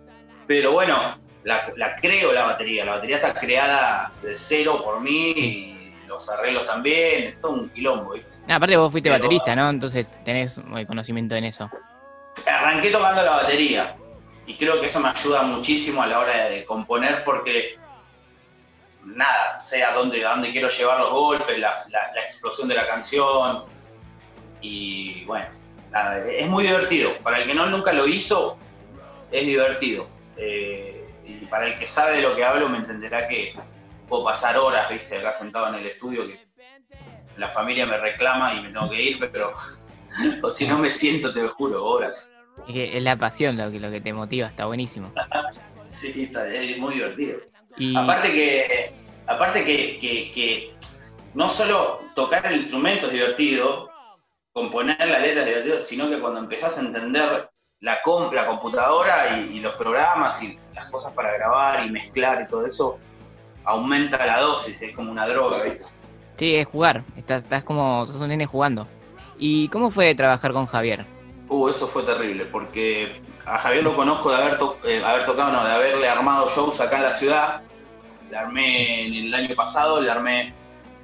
pero 0.48 0.72
bueno, 0.72 0.96
la, 1.44 1.96
creo 2.02 2.32
la 2.32 2.46
batería, 2.46 2.86
la 2.86 2.94
batería 2.94 3.18
está 3.18 3.34
creada 3.34 4.12
de 4.22 4.36
cero 4.36 4.82
por 4.84 5.02
mí 5.02 5.71
los 6.12 6.30
arreglos 6.30 6.66
también, 6.68 7.24
es 7.24 7.40
todo 7.42 7.54
un 7.54 7.70
quilombo, 7.70 8.12
¿viste? 8.14 8.34
Ah, 8.48 8.56
aparte 8.56 8.78
vos 8.78 8.92
fuiste 8.92 9.10
Pero- 9.10 9.24
baterista, 9.24 9.56
¿no? 9.56 9.70
Entonces 9.70 10.08
tenés 10.24 10.58
eh, 10.58 10.86
conocimiento 10.86 11.36
en 11.36 11.46
eso. 11.46 11.70
Arranqué 12.46 12.90
tocando 12.92 13.24
la 13.24 13.32
batería 13.32 13.96
y 14.46 14.56
creo 14.58 14.80
que 14.80 14.88
eso 14.88 15.00
me 15.00 15.10
ayuda 15.10 15.42
muchísimo 15.44 16.02
a 16.04 16.08
la 16.08 16.20
hora 16.20 16.46
de 16.50 16.66
componer 16.66 17.24
porque 17.24 17.78
nada, 19.04 19.60
sé 19.60 19.84
a 19.84 19.94
dónde, 19.94 20.26
a 20.26 20.32
dónde 20.32 20.52
quiero 20.52 20.70
llevar 20.70 21.00
los 21.00 21.12
golpes, 21.12 21.58
la, 21.58 21.74
la- 21.90 22.14
la 22.14 22.22
explosión 22.22 22.68
de 22.68 22.76
la 22.76 22.88
canción 22.88 23.64
y 24.62 25.24
bueno, 25.26 25.46
nada, 25.92 26.20
es 26.30 26.48
muy 26.48 26.64
divertido. 26.66 27.12
Para 27.24 27.40
el 27.40 27.48
que 27.48 27.54
no 27.54 27.66
nunca 27.68 27.94
lo 27.94 28.08
hizo, 28.08 28.58
es 29.32 29.46
divertido. 29.46 30.08
Eh, 30.38 30.98
y 31.26 31.46
para 31.46 31.68
el 31.68 31.80
que 31.80 31.86
sabe 31.86 32.18
de 32.18 32.22
lo 32.22 32.36
que 32.36 32.44
hablo 32.44 32.70
me 32.70 32.78
entenderá 32.80 33.28
que 33.28 33.54
puedo 34.12 34.26
pasar 34.26 34.58
horas, 34.58 34.90
viste, 34.90 35.18
acá 35.18 35.32
sentado 35.32 35.70
en 35.70 35.76
el 35.76 35.86
estudio 35.88 36.28
que 36.28 36.38
la 37.38 37.48
familia 37.48 37.86
me 37.86 37.96
reclama 37.98 38.54
y 38.56 38.62
me 38.64 38.70
tengo 38.70 38.90
que 38.90 39.02
ir, 39.02 39.20
pero 39.32 39.54
o 40.44 40.52
si 40.52 40.68
no 40.68 40.78
me 40.78 40.90
siento, 40.92 41.34
te 41.34 41.42
lo 41.42 41.48
juro, 41.50 41.86
horas. 41.86 42.36
Es 42.68 42.74
que 42.74 42.98
es 42.98 43.02
la 43.04 43.16
pasión 43.16 43.56
lo 43.58 43.72
que, 43.72 43.80
lo 43.80 43.90
que 43.90 44.02
te 44.02 44.12
motiva, 44.12 44.48
está 44.48 44.66
buenísimo. 44.66 45.12
Sí, 45.84 46.24
está, 46.24 46.48
es 46.48 46.78
muy 46.78 46.94
divertido. 46.96 47.40
Y 47.76 47.98
Aparte 47.98 48.32
que, 48.32 48.92
aparte 49.28 49.66
que, 49.66 50.00
que- 50.00 50.32
que 50.34 50.74
no 51.34 51.50
solo 51.50 52.00
tocar 52.16 52.46
el 52.48 52.62
instrumento 52.62 53.08
es 53.08 53.14
divertido, 53.14 53.92
componer 54.54 54.98
la 55.06 55.20
letra 55.20 55.42
es 55.42 55.48
divertido, 55.48 55.78
sino 55.82 56.10
que 56.10 56.20
cuando 56.22 56.40
empezás 56.40 56.78
a 56.78 56.82
entender 56.82 57.50
la, 57.82 58.02
com- 58.04 58.32
la 58.34 58.46
computadora 58.46 59.38
y, 59.38 59.58
y 59.58 59.60
los 59.60 59.74
programas 59.76 60.42
y 60.44 60.58
las 60.74 60.90
cosas 60.90 61.12
para 61.14 61.34
grabar 61.34 61.86
y 61.86 61.92
mezclar 61.92 62.42
y 62.44 62.48
todo 62.48 62.66
eso, 62.66 62.98
aumenta 63.64 64.26
la 64.26 64.40
dosis, 64.40 64.82
es 64.82 64.96
como 64.96 65.12
una 65.12 65.28
droga, 65.28 65.64
¿viste? 65.64 65.86
sí, 66.38 66.56
es 66.56 66.68
jugar, 66.68 67.04
estás, 67.18 67.44
estás 67.44 67.64
como, 67.64 68.06
sos 68.08 68.16
un 68.16 68.30
nene 68.30 68.46
jugando. 68.46 68.88
¿Y 69.38 69.68
cómo 69.70 69.92
fue 69.92 70.14
trabajar 70.16 70.54
con 70.54 70.66
Javier? 70.66 71.06
Uh, 71.50 71.68
eso 71.70 71.88
fue 71.88 72.04
terrible, 72.04 72.46
porque 72.46 73.22
a 73.46 73.58
Javier 73.60 73.84
lo 73.84 73.96
conozco 73.96 74.32
de 74.32 74.38
haber, 74.42 74.58
to- 74.58 74.78
eh, 74.86 75.04
haber 75.06 75.26
tocado, 75.26 75.52
no, 75.52 75.64
de 75.64 75.72
haberle 75.72 76.08
armado 76.08 76.50
shows 76.50 76.80
acá 76.82 76.98
en 76.98 77.04
la 77.04 77.12
ciudad. 77.12 77.62
Le 78.30 78.38
armé 78.38 79.06
en 79.08 79.14
el 79.26 79.34
año 79.34 79.54
pasado, 79.56 80.00
le 80.02 80.10
armé 80.10 80.54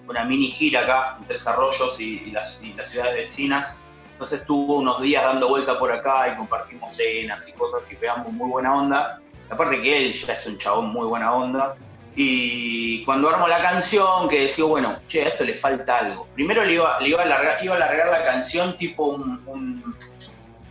una 0.07 0.23
mini 0.23 0.47
gira 0.47 0.81
acá 0.81 1.17
en 1.19 1.27
Tres 1.27 1.45
Arroyos 1.47 1.99
y, 1.99 2.19
y 2.27 2.31
las, 2.31 2.59
y 2.63 2.73
las 2.73 2.89
ciudades 2.89 3.15
vecinas. 3.15 3.77
Entonces 4.13 4.39
estuvo 4.41 4.77
unos 4.77 5.01
días 5.01 5.23
dando 5.23 5.49
vuelta 5.49 5.77
por 5.77 5.91
acá 5.91 6.29
y 6.33 6.37
compartimos 6.37 6.93
cenas 6.95 7.47
y 7.47 7.51
cosas 7.51 7.91
y 7.91 7.95
pegamos 7.97 8.31
muy 8.31 8.49
buena 8.49 8.73
onda. 8.75 9.19
Aparte 9.49 9.81
que 9.81 10.05
él 10.07 10.13
ya 10.13 10.33
es 10.33 10.47
un 10.47 10.57
chabón 10.57 10.87
muy 10.87 11.05
buena 11.05 11.33
onda. 11.33 11.75
Y 12.19 13.03
cuando 13.05 13.29
armo 13.29 13.47
la 13.47 13.59
canción, 13.59 14.27
que 14.27 14.41
decía, 14.41 14.65
bueno, 14.65 14.99
che, 15.07 15.21
a 15.23 15.27
esto 15.27 15.43
le 15.43 15.53
falta 15.53 15.99
algo. 15.99 16.27
Primero 16.33 16.65
le 16.65 16.73
iba, 16.73 16.99
le 16.99 17.09
iba, 17.09 17.21
a, 17.21 17.25
largar, 17.25 17.63
iba 17.63 17.75
a 17.75 17.79
largar 17.79 18.07
la 18.09 18.23
canción 18.25 18.75
tipo 18.75 19.03
un, 19.05 19.39
un, 19.45 19.95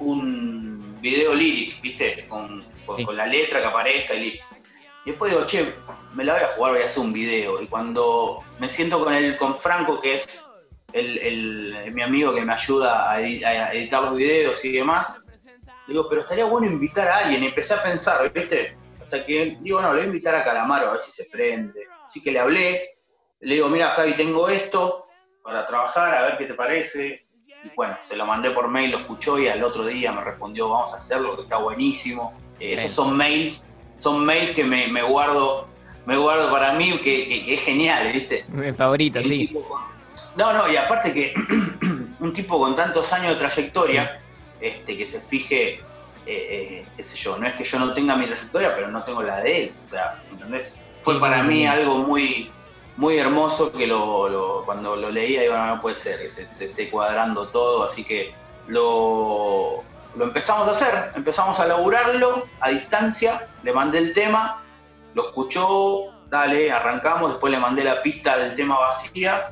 un 0.00 1.00
video 1.00 1.34
lyric, 1.34 1.80
¿viste? 1.80 2.26
Con, 2.28 2.64
con, 2.84 2.96
Sí. 2.96 3.04
con 3.04 3.16
la 3.16 3.26
letra 3.26 3.60
que 3.60 3.66
aparezca 3.66 4.14
y 4.14 4.20
listo. 4.30 4.44
Y 5.04 5.10
después 5.10 5.30
digo, 5.32 5.46
che, 5.46 5.72
me 6.14 6.24
la 6.24 6.32
voy 6.34 6.42
a 6.42 6.46
jugar, 6.48 6.72
voy 6.72 6.82
a 6.82 6.86
hacer 6.86 7.02
un 7.04 7.12
video. 7.12 7.62
Y 7.62 7.66
cuando 7.68 8.42
me 8.58 8.68
siento 8.68 9.02
con 9.04 9.14
el, 9.14 9.36
con 9.36 9.56
Franco, 9.56 10.00
que 10.00 10.16
es 10.16 10.44
el, 10.92 11.18
el- 11.18 11.92
mi 11.94 12.02
amigo 12.02 12.34
que 12.34 12.40
me 12.44 12.52
ayuda 12.52 13.08
a 13.12 13.20
editar 13.20 14.02
los 14.02 14.16
videos 14.16 14.64
y 14.64 14.72
demás, 14.72 15.24
digo, 15.86 16.08
pero 16.08 16.22
estaría 16.22 16.44
bueno 16.46 16.66
invitar 16.66 17.06
a 17.08 17.18
alguien. 17.18 17.44
Y 17.44 17.46
empecé 17.46 17.74
a 17.74 17.82
pensar, 17.84 18.32
¿viste? 18.32 18.75
Hasta 19.06 19.24
que 19.24 19.56
digo, 19.60 19.80
no, 19.80 19.90
le 19.90 19.94
voy 19.98 20.02
a 20.02 20.06
invitar 20.06 20.34
a 20.34 20.42
Calamaro 20.44 20.88
a 20.88 20.92
ver 20.92 21.00
si 21.00 21.12
se 21.12 21.26
prende. 21.30 21.92
Así 22.04 22.20
que 22.22 22.32
le 22.32 22.40
hablé, 22.40 22.98
le 23.40 23.54
digo, 23.54 23.68
mira 23.68 23.90
Javi, 23.90 24.14
tengo 24.14 24.48
esto 24.48 25.04
para 25.42 25.64
trabajar, 25.64 26.12
a 26.12 26.22
ver 26.22 26.38
qué 26.38 26.46
te 26.46 26.54
parece. 26.54 27.24
Y 27.62 27.70
bueno, 27.76 27.96
se 28.02 28.16
lo 28.16 28.26
mandé 28.26 28.50
por 28.50 28.66
mail, 28.68 28.90
lo 28.90 28.98
escuchó 28.98 29.38
y 29.38 29.46
al 29.46 29.62
otro 29.62 29.86
día 29.86 30.10
me 30.10 30.24
respondió, 30.24 30.68
vamos 30.70 30.92
a 30.92 30.96
hacerlo, 30.96 31.36
que 31.36 31.42
está 31.42 31.58
buenísimo. 31.58 32.36
Eh, 32.58 32.72
esos 32.72 32.90
son 32.92 33.16
mails, 33.16 33.64
son 34.00 34.24
mails 34.24 34.50
que 34.50 34.64
me, 34.64 34.88
me 34.88 35.02
guardo, 35.02 35.68
me 36.04 36.16
guardo 36.16 36.50
para 36.50 36.72
mí, 36.72 36.98
que, 36.98 37.28
que- 37.28 37.44
que 37.44 37.54
es 37.54 37.60
genial, 37.62 38.12
¿viste? 38.12 38.44
Mi 38.48 38.72
favorito, 38.72 39.22
sí. 39.22 39.46
tipo 39.46 39.68
No, 40.34 40.52
no, 40.52 40.68
y 40.70 40.76
aparte 40.76 41.12
que 41.14 41.32
un 42.18 42.32
tipo 42.32 42.58
con 42.58 42.74
tantos 42.74 43.12
años 43.12 43.34
de 43.34 43.36
trayectoria, 43.36 44.20
este, 44.60 44.96
que 44.96 45.06
se 45.06 45.20
fije, 45.20 45.80
eh, 46.26 46.46
eh, 46.80 46.86
qué 46.96 47.02
sé 47.02 47.16
yo, 47.16 47.38
no 47.38 47.46
es 47.46 47.54
que 47.54 47.64
yo 47.64 47.78
no 47.78 47.94
tenga 47.94 48.16
mi 48.16 48.26
trayectoria, 48.26 48.74
pero 48.74 48.88
no 48.88 49.04
tengo 49.04 49.22
la 49.22 49.40
de 49.42 49.64
él, 49.64 49.74
o 49.80 49.84
sea, 49.84 50.22
¿entendés? 50.30 50.80
Fue 51.02 51.20
para 51.20 51.42
mí 51.42 51.66
algo 51.66 51.98
muy, 51.98 52.50
muy 52.96 53.16
hermoso 53.18 53.72
que 53.72 53.86
lo, 53.86 54.28
lo- 54.28 54.64
cuando 54.64 54.96
lo 54.96 55.10
leía, 55.10 55.42
digo, 55.42 55.56
no, 55.56 55.66
no 55.76 55.80
puede 55.80 55.94
ser 55.94 56.20
que 56.20 56.28
se, 56.30 56.52
se 56.52 56.66
esté 56.66 56.90
cuadrando 56.90 57.48
todo, 57.48 57.84
así 57.84 58.02
que 58.04 58.34
lo, 58.66 59.84
lo 60.16 60.24
empezamos 60.24 60.66
a 60.68 60.72
hacer, 60.72 61.12
empezamos 61.14 61.60
a 61.60 61.66
laburarlo 61.66 62.48
a 62.60 62.70
distancia, 62.70 63.48
le 63.62 63.72
mandé 63.72 63.98
el 63.98 64.12
tema, 64.12 64.62
lo 65.14 65.28
escuchó, 65.28 66.12
dale, 66.28 66.72
arrancamos, 66.72 67.30
después 67.30 67.52
le 67.52 67.58
mandé 67.60 67.84
la 67.84 68.02
pista 68.02 68.36
del 68.36 68.54
tema 68.56 68.78
vacía 68.78 69.50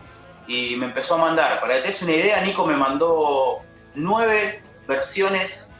y 0.49 0.77
me 0.77 0.87
empezó 0.87 1.15
a 1.15 1.19
mandar. 1.19 1.61
Para 1.61 1.77
que 1.77 1.81
te 1.83 1.87
des 1.89 2.03
una 2.03 2.13
idea, 2.13 2.41
Nico 2.41 2.67
me 2.67 2.77
mandó 2.77 3.61
nueve 3.95 4.63
versiones 4.89 5.73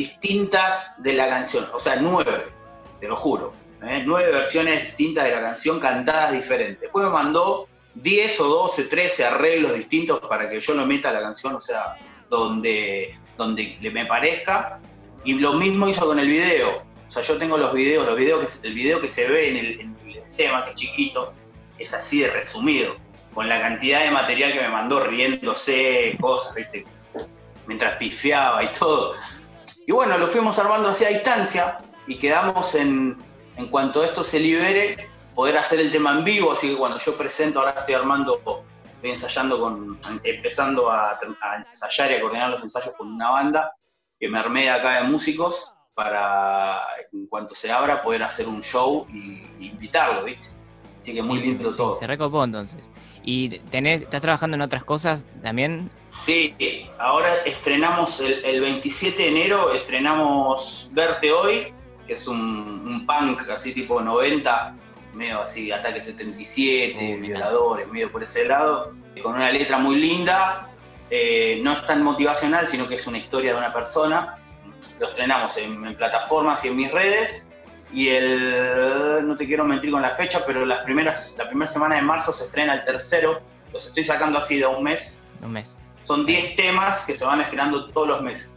distintas 0.00 0.94
de 1.02 1.12
la 1.12 1.28
canción, 1.28 1.66
o 1.74 1.78
sea, 1.78 1.96
nueve, 1.96 2.48
te 3.00 3.06
lo 3.06 3.16
juro, 3.16 3.52
¿eh? 3.82 4.02
nueve 4.06 4.32
versiones 4.32 4.82
distintas 4.82 5.24
de 5.24 5.32
la 5.32 5.42
canción 5.42 5.78
cantadas 5.78 6.32
diferentes. 6.32 6.80
Después 6.80 7.04
me 7.04 7.10
mandó 7.10 7.68
10 7.96 8.40
o 8.40 8.48
12, 8.48 8.84
13 8.84 9.24
arreglos 9.26 9.74
distintos 9.74 10.20
para 10.20 10.48
que 10.48 10.58
yo 10.58 10.72
lo 10.72 10.86
meta 10.86 11.10
a 11.10 11.12
la 11.12 11.20
canción, 11.20 11.54
o 11.54 11.60
sea, 11.60 11.98
donde, 12.30 13.18
donde 13.36 13.76
me 13.92 14.06
parezca. 14.06 14.80
Y 15.22 15.34
lo 15.34 15.52
mismo 15.54 15.86
hizo 15.86 16.06
con 16.06 16.18
el 16.18 16.28
video. 16.28 16.82
O 17.06 17.10
sea, 17.10 17.22
yo 17.22 17.36
tengo 17.36 17.58
los 17.58 17.74
videos, 17.74 18.06
los 18.06 18.16
videos 18.16 18.40
que, 18.40 18.68
el 18.68 18.74
video 18.74 19.02
que 19.02 19.08
se 19.08 19.28
ve 19.28 19.50
en 19.50 19.56
el, 19.56 20.26
tema, 20.38 20.64
que 20.64 20.70
es 20.70 20.76
chiquito, 20.76 21.34
es 21.78 21.92
así 21.92 22.20
de 22.20 22.30
resumido, 22.30 22.96
con 23.34 23.46
la 23.50 23.60
cantidad 23.60 24.02
de 24.02 24.10
material 24.10 24.54
que 24.54 24.60
me 24.60 24.70
mandó 24.70 25.04
riéndose, 25.04 26.16
cosas. 26.18 26.54
Mientras 27.66 27.96
pifiaba 27.96 28.64
y 28.64 28.68
todo. 28.68 29.14
Y 29.86 29.92
bueno, 29.92 30.18
lo 30.18 30.28
fuimos 30.28 30.58
armando 30.58 30.88
así 30.88 31.04
a 31.04 31.08
distancia 31.08 31.78
y 32.06 32.18
quedamos 32.18 32.74
en, 32.74 33.16
en 33.56 33.66
cuanto 33.68 34.04
esto 34.04 34.22
se 34.22 34.38
libere, 34.38 35.08
poder 35.34 35.58
hacer 35.58 35.80
el 35.80 35.90
tema 35.90 36.12
en 36.12 36.24
vivo. 36.24 36.52
Así 36.52 36.70
que 36.70 36.76
cuando 36.76 36.98
yo 36.98 37.16
presento, 37.16 37.60
ahora 37.60 37.72
estoy 37.72 37.94
armando, 37.94 38.40
estoy 38.84 39.10
ensayando 39.10 39.60
con, 39.60 39.98
empezando 40.24 40.90
a, 40.90 41.12
a 41.12 41.64
ensayar 41.68 42.10
y 42.10 42.14
a 42.14 42.20
coordinar 42.20 42.50
los 42.50 42.62
ensayos 42.62 42.94
con 42.96 43.08
una 43.12 43.30
banda 43.30 43.74
que 44.18 44.28
me 44.28 44.38
armé 44.38 44.70
acá 44.70 45.02
de 45.02 45.08
músicos 45.08 45.74
para, 45.94 46.80
en 47.12 47.26
cuanto 47.26 47.54
se 47.54 47.72
abra, 47.72 48.02
poder 48.02 48.22
hacer 48.22 48.48
un 48.48 48.62
show 48.62 49.06
y, 49.10 49.42
y 49.58 49.68
invitarlo, 49.68 50.24
¿viste? 50.24 50.48
Así 51.00 51.14
que 51.14 51.22
muy 51.22 51.38
Sí, 51.38 51.44
sí, 51.44 51.50
lindo 51.50 51.70
sí, 51.70 51.76
todo. 51.76 51.98
Se 51.98 52.06
recopó 52.06 52.44
entonces. 52.44 52.88
¿Y 53.22 53.58
tenés, 53.70 54.02
estás 54.02 54.22
trabajando 54.22 54.56
en 54.56 54.62
otras 54.62 54.84
cosas 54.84 55.26
también? 55.42 55.90
Sí, 56.08 56.54
ahora 56.98 57.28
estrenamos 57.44 58.20
el, 58.20 58.44
el 58.44 58.60
27 58.60 59.22
de 59.22 59.28
enero, 59.28 59.72
estrenamos 59.74 60.90
Verte 60.94 61.30
Hoy, 61.32 61.72
que 62.06 62.14
es 62.14 62.26
un, 62.26 62.38
un 62.38 63.06
punk 63.06 63.48
así 63.50 63.74
tipo 63.74 64.00
90, 64.00 64.74
medio 65.14 65.42
así, 65.42 65.70
ataque 65.70 66.00
77, 66.00 67.18
violadores, 67.20 67.86
medio 67.88 68.10
por 68.10 68.22
ese 68.22 68.46
lado, 68.46 68.92
con 69.22 69.34
una 69.34 69.50
letra 69.50 69.78
muy 69.78 69.96
linda, 69.96 70.70
eh, 71.10 71.60
no 71.62 71.72
es 71.72 71.86
tan 71.86 72.02
motivacional, 72.02 72.66
sino 72.66 72.88
que 72.88 72.94
es 72.94 73.06
una 73.06 73.18
historia 73.18 73.52
de 73.52 73.58
una 73.58 73.72
persona. 73.72 74.38
Lo 74.98 75.06
estrenamos 75.06 75.56
en, 75.58 75.84
en 75.84 75.96
plataformas 75.96 76.64
y 76.64 76.68
en 76.68 76.76
mis 76.76 76.92
redes. 76.92 77.49
Y 77.92 78.08
el, 78.08 79.26
no 79.26 79.36
te 79.36 79.46
quiero 79.46 79.64
mentir 79.64 79.90
con 79.90 80.02
la 80.02 80.10
fecha, 80.10 80.42
pero 80.46 80.64
las 80.64 80.80
primeras, 80.80 81.34
la 81.36 81.48
primera 81.48 81.70
semana 81.70 81.96
de 81.96 82.02
marzo 82.02 82.32
se 82.32 82.44
estrena 82.44 82.74
el 82.74 82.84
tercero. 82.84 83.40
Los 83.72 83.86
estoy 83.86 84.04
sacando 84.04 84.38
así 84.38 84.58
de 84.58 84.66
un 84.66 84.84
mes. 84.84 85.20
Un 85.42 85.52
mes. 85.52 85.76
Son 86.04 86.24
10 86.24 86.56
temas 86.56 87.04
que 87.04 87.16
se 87.16 87.24
van 87.24 87.40
estrenando 87.40 87.88
todos 87.90 88.08
los 88.08 88.22
meses. 88.22 88.50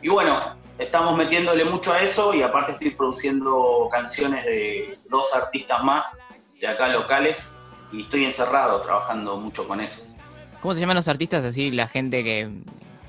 Y 0.00 0.08
bueno, 0.08 0.56
estamos 0.78 1.16
metiéndole 1.16 1.64
mucho 1.64 1.92
a 1.92 2.00
eso 2.00 2.32
y 2.34 2.42
aparte 2.42 2.72
estoy 2.72 2.90
produciendo 2.90 3.88
canciones 3.90 4.44
de 4.44 4.98
dos 5.10 5.34
artistas 5.34 5.82
más 5.82 6.04
de 6.60 6.66
acá 6.66 6.88
locales 6.88 7.52
y 7.92 8.02
estoy 8.02 8.24
encerrado 8.24 8.80
trabajando 8.80 9.36
mucho 9.36 9.66
con 9.66 9.80
eso. 9.80 10.06
¿Cómo 10.60 10.74
se 10.74 10.80
llaman 10.80 10.96
los 10.96 11.08
artistas 11.08 11.44
así, 11.44 11.70
la 11.70 11.88
gente 11.88 12.24
que 12.24 12.50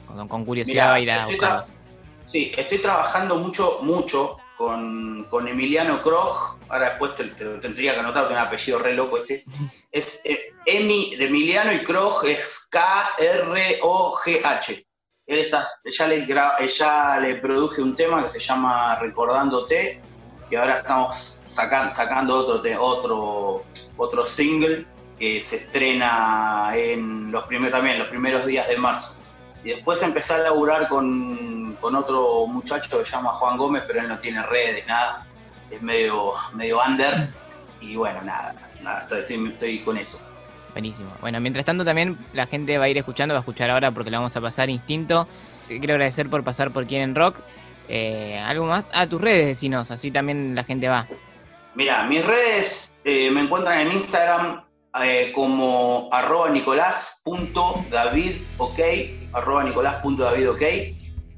con, 0.07 0.27
con 0.27 0.45
curiosidad 0.45 0.73
Mirá, 0.73 0.87
va 0.89 0.93
a 0.93 0.99
ir 0.99 1.11
a 1.11 1.25
buscarlos? 1.25 1.71
Sí, 2.23 2.51
estoy 2.57 2.77
trabajando 2.79 3.37
mucho, 3.37 3.79
mucho 3.81 4.37
con, 4.59 5.23
con 5.29 5.47
Emiliano 5.47 6.01
Krog. 6.01 6.59
Ahora 6.67 6.89
después 6.89 7.15
te, 7.15 7.23
te 7.29 7.45
tendría 7.59 7.93
que 7.93 8.01
anotar, 8.01 8.27
tiene 8.27 8.41
un 8.41 8.47
apellido 8.47 8.77
re 8.79 8.93
loco 8.93 9.17
este. 9.17 9.45
Es 9.89 10.19
eh, 10.25 10.51
Emi 10.65 11.15
de 11.15 11.27
Emiliano 11.27 11.71
y 11.71 11.81
Krog 11.81 12.25
es 12.25 12.67
K-R-O-G-H. 13.69 14.85
Él 15.27 15.39
está, 15.39 15.65
ya 15.85 16.07
le, 16.07 16.27
ya 16.67 17.19
le 17.21 17.35
produje 17.35 17.81
un 17.81 17.95
tema 17.95 18.21
que 18.21 18.29
se 18.29 18.39
llama 18.41 18.95
Recordándote 18.99 20.01
y 20.51 20.55
ahora 20.55 20.79
estamos 20.79 21.37
sacan- 21.45 21.91
sacando 21.91 22.35
otro, 22.35 22.61
otro, 22.83 23.63
otro 23.95 24.25
single 24.25 24.85
que 25.17 25.39
se 25.39 25.55
estrena 25.55 26.71
en 26.75 27.31
los 27.31 27.45
primeros, 27.45 27.71
también 27.71 27.99
los 27.99 28.09
primeros 28.09 28.45
días 28.45 28.67
de 28.67 28.75
marzo. 28.77 29.15
Y 29.63 29.69
después 29.69 30.01
empecé 30.03 30.33
a 30.33 30.39
laburar 30.39 30.87
con, 30.89 31.58
con 31.81 31.95
otro 31.95 32.45
muchacho 32.47 32.99
que 32.99 33.05
se 33.05 33.11
llama 33.11 33.31
Juan 33.33 33.57
Gómez, 33.57 33.83
pero 33.87 34.01
él 34.01 34.07
no 34.07 34.17
tiene 34.19 34.43
redes, 34.43 34.85
nada. 34.87 35.25
Es 35.71 35.81
medio, 35.81 36.33
medio 36.53 36.79
under. 36.85 37.29
Y 37.81 37.95
bueno, 37.95 38.21
nada, 38.21 38.55
nada 38.81 39.01
estoy, 39.01 39.19
estoy- 39.19 39.49
estoy 39.51 39.79
con 39.79 39.97
eso. 39.97 40.25
Buenísimo. 40.73 41.11
Bueno, 41.21 41.39
mientras 41.39 41.65
tanto 41.65 41.83
también 41.85 42.17
la 42.33 42.45
gente 42.47 42.77
va 42.77 42.85
a 42.85 42.89
ir 42.89 42.97
escuchando, 42.97 43.33
va 43.33 43.39
a 43.39 43.41
escuchar 43.41 43.69
ahora 43.69 43.91
porque 43.91 44.09
le 44.11 44.17
vamos 44.17 44.35
a 44.35 44.41
pasar 44.41 44.69
instinto. 44.69 45.27
Te 45.67 45.79
quiero 45.79 45.93
agradecer 45.95 46.29
por 46.29 46.43
pasar 46.43 46.71
por 46.71 46.85
Quieren 46.87 47.15
Rock. 47.15 47.37
Eh, 47.87 48.39
¿Algo 48.45 48.65
más? 48.65 48.89
Ah, 48.93 49.07
tus 49.07 49.19
redes, 49.19 49.47
decinos, 49.47 49.89
así 49.91 50.11
también 50.11 50.53
la 50.55 50.63
gente 50.63 50.87
va. 50.87 51.07
Mira, 51.75 52.03
mis 52.03 52.25
redes 52.25 52.99
eh, 53.03 53.31
me 53.31 53.41
encuentran 53.41 53.79
en 53.79 53.91
Instagram 53.93 54.63
eh, 55.03 55.31
como 55.33 56.09
arroba 56.11 56.49
nicolás.davidok, 56.49 58.79
arroba 59.33 59.63
nicolás.davidok. 59.63 60.59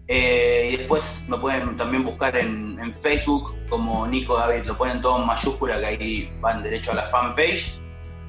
Eh, 0.07 0.71
y 0.73 0.77
después 0.77 1.25
me 1.29 1.37
pueden 1.37 1.77
también 1.77 2.03
buscar 2.03 2.35
en, 2.35 2.77
en 2.79 2.93
Facebook 2.93 3.55
como 3.69 4.05
Nico 4.07 4.37
David, 4.37 4.63
lo 4.65 4.77
ponen 4.77 5.01
todo 5.01 5.19
en 5.19 5.25
mayúscula 5.25 5.79
que 5.79 5.85
ahí 5.85 6.33
van 6.41 6.63
derecho 6.63 6.91
a 6.91 6.95
la 6.95 7.03
fanpage. 7.03 7.79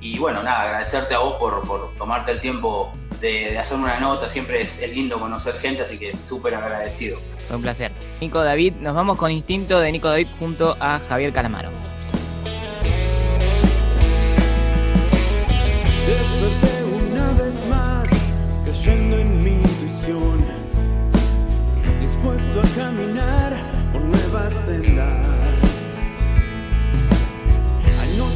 Y 0.01 0.18
bueno, 0.18 0.43
nada, 0.43 0.62
agradecerte 0.62 1.14
a 1.14 1.18
vos 1.18 1.35
por, 1.35 1.62
por 1.66 1.93
tomarte 1.97 2.33
el 2.33 2.41
tiempo 2.41 2.93
de, 3.20 3.53
de 3.53 3.59
hacerme 3.59 3.85
una 3.85 4.01
nota, 4.01 4.29
siempre 4.29 4.62
es, 4.62 4.83
es 4.83 4.93
lindo 4.93 5.18
conocer 5.18 5.55
gente, 5.55 5.83
así 5.83 5.99
que 5.99 6.16
súper 6.25 6.55
agradecido. 6.55 7.20
Fue 7.47 7.57
un 7.57 7.62
placer. 7.62 7.93
Nico 8.20 8.43
David, 8.43 8.75
nos 8.81 8.95
vamos 8.95 9.16
con 9.16 9.31
instinto 9.31 9.79
de 9.81 9.93
Nico 9.93 10.09
David 10.09 10.27
junto 10.39 10.77
a 10.81 11.01
Javier 11.09 11.33
Calamaro. 11.33 11.70
Desperté 16.07 16.82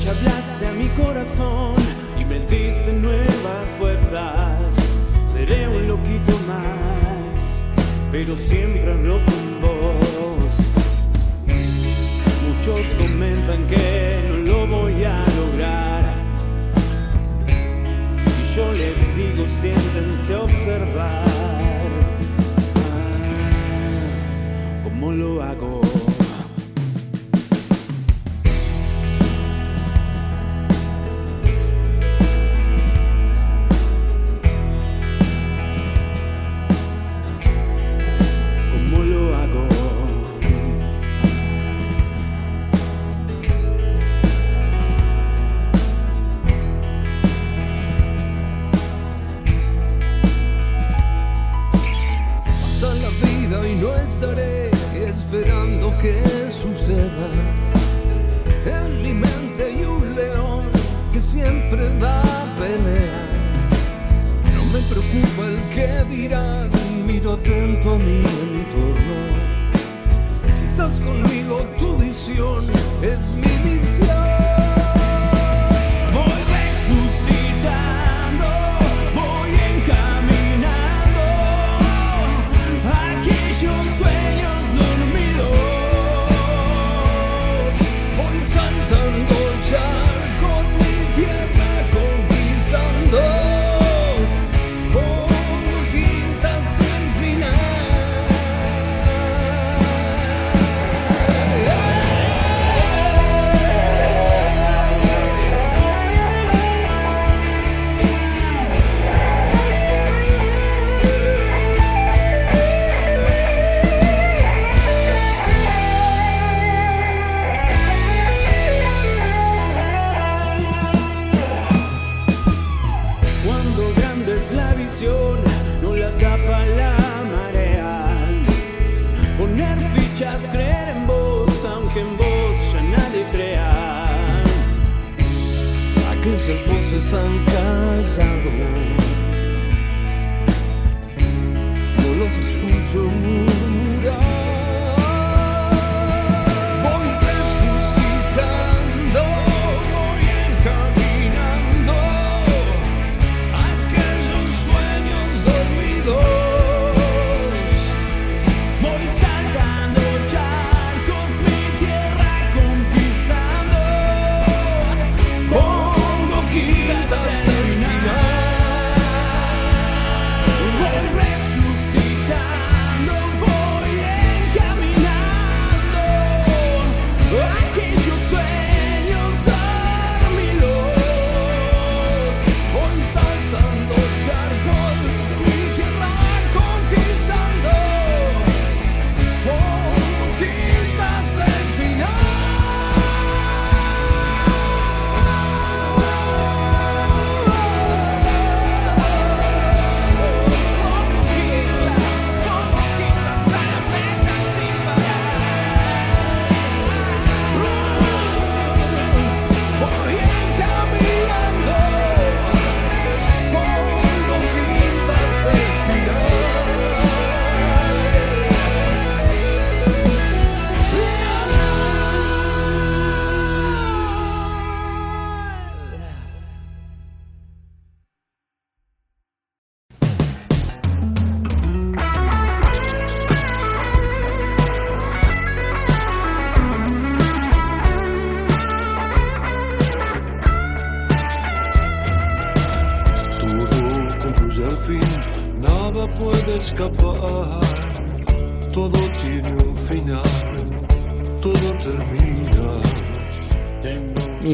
Hablaste 0.08 0.68
a 0.68 0.72
mi 0.72 0.86
corazón 0.90 1.74
y 2.16 2.24
me 2.24 2.38
diste 2.38 2.92
nuevas 2.92 3.68
fuerzas. 3.76 4.72
Seré 5.32 5.66
un 5.66 5.88
loquito 5.88 6.38
más, 6.46 7.34
pero 8.12 8.36
siempre 8.36 8.92
hablo 8.92 9.18
con 9.24 9.60
vos. 9.60 10.52
Muchos 12.46 12.86
comentan 12.94 13.66
que 13.66 14.22
no 14.28 14.36
lo 14.36 14.66
voy 14.68 15.02
a 15.02 15.24
lograr. 15.40 16.14
Y 17.48 18.54
yo 18.54 18.72
les 18.72 19.16
digo, 19.16 19.44
siéntense 19.60 20.34
a 20.34 20.40
observar 20.40 21.26
ah, 22.76 23.22
cómo 24.84 25.10
lo 25.10 25.42
hago. 25.42 25.80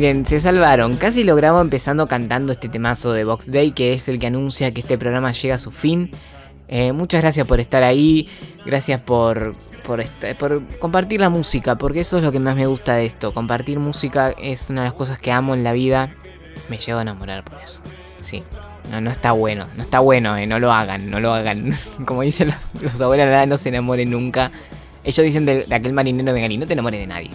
Miren, 0.03 0.26
se 0.26 0.40
salvaron. 0.40 0.96
Casi 0.96 1.22
logramos 1.22 1.62
empezando 1.62 2.09
cantando 2.09 2.50
este 2.50 2.68
temazo 2.68 3.12
de 3.12 3.22
Box 3.22 3.53
Day, 3.53 3.70
que 3.70 3.92
es 3.92 4.09
el 4.09 4.18
que 4.18 4.26
anuncia 4.26 4.72
que 4.72 4.80
este 4.80 4.98
programa 4.98 5.30
llega 5.30 5.55
a 5.55 5.59
su 5.59 5.70
fin. 5.70 6.11
Eh, 6.66 6.90
muchas 6.90 7.22
gracias 7.22 7.46
por 7.46 7.61
estar 7.61 7.84
ahí. 7.84 8.28
Gracias 8.66 9.00
por, 9.00 9.55
por, 9.86 10.03
compartir 10.80 11.20
la 11.20 11.28
música, 11.28 11.78
porque 11.78 12.00
eso 12.00 12.16
es 12.16 12.24
lo 12.24 12.32
que 12.32 12.40
más 12.40 12.57
me 12.57 12.66
gusta 12.66 12.96
de 12.96 13.07
esto. 13.07 13.32
Compartir 13.32 13.78
música 13.78 14.34
es 14.36 14.70
una 14.70 14.80
de 14.80 14.88
las 14.88 14.94
cosas 14.94 15.20
que 15.20 15.30
amo 15.30 15.55
en 15.55 15.62
la 15.62 15.72
vida. 15.72 16.12
Me 16.68 16.78
llevo 16.78 16.98
a 16.98 17.03
enamorar 17.03 17.44
por 17.44 17.62
eso. 17.62 17.80
Sí. 18.22 18.42
No, 18.90 19.00
no 19.00 19.09
está 19.09 19.30
bueno, 19.30 19.68
no 19.76 19.82
está 19.82 20.00
bueno, 20.00 20.36
eh, 20.36 20.48
no 20.48 20.59
lo 20.59 20.72
hagan, 20.72 21.12
no 21.12 21.20
lo 21.20 21.32
hagan. 21.32 21.78
Como 22.07 22.22
dicen 22.22 22.48
los, 22.48 22.82
los 22.82 23.00
abuelos, 23.00 23.26
nada, 23.26 23.46
no 23.46 23.57
se 23.57 23.68
enamoren 23.68 24.11
nunca. 24.11 24.50
Ellos 25.05 25.24
dicen 25.24 25.46
de, 25.46 25.62
de 25.62 25.74
aquel 25.76 25.92
marinero 25.92 26.32
venganí, 26.32 26.59
no 26.59 26.66
te 26.66 26.72
enamores 26.72 26.98
de 26.98 27.07
nadie. 27.07 27.30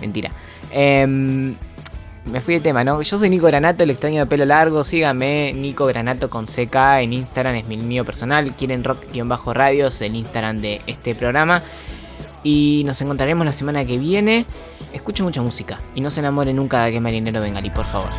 Mentira. 0.00 0.32
Em, 0.72 1.54
me 2.24 2.40
fui 2.40 2.54
de 2.54 2.60
tema, 2.60 2.84
¿no? 2.84 3.02
Yo 3.02 3.18
soy 3.18 3.28
Nico 3.28 3.46
Granato, 3.46 3.82
el 3.82 3.90
extraño 3.90 4.20
de 4.20 4.26
pelo 4.26 4.44
largo. 4.44 4.84
Síganme, 4.84 5.52
Nico 5.52 5.86
Granato 5.86 6.30
con 6.30 6.46
CK 6.46 6.74
en 7.00 7.12
Instagram, 7.12 7.56
es 7.56 7.66
mi 7.66 7.76
mío 7.76 8.04
personal. 8.04 8.54
Quieren 8.54 8.84
rock-radios, 8.84 10.00
el 10.00 10.16
Instagram 10.16 10.60
de 10.60 10.80
este 10.86 11.14
programa. 11.14 11.62
Y 12.44 12.82
nos 12.86 13.00
encontraremos 13.00 13.46
la 13.46 13.52
semana 13.52 13.84
que 13.84 13.98
viene. 13.98 14.46
Escuchen 14.92 15.24
mucha 15.24 15.42
música 15.42 15.78
y 15.94 16.00
no 16.00 16.10
se 16.10 16.20
enamoren 16.20 16.56
nunca 16.56 16.82
de 16.82 16.88
aquel 16.88 17.00
marinero 17.00 17.40
bengalí, 17.40 17.70
por 17.70 17.84
favor. 17.84 18.10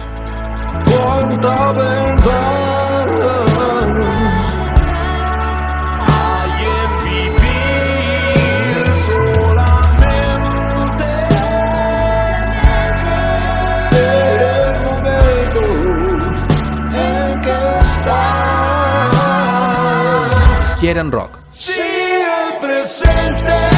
Quieren 20.94 21.10
rock. 21.10 21.40
Presente. 22.62 23.73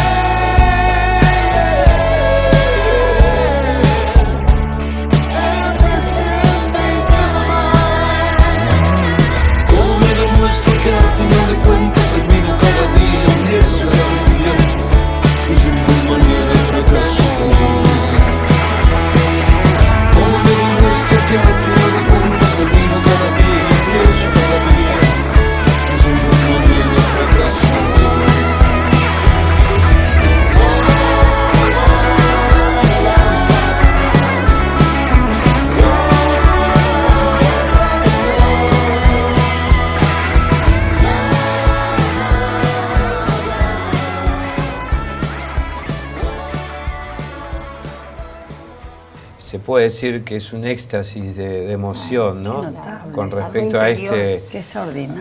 Puede 49.65 49.85
decir 49.85 50.23
que 50.23 50.35
es 50.35 50.53
un 50.53 50.65
éxtasis 50.65 51.35
de, 51.35 51.65
de 51.65 51.73
emoción, 51.73 52.43
¿no? 52.43 52.73
Con 53.13 53.31
respecto 53.31 53.79
a 53.79 53.89
este, 53.89 54.43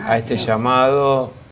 a 0.05 0.17
este 0.17 0.37
llamado 0.37 1.31